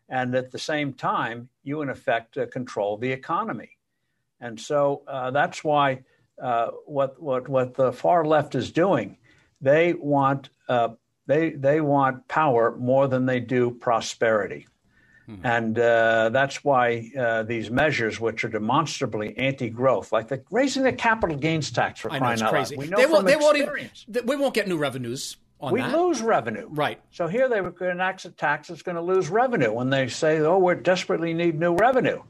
And 0.09 0.33
at 0.37 0.53
the 0.53 0.59
same 0.61 0.93
time, 0.93 1.49
you, 1.65 1.83
in 1.83 1.91
effect, 1.91 2.39
uh, 2.39 2.47
control 2.47 2.99
the 2.99 3.11
economy. 3.11 3.79
And 4.41 4.61
so 4.61 5.03
uh, 5.09 5.33
that's 5.33 5.65
why 5.65 6.05
uh, 6.41 6.69
what, 6.87 7.21
what, 7.21 7.49
what 7.49 7.75
the 7.75 7.93
far 7.93 8.25
left 8.25 8.55
is 8.55 8.71
doing, 8.71 9.19
they 9.61 9.95
want, 9.95 10.51
uh, 10.69 10.91
they, 11.29 11.51
they 11.51 11.81
want 11.81 12.27
power 12.27 12.75
more 12.77 13.07
than 13.07 13.27
they 13.27 13.39
do 13.39 13.71
prosperity. 13.71 14.67
And 15.43 15.79
uh, 15.79 16.31
that's 16.31 16.65
why 16.65 17.11
uh, 17.19 17.43
these 17.43 17.71
measures, 17.71 18.19
which 18.19 18.45
are 18.45 18.49
demonstrably 18.49 19.37
anti-growth, 19.37 20.11
like 20.11 20.29
the 20.29 20.43
raising 20.51 20.85
the 20.85 20.93
capital 20.93 21.37
gains 21.37 21.71
tax 21.71 22.01
for 22.01 22.11
I 22.11 22.15
know 22.15 22.21
crying 22.21 22.43
out 22.43 22.51
crazy. 22.51 22.77
loud, 22.77 22.83
we 22.83 22.89
know 22.89 22.97
they 22.97 23.03
from 23.03 23.13
won't. 23.13 23.27
They 23.27 23.37
won't 23.37 23.59
even. 23.59 24.27
We 24.27 24.37
won't 24.37 24.55
get 24.55 24.69
new 24.69 24.79
revenues 24.79 25.37
on 25.61 25.75
we 25.75 25.81
that. 25.83 25.95
lose 25.95 26.23
revenue. 26.23 26.67
Right. 26.71 26.99
So 27.11 27.27
here 27.27 27.47
they 27.47 27.61
were 27.61 27.73
going 27.73 27.91
to 27.91 27.95
enact 27.95 28.25
a 28.25 28.31
tax 28.31 28.69
that's 28.69 28.81
going 28.81 28.97
to 28.97 29.03
lose 29.03 29.29
revenue 29.29 29.71
when 29.71 29.91
they 29.91 30.09
say, 30.09 30.39
"Oh, 30.39 30.57
we 30.57 30.75
desperately 30.77 31.35
need 31.35 31.61
new 31.61 31.75
revenue." 31.75 32.23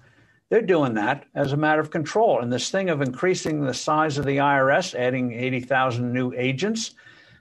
They're 0.49 0.61
doing 0.61 0.95
that 0.95 1.25
as 1.37 1.53
a 1.53 1.57
matter 1.57 1.81
of 1.81 1.93
control. 1.93 2.41
And 2.41 2.53
this 2.53 2.69
thing 2.69 2.91
of 2.91 3.01
increasing 3.01 3.61
the 3.61 3.75
size 3.75 4.19
of 4.19 4.25
the 4.25 4.39
IRS, 4.39 4.95
adding 4.95 5.35
80,000 5.35 6.11
new 6.11 6.33
agents, 6.33 6.95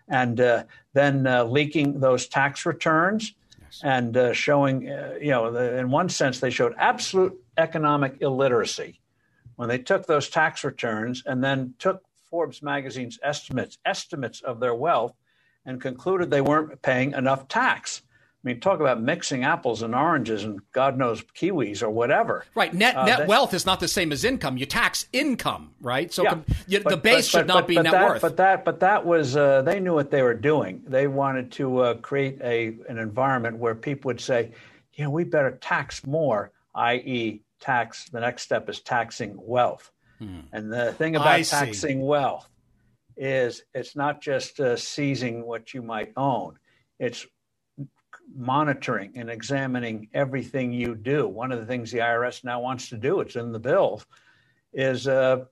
and 0.10 0.40
uh, 0.40 0.64
then 0.98 1.28
uh, 1.28 1.44
leaking 1.44 2.00
those 2.00 2.28
tax 2.28 2.66
returns 2.66 3.34
and 3.84 4.18
uh, 4.18 4.34
showing, 4.34 4.90
uh, 4.90 5.16
you 5.22 5.32
know, 5.32 5.52
the, 5.52 5.78
in 5.78 5.92
one 5.92 6.10
sense, 6.10 6.40
they 6.40 6.50
showed 6.50 6.74
absolute 6.78 7.38
economic 7.58 8.22
illiteracy 8.22 9.00
when 9.56 9.70
they 9.70 9.78
took 9.78 10.06
those 10.06 10.30
tax 10.30 10.64
returns 10.64 11.24
and 11.26 11.44
then 11.44 11.74
took 11.80 12.04
Forbes 12.30 12.62
magazine's 12.62 13.20
estimates 13.24 13.78
estimates 13.86 14.42
of 14.42 14.60
their 14.60 14.76
wealth 14.76 15.14
and 15.66 15.82
concluded 15.82 16.30
they 16.30 16.42
weren't 16.42 16.82
paying 16.82 17.14
enough 17.14 17.48
tax. 17.48 18.02
I 18.46 18.50
mean, 18.50 18.60
talk 18.60 18.80
about 18.80 19.02
mixing 19.02 19.44
apples 19.44 19.82
and 19.82 19.94
oranges 19.96 20.44
and 20.44 20.62
God 20.72 20.98
knows 20.98 21.22
kiwis 21.36 21.82
or 21.82 21.90
whatever. 21.90 22.46
Right. 22.56 22.74
Net 22.74 22.96
Uh, 22.96 23.06
net 23.06 23.18
they- 23.20 23.26
wealth 23.26 23.54
is 23.54 23.66
not 23.66 23.80
the 23.80 23.88
same 23.88 24.12
as 24.12 24.24
income. 24.24 24.58
You 24.58 24.66
tax 24.66 25.08
income, 25.12 25.74
right? 25.82 26.14
So 26.14 26.24
Yeah, 26.24 26.30
com- 26.30 26.46
you, 26.68 26.80
but- 26.82 26.90
the 26.92 26.98
base 26.98 27.16
but- 27.32 27.40
should 27.40 27.48
but- 27.48 27.54
not 27.54 27.68
be 27.68 27.76
net 27.76 27.92
that, 27.92 28.06
worth. 28.10 28.22
But 28.22 28.38
that, 28.38 28.64
but 28.64 28.80
that 28.82 29.06
was 29.06 29.36
uh, 29.36 29.64
they 29.64 29.80
knew 29.80 29.94
what 29.94 30.12
they 30.12 30.22
were 30.22 30.36
doing. 30.36 30.84
They 30.88 31.08
wanted 31.08 31.52
to 31.54 31.80
uh, 31.80 31.94
create 31.96 32.40
a 32.42 32.78
an 32.88 33.00
environment 33.00 33.58
where 33.58 33.76
people 33.76 34.10
would 34.10 34.22
say, 34.22 34.52
you 34.94 35.04
know, 35.04 35.10
we 35.10 35.24
better 35.24 35.52
tax 35.60 36.06
more, 36.06 36.52
i.e., 36.76 37.42
tax. 37.60 38.08
The 38.10 38.20
next 38.20 38.44
step 38.44 38.70
is 38.70 38.80
taxing 38.82 39.34
wealth. 39.42 39.92
And 40.20 40.72
the 40.72 40.94
thing 40.94 41.14
Hmm. 41.16 41.22
I 41.22 41.36
about 41.38 41.46
see. 41.46 41.56
taxing 41.56 42.02
wealth 42.02 42.48
is 43.18 43.64
it's 43.74 43.96
not 43.96 44.22
just 44.22 44.60
uh, 44.60 44.76
seizing 44.78 45.46
what 45.46 45.74
you 45.74 45.82
might 45.82 46.12
own; 46.16 46.58
it's 47.00 47.26
monitoring 48.38 49.14
and 49.16 49.30
examining 49.30 50.08
everything 50.14 50.72
you 50.72 50.96
do. 50.96 51.28
One 51.28 51.52
of 51.52 51.60
the 51.60 51.66
things 51.66 51.92
the 51.92 52.00
IRS 52.00 52.44
now 52.44 52.62
wants 52.62 52.90
to 52.90 52.98
do, 52.98 53.20
it's 53.20 53.36
in 53.36 53.52
the 53.52 53.60
bill, 53.60 54.02
is 54.74 55.08
uh, 55.08 55.46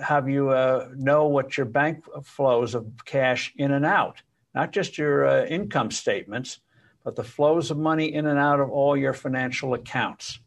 have 0.00 0.28
you 0.28 0.50
uh, 0.50 0.88
know 0.94 1.26
what 1.26 1.56
your 1.56 1.66
bank 1.66 2.04
flows 2.22 2.74
of 2.74 2.86
cash 3.04 3.52
in 3.56 3.72
and 3.72 3.84
out, 3.84 4.22
not 4.54 4.72
just 4.72 4.96
your 4.96 5.26
uh, 5.26 5.44
income 5.46 5.90
statements, 5.90 6.60
but 7.04 7.16
the 7.16 7.24
flows 7.24 7.70
of 7.70 7.78
money 7.78 8.14
in 8.14 8.26
and 8.26 8.38
out 8.38 8.60
of 8.60 8.70
all 8.70 8.96
your 8.96 9.12
financial 9.12 9.74
accounts. 9.74 10.38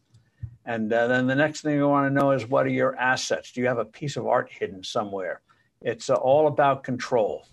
And 0.65 0.91
uh, 0.93 1.07
then 1.07 1.27
the 1.27 1.35
next 1.35 1.61
thing 1.61 1.75
you 1.75 1.87
want 1.89 2.07
to 2.07 2.13
know 2.13 2.31
is 2.31 2.47
what 2.47 2.65
are 2.65 2.69
your 2.69 2.95
assets? 2.95 3.51
Do 3.51 3.59
you 3.59 3.67
have 3.67 3.79
a 3.79 3.85
piece 3.85 4.15
of 4.15 4.25
art 4.25 4.49
hidden 4.49 4.83
somewhere? 4.83 5.41
It's 5.81 6.09
uh, 6.09 6.13
all 6.13 6.47
about 6.47 6.83
control 6.83 7.45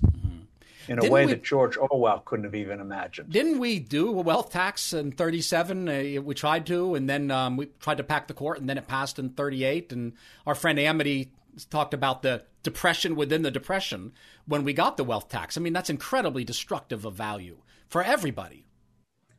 in 0.91 0.99
a 0.99 1.03
Didn't 1.03 1.13
way 1.13 1.25
we- 1.25 1.33
that 1.33 1.45
George 1.45 1.77
Orwell 1.77 2.19
couldn't 2.19 2.45
have 2.45 2.55
even 2.57 2.81
imagined. 2.81 3.31
Didn't 3.31 3.61
we 3.61 3.79
do 3.79 4.09
a 4.19 4.23
wealth 4.23 4.51
tax 4.51 4.93
in 4.93 5.13
37? 5.13 5.89
Uh, 5.89 6.21
we 6.21 6.35
tried 6.35 6.67
to, 6.67 6.97
and 6.97 7.09
then 7.09 7.31
um, 7.31 7.57
we 7.57 7.67
tried 7.79 7.99
to 7.99 8.03
pack 8.03 8.27
the 8.27 8.35
court, 8.35 8.59
and 8.59 8.69
then 8.69 8.77
it 8.77 8.89
passed 8.89 9.17
in 9.21 9.31
38. 9.31 9.93
And 9.93 10.15
our 10.49 10.57
friend 10.57 10.81
Amity 10.81 11.31
talked 11.71 11.95
about 11.95 12.23
the 12.23 12.43
depression 12.65 13.15
within 13.15 13.43
the 13.43 13.53
depression 13.53 14.13
when 14.47 14.65
we 14.65 14.73
got 14.73 14.97
the 14.97 15.05
wealth 15.05 15.29
tax. 15.29 15.57
I 15.57 15.61
mean, 15.61 15.73
that's 15.73 15.91
incredibly 15.91 16.43
destructive 16.43 17.05
of 17.05 17.15
value 17.15 17.59
for 17.89 18.03
everybody. 18.03 18.67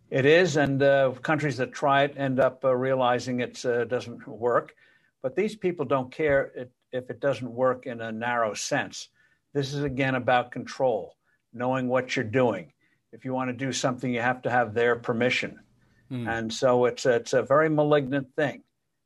It 0.10 0.26
is, 0.26 0.56
and 0.56 0.82
uh, 0.82 1.12
countries 1.22 1.58
that 1.58 1.74
try 1.74 2.04
it 2.04 2.14
end 2.16 2.40
up 2.40 2.64
uh, 2.64 2.74
realizing 2.74 3.42
it 3.42 3.66
uh, 3.66 3.84
doesn't 3.84 4.26
work. 4.26 4.74
But 5.22 5.36
these 5.36 5.58
people 5.58 5.86
don't 5.86 6.12
care 6.12 6.70
if 6.94 7.10
it 7.10 7.20
doesn't 7.20 7.52
work 7.52 7.88
in 7.88 8.00
a 8.00 8.12
narrow 8.12 8.54
sense. 8.54 9.10
This 9.54 9.74
is 9.74 9.84
again 9.84 10.16
about 10.16 10.52
control, 10.52 11.16
knowing 11.54 11.88
what 11.88 12.16
you're 12.16 12.26
doing. 12.26 12.72
If 13.12 13.26
you 13.26 13.34
want 13.34 13.50
to 13.50 13.54
do 13.66 13.72
something, 13.74 14.14
you 14.14 14.22
have 14.22 14.42
to 14.44 14.50
have 14.50 14.74
their 14.74 14.96
permission. 14.96 15.60
And 16.14 16.52
so 16.54 16.86
it's 16.86 17.06
a, 17.06 17.16
it's 17.16 17.32
a 17.32 17.42
very 17.42 17.70
malignant 17.70 18.28
thing. 18.36 18.64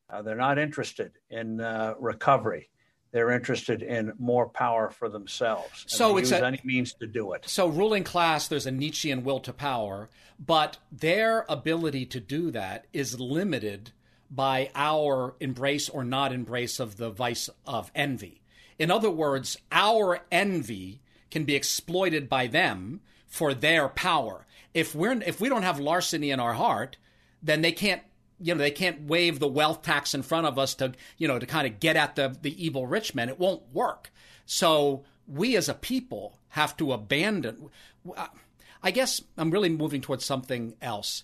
Uh, 0.09 0.23
they're 0.23 0.35
not 0.35 0.57
interested 0.57 1.11
in 1.29 1.61
uh, 1.61 1.93
recovery. 1.99 2.69
They're 3.11 3.29
interested 3.29 3.83
in 3.83 4.13
more 4.17 4.49
power 4.49 4.89
for 4.89 5.07
themselves. 5.07 5.83
And 5.83 5.91
So 5.91 6.17
it's 6.17 6.31
a- 6.31 6.43
any 6.43 6.61
means 6.63 6.93
to 6.95 7.05
do 7.05 7.33
it. 7.33 7.47
So, 7.47 7.67
ruling 7.67 8.03
class, 8.03 8.47
there's 8.47 8.65
a 8.65 8.71
Nietzschean 8.71 9.23
will 9.23 9.39
to 9.41 9.53
power, 9.53 10.09
but 10.43 10.79
their 10.91 11.45
ability 11.47 12.07
to 12.07 12.19
do 12.19 12.49
that 12.51 12.87
is 12.91 13.19
limited 13.19 13.91
by 14.31 14.71
our 14.73 15.35
embrace 15.39 15.87
or 15.89 16.03
not 16.03 16.33
embrace 16.33 16.79
of 16.79 16.97
the 16.97 17.11
vice 17.11 17.51
of 17.67 17.91
envy. 17.93 18.41
In 18.79 18.89
other 18.89 19.11
words, 19.11 19.57
our 19.71 20.21
envy 20.31 21.01
can 21.35 21.43
be 21.43 21.55
exploited 21.55 22.29
by 22.29 22.47
them 22.47 23.01
for 23.27 23.53
their 23.53 23.89
power. 23.89 24.45
If 24.73 24.95
we're 24.95 25.21
if 25.23 25.41
we 25.41 25.49
don't 25.49 25.63
have 25.63 25.81
larceny 25.81 26.31
in 26.31 26.39
our 26.39 26.53
heart, 26.53 26.95
then 27.43 27.61
they 27.61 27.73
can't 27.73 28.01
you 28.39 28.55
know 28.55 28.59
they 28.59 28.71
can't 28.71 29.01
wave 29.01 29.39
the 29.39 29.47
wealth 29.49 29.81
tax 29.81 30.13
in 30.13 30.23
front 30.23 30.47
of 30.47 30.57
us 30.57 30.75
to 30.75 30.93
you 31.17 31.27
know 31.27 31.37
to 31.37 31.45
kind 31.45 31.67
of 31.67 31.81
get 31.81 31.97
at 31.97 32.15
the 32.15 32.37
the 32.41 32.65
evil 32.65 32.87
rich 32.87 33.13
men. 33.13 33.27
It 33.27 33.37
won't 33.37 33.63
work. 33.73 34.13
So 34.45 35.03
we 35.27 35.57
as 35.57 35.67
a 35.67 35.73
people 35.73 36.39
have 36.51 36.77
to 36.77 36.93
abandon. 36.93 37.69
I 38.81 38.91
guess 38.91 39.21
I'm 39.37 39.51
really 39.51 39.67
moving 39.67 39.99
towards 39.99 40.23
something 40.23 40.75
else. 40.81 41.23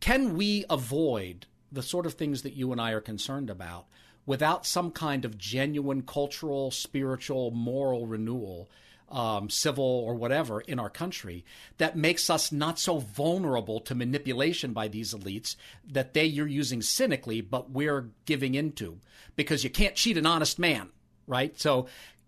Can 0.00 0.38
we 0.38 0.64
avoid 0.70 1.44
the 1.70 1.82
sort 1.82 2.06
of 2.06 2.14
things 2.14 2.40
that 2.44 2.54
you 2.54 2.72
and 2.72 2.80
I 2.80 2.92
are 2.92 3.02
concerned 3.02 3.50
about 3.50 3.88
without 4.24 4.64
some 4.64 4.90
kind 4.90 5.26
of 5.26 5.36
genuine 5.36 6.00
cultural, 6.00 6.70
spiritual, 6.70 7.50
moral 7.50 8.06
renewal? 8.06 8.70
Um, 9.08 9.48
civil 9.48 9.84
or 9.84 10.14
whatever 10.14 10.60
in 10.60 10.78
our 10.78 10.90
country 10.90 11.44
that 11.78 11.96
makes 11.96 12.28
us 12.28 12.50
not 12.50 12.78
so 12.78 12.98
vulnerable 12.98 13.80
to 13.80 13.94
manipulation 13.94 14.72
by 14.72 14.88
these 14.88 15.14
elites 15.14 15.56
that 15.88 16.14
they 16.14 16.24
you're 16.24 16.46
using 16.46 16.82
cynically, 16.82 17.40
but 17.40 17.70
we're 17.70 18.10
giving 18.24 18.54
into 18.54 18.98
because 19.36 19.62
you 19.62 19.70
can't 19.70 19.94
cheat 19.94 20.16
an 20.16 20.26
honest 20.26 20.58
man, 20.58 20.88
right? 21.26 21.58
So, 21.58 21.86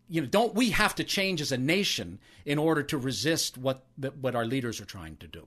you 0.08 0.20
know, 0.20 0.26
don't 0.26 0.54
we 0.54 0.70
have 0.70 0.94
to 0.96 1.04
change 1.04 1.40
as 1.40 1.52
a 1.52 1.58
nation 1.58 2.18
in 2.44 2.58
order 2.58 2.82
to 2.84 2.98
resist 2.98 3.58
what 3.58 3.84
what 4.20 4.34
our 4.34 4.46
leaders 4.46 4.80
are 4.80 4.86
trying 4.86 5.16
to 5.16 5.26
do? 5.26 5.46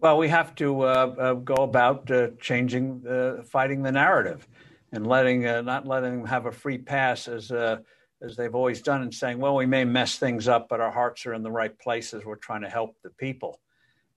Well, 0.00 0.18
we 0.18 0.28
have 0.28 0.54
to 0.56 0.82
uh, 0.82 0.84
uh, 0.84 1.34
go 1.34 1.54
about 1.54 2.10
uh, 2.10 2.30
changing, 2.40 3.06
uh, 3.06 3.44
fighting 3.44 3.82
the 3.82 3.92
narrative, 3.92 4.48
and 4.90 5.06
letting 5.06 5.46
uh, 5.46 5.62
not 5.62 5.86
letting 5.86 6.18
them 6.18 6.26
have 6.26 6.46
a 6.46 6.52
free 6.52 6.78
pass 6.78 7.28
as 7.28 7.52
uh, 7.52 7.78
as 8.22 8.36
they've 8.36 8.54
always 8.54 8.82
done, 8.82 9.02
and 9.02 9.14
saying, 9.14 9.38
"Well, 9.38 9.56
we 9.56 9.66
may 9.66 9.84
mess 9.84 10.16
things 10.16 10.48
up, 10.48 10.68
but 10.68 10.80
our 10.80 10.90
hearts 10.90 11.26
are 11.26 11.34
in 11.34 11.42
the 11.42 11.50
right 11.50 11.76
places. 11.78 12.24
We're 12.24 12.36
trying 12.36 12.62
to 12.62 12.68
help 12.68 12.96
the 13.02 13.10
people, 13.10 13.60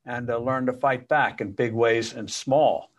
and 0.06 0.30
uh, 0.30 0.38
learn 0.38 0.66
to 0.68 0.74
fight 0.74 1.08
back 1.08 1.42
in 1.42 1.52
big 1.52 1.74
ways 1.74 2.14
and 2.14 2.30
small." 2.30 2.92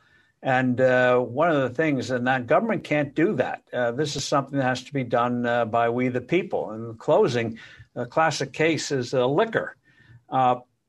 And 0.42 0.80
uh, 0.80 1.18
one 1.18 1.50
of 1.50 1.62
the 1.62 1.70
things, 1.70 2.10
and 2.10 2.26
that 2.26 2.46
government 2.46 2.84
can't 2.84 3.14
do 3.14 3.34
that. 3.36 3.62
Uh, 3.72 3.92
this 3.92 4.16
is 4.16 4.24
something 4.24 4.58
that 4.58 4.64
has 4.64 4.84
to 4.84 4.92
be 4.92 5.02
done 5.02 5.42
by 5.70 5.88
we 5.88 6.08
the 6.08 6.20
people. 6.20 6.72
In 6.72 6.94
closing, 6.98 7.58
a 7.94 8.06
classic 8.06 8.52
case 8.52 8.92
is 8.92 9.12
liquor 9.12 9.76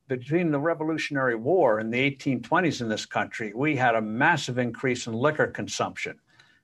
between 0.08 0.52
the 0.52 0.60
Revolutionary 0.60 1.36
War 1.36 1.80
and 1.80 1.94
the 1.94 2.12
1820s 2.12 2.82
in 2.82 2.90
this 2.90 3.06
country, 3.06 3.52
we 3.54 3.76
had 3.76 3.96
a 3.96 4.02
massive 4.02 4.58
increase 4.58 5.08
in 5.08 5.14
liquor 5.14 5.48
consumption. 5.48 6.18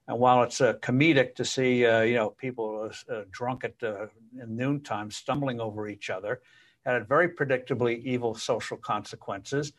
And 0.07 0.19
while 0.19 0.43
it's 0.43 0.59
uh, 0.59 0.73
comedic 0.73 1.35
to 1.35 1.45
see, 1.45 1.85
uh, 1.85 2.01
you 2.01 2.15
know, 2.15 2.29
people 2.29 2.91
uh, 3.09 3.21
drunk 3.31 3.63
at 3.63 3.81
uh, 3.81 4.07
noontime 4.47 5.09
stumbling 5.11 5.61
over 5.61 5.87
each 5.87 6.09
other, 6.09 6.41
it 6.85 6.89
had 6.91 7.07
very 7.07 7.29
predictably 7.29 8.03
evil 8.03 8.35
social 8.35 8.77
consequences. 8.77 9.71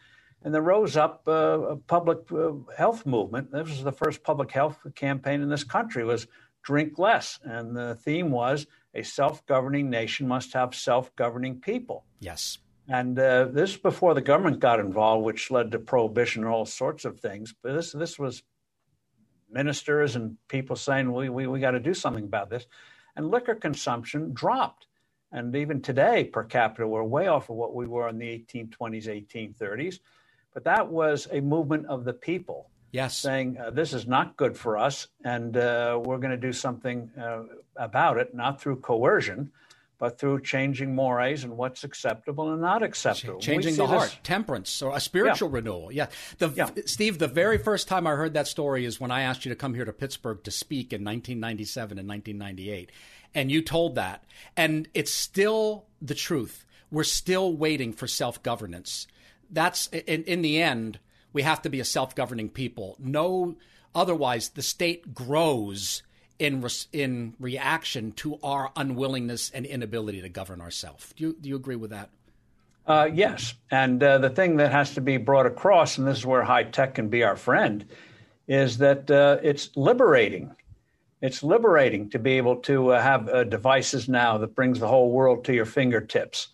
And 0.43 0.55
there 0.55 0.63
rose 0.63 0.97
up 0.97 1.23
uh, 1.27 1.33
a 1.61 1.77
public 1.77 2.19
uh, 2.33 2.53
health 2.77 3.07
movement. 3.07 3.51
This 3.51 3.69
was 3.69 3.83
the 3.83 3.93
first 3.93 4.23
public 4.23 4.51
health 4.51 4.79
campaign 4.95 5.43
in 5.43 5.49
this 5.49 5.65
country 5.65 6.05
was 6.05 6.27
drink 6.63 6.99
less. 6.99 7.39
And 7.45 7.77
the 7.77 7.95
theme 7.95 8.31
was 8.31 8.67
a 8.95 9.03
self-governing 9.03 9.91
nation 9.91 10.29
must 10.29 10.53
have 10.53 10.75
self-governing 10.75 11.61
people. 11.61 12.05
Yes. 12.21 12.59
And 12.89 13.19
uh, 13.19 13.47
this 13.47 13.77
before 13.77 14.15
the 14.15 14.21
government 14.21 14.61
got 14.61 14.81
involved, 14.81 15.25
which 15.25 15.51
led 15.51 15.73
to 15.73 15.79
prohibition 15.79 16.45
and 16.45 16.53
all 16.53 16.67
sorts 16.67 17.05
of 17.05 17.21
things. 17.21 17.55
But 17.63 17.75
this 17.75 17.93
this 17.93 18.19
was 18.19 18.43
ministers 19.51 20.17
and 20.17 20.37
people 20.49 20.77
saying 20.77 21.13
we 21.13 21.29
we, 21.29 21.47
we 21.47 21.61
got 21.61 21.73
to 21.73 21.81
do 21.81 21.95
something 21.95 22.25
about 22.25 22.51
this, 22.51 22.67
and 23.17 23.31
liquor 23.31 23.55
consumption 23.55 24.33
dropped. 24.33 24.87
And 25.33 25.55
even 25.57 25.83
today, 25.83 26.25
per 26.25 26.45
capita, 26.45 26.87
we're 26.87 27.03
way 27.03 27.27
off 27.27 27.51
of 27.51 27.57
what 27.57 27.75
we 27.75 27.87
were 27.87 28.09
in 28.09 28.19
the 28.19 28.27
1820s, 28.27 29.27
1830s. 29.29 29.99
But 30.53 30.63
that 30.65 30.89
was 30.89 31.27
a 31.33 31.41
movement 31.41 31.87
of 31.87 32.05
the 32.05 32.13
people. 32.13 32.71
Yes. 32.93 33.17
Saying 33.17 33.59
uh, 33.59 33.71
this 33.71 33.93
is 33.93 34.07
not 34.07 34.37
good 34.37 34.57
for 34.57 34.79
us, 34.79 35.09
and 35.25 35.57
uh, 35.57 36.01
we're 36.05 36.19
going 36.19 36.31
to 36.31 36.37
do 36.37 36.53
something 36.53 37.11
uh, 37.21 37.43
about 37.75 38.19
it, 38.19 38.33
not 38.33 38.61
through 38.61 38.77
coercion, 38.77 39.51
but 40.05 40.19
through 40.19 40.39
changing 40.39 40.95
mores 40.95 41.45
and 41.45 41.57
what's 41.57 41.83
acceptable 41.83 42.53
and 42.53 42.61
not 42.61 42.83
acceptable. 42.83 43.41
Changing 43.41 43.75
the 43.75 43.87
heart, 43.87 44.11
this... 44.11 44.19
temperance, 44.23 44.83
or 44.83 44.95
a 44.95 45.01
spiritual 45.01 45.49
yeah. 45.49 45.55
renewal. 45.55 45.91
Yeah. 45.91 46.09
The, 46.37 46.51
yeah. 46.51 46.69
Steve, 46.85 47.19
the 47.19 47.27
very 47.27 47.57
first 47.57 47.89
time 47.89 48.07
I 48.07 48.11
heard 48.11 48.35
that 48.35 48.47
story 48.47 48.85
is 48.85 49.01
when 49.01 49.11
I 49.11 49.23
asked 49.23 49.47
you 49.47 49.49
to 49.49 49.57
come 49.57 49.73
here 49.73 49.87
to 49.87 49.95
Pittsburgh 49.95 50.45
to 50.45 50.51
speak 50.51 50.93
in 50.93 51.03
1997 51.03 51.99
and 51.99 52.07
1998. 52.07 52.93
And 53.35 53.51
you 53.51 53.63
told 53.63 53.95
that. 53.95 54.25
And 54.59 54.91
it's 54.93 55.11
still 55.11 55.87
the 56.03 56.15
truth. 56.15 56.67
We're 56.91 57.05
still 57.05 57.57
waiting 57.57 57.95
for 57.95 58.07
self 58.07 58.43
governance. 58.43 59.07
That's, 59.51 59.87
in, 59.87 60.25
in 60.25 60.43
the 60.43 60.61
end, 60.61 60.99
we 61.33 61.41
have 61.41 61.63
to 61.63 61.71
be 61.71 61.81
a 61.81 61.85
self 61.87 62.15
governing 62.15 62.51
people. 62.51 62.99
No, 62.99 63.57
otherwise, 63.95 64.51
the 64.51 64.61
state 64.61 65.15
grows 65.15 66.03
in 66.39 66.61
re- 66.61 66.71
in 66.93 67.35
reaction 67.39 68.13
to 68.13 68.39
our 68.43 68.73
unwillingness 68.77 69.51
and 69.51 69.67
inability 69.67 70.21
to 70.23 70.29
govern 70.29 70.61
ourselves. 70.61 71.13
Do 71.17 71.25
you 71.25 71.37
do 71.41 71.49
you 71.49 71.57
agree 71.57 71.77
with 71.77 71.91
that? 71.91 72.11
Uh, 72.87 73.09
yes, 73.13 73.55
and 73.71 74.03
uh, 74.03 74.19
the 74.19 74.29
thing 74.29 74.57
that 74.57 74.71
has 74.71 74.95
to 74.95 75.01
be 75.01 75.17
brought 75.17 75.47
across, 75.47 75.97
and 75.97 76.07
this 76.07 76.19
is 76.19 76.27
where 76.27 76.43
high 76.43 76.65
tech 76.65 76.95
can 76.95 77.09
be 77.09 77.23
our 77.23 77.37
friend, 77.37 77.87
is 78.47 78.79
that 78.79 79.11
uh, 79.11 79.39
it's 79.43 79.71
liberating. 79.75 80.55
It's 81.23 81.43
liberating 81.43 82.11
to 82.11 82.19
be 82.19 82.33
able 82.33 82.57
to 82.57 82.93
uh, 82.93 83.01
have 83.01 83.29
uh, 83.31 83.45
devices 83.45 84.09
now 84.09 84.37
that 84.37 84.55
brings 84.55 84.81
the 84.81 84.89
whole 84.89 85.11
world 85.11 85.47
to 85.47 85.55
your 85.55 85.65
fingertips. 85.65 86.49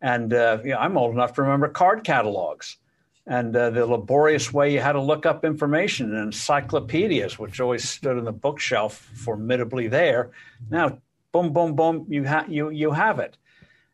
And 0.00 0.32
uh, 0.32 0.58
you 0.64 0.70
know, 0.70 0.78
I'm 0.78 0.96
old 0.96 1.12
enough 1.12 1.34
to 1.34 1.42
remember 1.42 1.68
card 1.68 2.04
catalogs 2.04 2.78
and 3.26 3.56
uh, 3.56 3.70
the 3.70 3.86
laborious 3.86 4.52
way 4.52 4.72
you 4.72 4.80
had 4.80 4.92
to 4.92 5.00
look 5.00 5.24
up 5.24 5.44
information 5.44 6.12
in 6.12 6.18
encyclopedias, 6.18 7.38
which 7.38 7.60
always 7.60 7.88
stood 7.88 8.18
on 8.18 8.24
the 8.24 8.32
bookshelf 8.32 9.10
formidably 9.14 9.88
there. 9.88 10.30
Now, 10.70 10.98
boom, 11.32 11.52
boom, 11.52 11.74
boom, 11.74 12.06
you, 12.08 12.26
ha- 12.26 12.44
you, 12.48 12.70
you 12.70 12.90
have 12.90 13.18
it. 13.18 13.36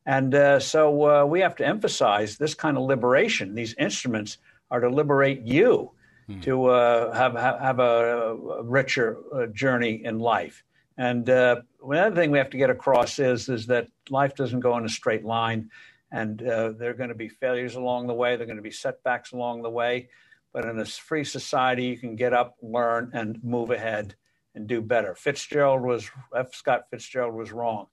And 0.05 0.35
uh, 0.35 0.59
so 0.59 1.09
uh, 1.09 1.25
we 1.25 1.41
have 1.41 1.55
to 1.57 1.67
emphasize 1.67 2.39
this 2.39 2.55
kind 2.55 2.77
of 2.77 2.83
liberation. 2.85 3.55
These 3.55 3.75
instruments 3.79 4.39
are 4.71 4.81
to 4.81 4.89
liberate 4.89 5.43
you 5.43 5.93
hmm. 6.27 6.41
to 6.41 6.67
uh, 6.67 7.13
have, 7.13 7.35
have 7.35 7.79
a, 7.79 8.37
a 8.37 8.63
richer 8.65 9.19
uh, 9.33 9.47
journey 9.47 10.05
in 10.05 10.19
life. 10.19 10.65
And 10.99 11.31
uh, 11.31 11.63
another 11.89 12.17
thing 12.17 12.31
we 12.31 12.39
have 12.39 12.51
to 12.51 12.59
get 12.59 12.71
across 12.71 13.19
is, 13.19 13.49
is 13.49 13.67
that 13.67 13.89
life 14.11 14.35
doesn't 14.35 14.61
go 14.61 14.77
in 14.77 14.85
a 14.85 14.89
straight 14.89 15.25
line 15.25 15.71
and 16.13 16.43
uh, 16.43 16.73
there 16.77 16.91
are 16.91 16.95
going 16.95 17.11
to 17.11 17.15
be 17.15 17.29
failures 17.29 17.75
along 17.75 18.07
the 18.07 18.15
way. 18.15 18.37
There 18.37 18.45
are 18.45 18.47
going 18.47 18.57
to 18.57 18.63
be 18.63 18.71
setbacks 18.71 19.33
along 19.33 19.63
the 19.63 19.71
way. 19.71 20.09
But 20.53 20.65
in 20.65 20.79
a 20.79 20.85
free 20.85 21.25
society, 21.25 21.85
you 21.85 21.99
can 21.99 22.17
get 22.17 22.33
up, 22.33 22.57
learn, 22.61 23.11
and 23.15 23.43
move 23.45 23.71
ahead 23.71 24.17
and 24.55 24.67
do 24.67 24.81
better. 24.81 25.15
Fitzgerald 25.15 25.83
was 25.83 26.11
F. 26.35 26.55
Scott 26.55 26.83
Fitzgerald 26.91 27.35
was 27.35 27.53
wrong. 27.53 27.87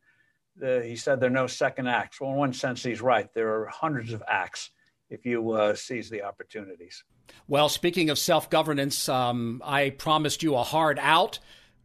He 0.60 0.96
said 0.96 1.20
there 1.20 1.30
are 1.30 1.34
no 1.34 1.46
second 1.46 1.88
acts. 1.88 2.20
Well, 2.20 2.32
in 2.32 2.38
one 2.38 2.54
sense, 2.54 2.82
he's 2.82 3.00
right. 3.00 3.32
There 3.36 3.62
are 3.62 3.68
hundreds 3.68 4.12
of 4.12 4.24
acts 4.28 4.72
if 5.10 5.24
you 5.24 5.52
uh, 5.52 5.76
seize 5.76 6.10
the 6.10 6.24
opportunities. 6.24 7.04
Well, 7.48 7.70
speaking 7.70 8.10
of 8.10 8.18
self 8.18 8.50
governance, 8.50 9.08
um, 9.08 9.62
I 9.64 9.92
promised 9.92 10.42
you 10.42 10.56
a 10.56 10.64
hard 10.64 10.98
out 11.00 11.40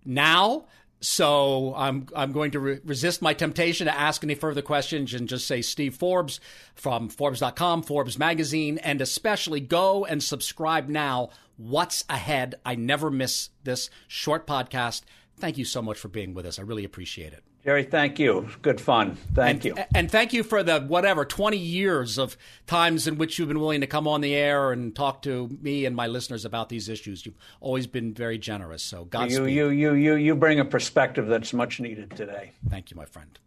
now. 0.05 0.67
So 1.03 1.75
I'm 1.77 2.07
I'm 2.15 2.31
going 2.31 2.53
to 2.53 2.61
re- 2.61 2.81
resist 2.85 3.23
my 3.23 3.35
temptation 3.35 3.87
to 3.87 3.99
ask 3.99 4.23
any 4.23 4.37
further 4.37 4.63
questions 4.63 5.13
and 5.13 5.29
just 5.29 5.49
say 5.49 5.61
Steve 5.61 5.97
Forbes 5.97 6.39
from 6.77 7.09
Forbes.com, 7.09 7.83
Forbes 7.83 8.19
Magazine, 8.19 8.79
and 8.79 9.01
especially 9.01 9.59
go 9.61 10.05
and 10.05 10.23
subscribe 10.23 10.89
now. 10.89 11.31
What's 11.57 12.05
ahead? 12.09 12.55
I 12.65 12.77
never 12.77 13.11
miss 13.11 13.51
this 13.65 13.91
short 14.07 14.47
podcast. 14.47 15.03
Thank 15.37 15.59
you 15.59 15.65
so 15.65 15.83
much 15.83 15.99
for 15.99 16.09
being 16.09 16.35
with 16.35 16.47
us. 16.47 16.61
I 16.61 16.63
really 16.63 16.85
appreciate 16.85 17.33
it. 17.33 17.43
Jerry, 17.65 17.85
thank 17.85 18.19
you. 18.19 18.49
Good 18.61 18.81
fun. 18.81 19.17
Thank 19.35 19.65
and, 19.65 19.77
you. 19.77 19.85
And 19.95 20.11
thank 20.11 20.33
you 20.33 20.43
for 20.43 20.65
the 20.65 20.81
whatever 20.81 21.25
20 21.25 21.57
years 21.57 22.19
of 22.19 22.37
times 22.67 23.07
in 23.07 23.19
which 23.19 23.39
you've 23.39 23.49
been 23.49 23.61
willing 23.61 23.83
to 23.83 23.87
come 23.87 24.09
on 24.09 24.21
the 24.21 24.35
air 24.35 24.73
and 24.73 24.95
talk 24.95 25.23
to 25.23 25.49
me 25.61 25.85
and 25.85 25.95
my 25.95 26.09
listeners 26.09 26.45
about 26.45 26.71
these 26.71 26.89
issues. 26.89 27.25
You've 27.25 27.37
always 27.61 27.87
been 27.87 28.15
very 28.15 28.37
generous. 28.37 28.83
So 28.83 29.05
Godspeed. 29.05 29.39
You, 29.39 29.47
you, 29.47 29.69
you, 29.71 29.95
you, 29.95 30.15
you 30.15 30.35
bring 30.35 30.59
a 30.59 30.65
perspective 30.65 31.29
that's 31.29 31.53
much 31.53 31.79
needed 31.79 32.17
today. 32.17 32.51
Thank 32.69 32.91
you, 32.91 32.97
my 32.97 33.05
friend. 33.05 33.39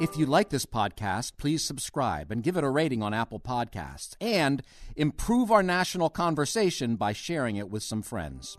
If 0.00 0.16
you 0.16 0.26
like 0.26 0.48
this 0.48 0.66
podcast, 0.66 1.32
please 1.36 1.64
subscribe 1.64 2.32
and 2.32 2.42
give 2.42 2.56
it 2.56 2.64
a 2.64 2.70
rating 2.70 3.02
on 3.02 3.14
Apple 3.14 3.38
Podcasts 3.38 4.16
and 4.20 4.62
improve 4.96 5.52
our 5.52 5.62
national 5.62 6.10
conversation 6.10 6.96
by 6.96 7.12
sharing 7.12 7.56
it 7.56 7.70
with 7.70 7.82
some 7.82 8.02
friends. 8.02 8.58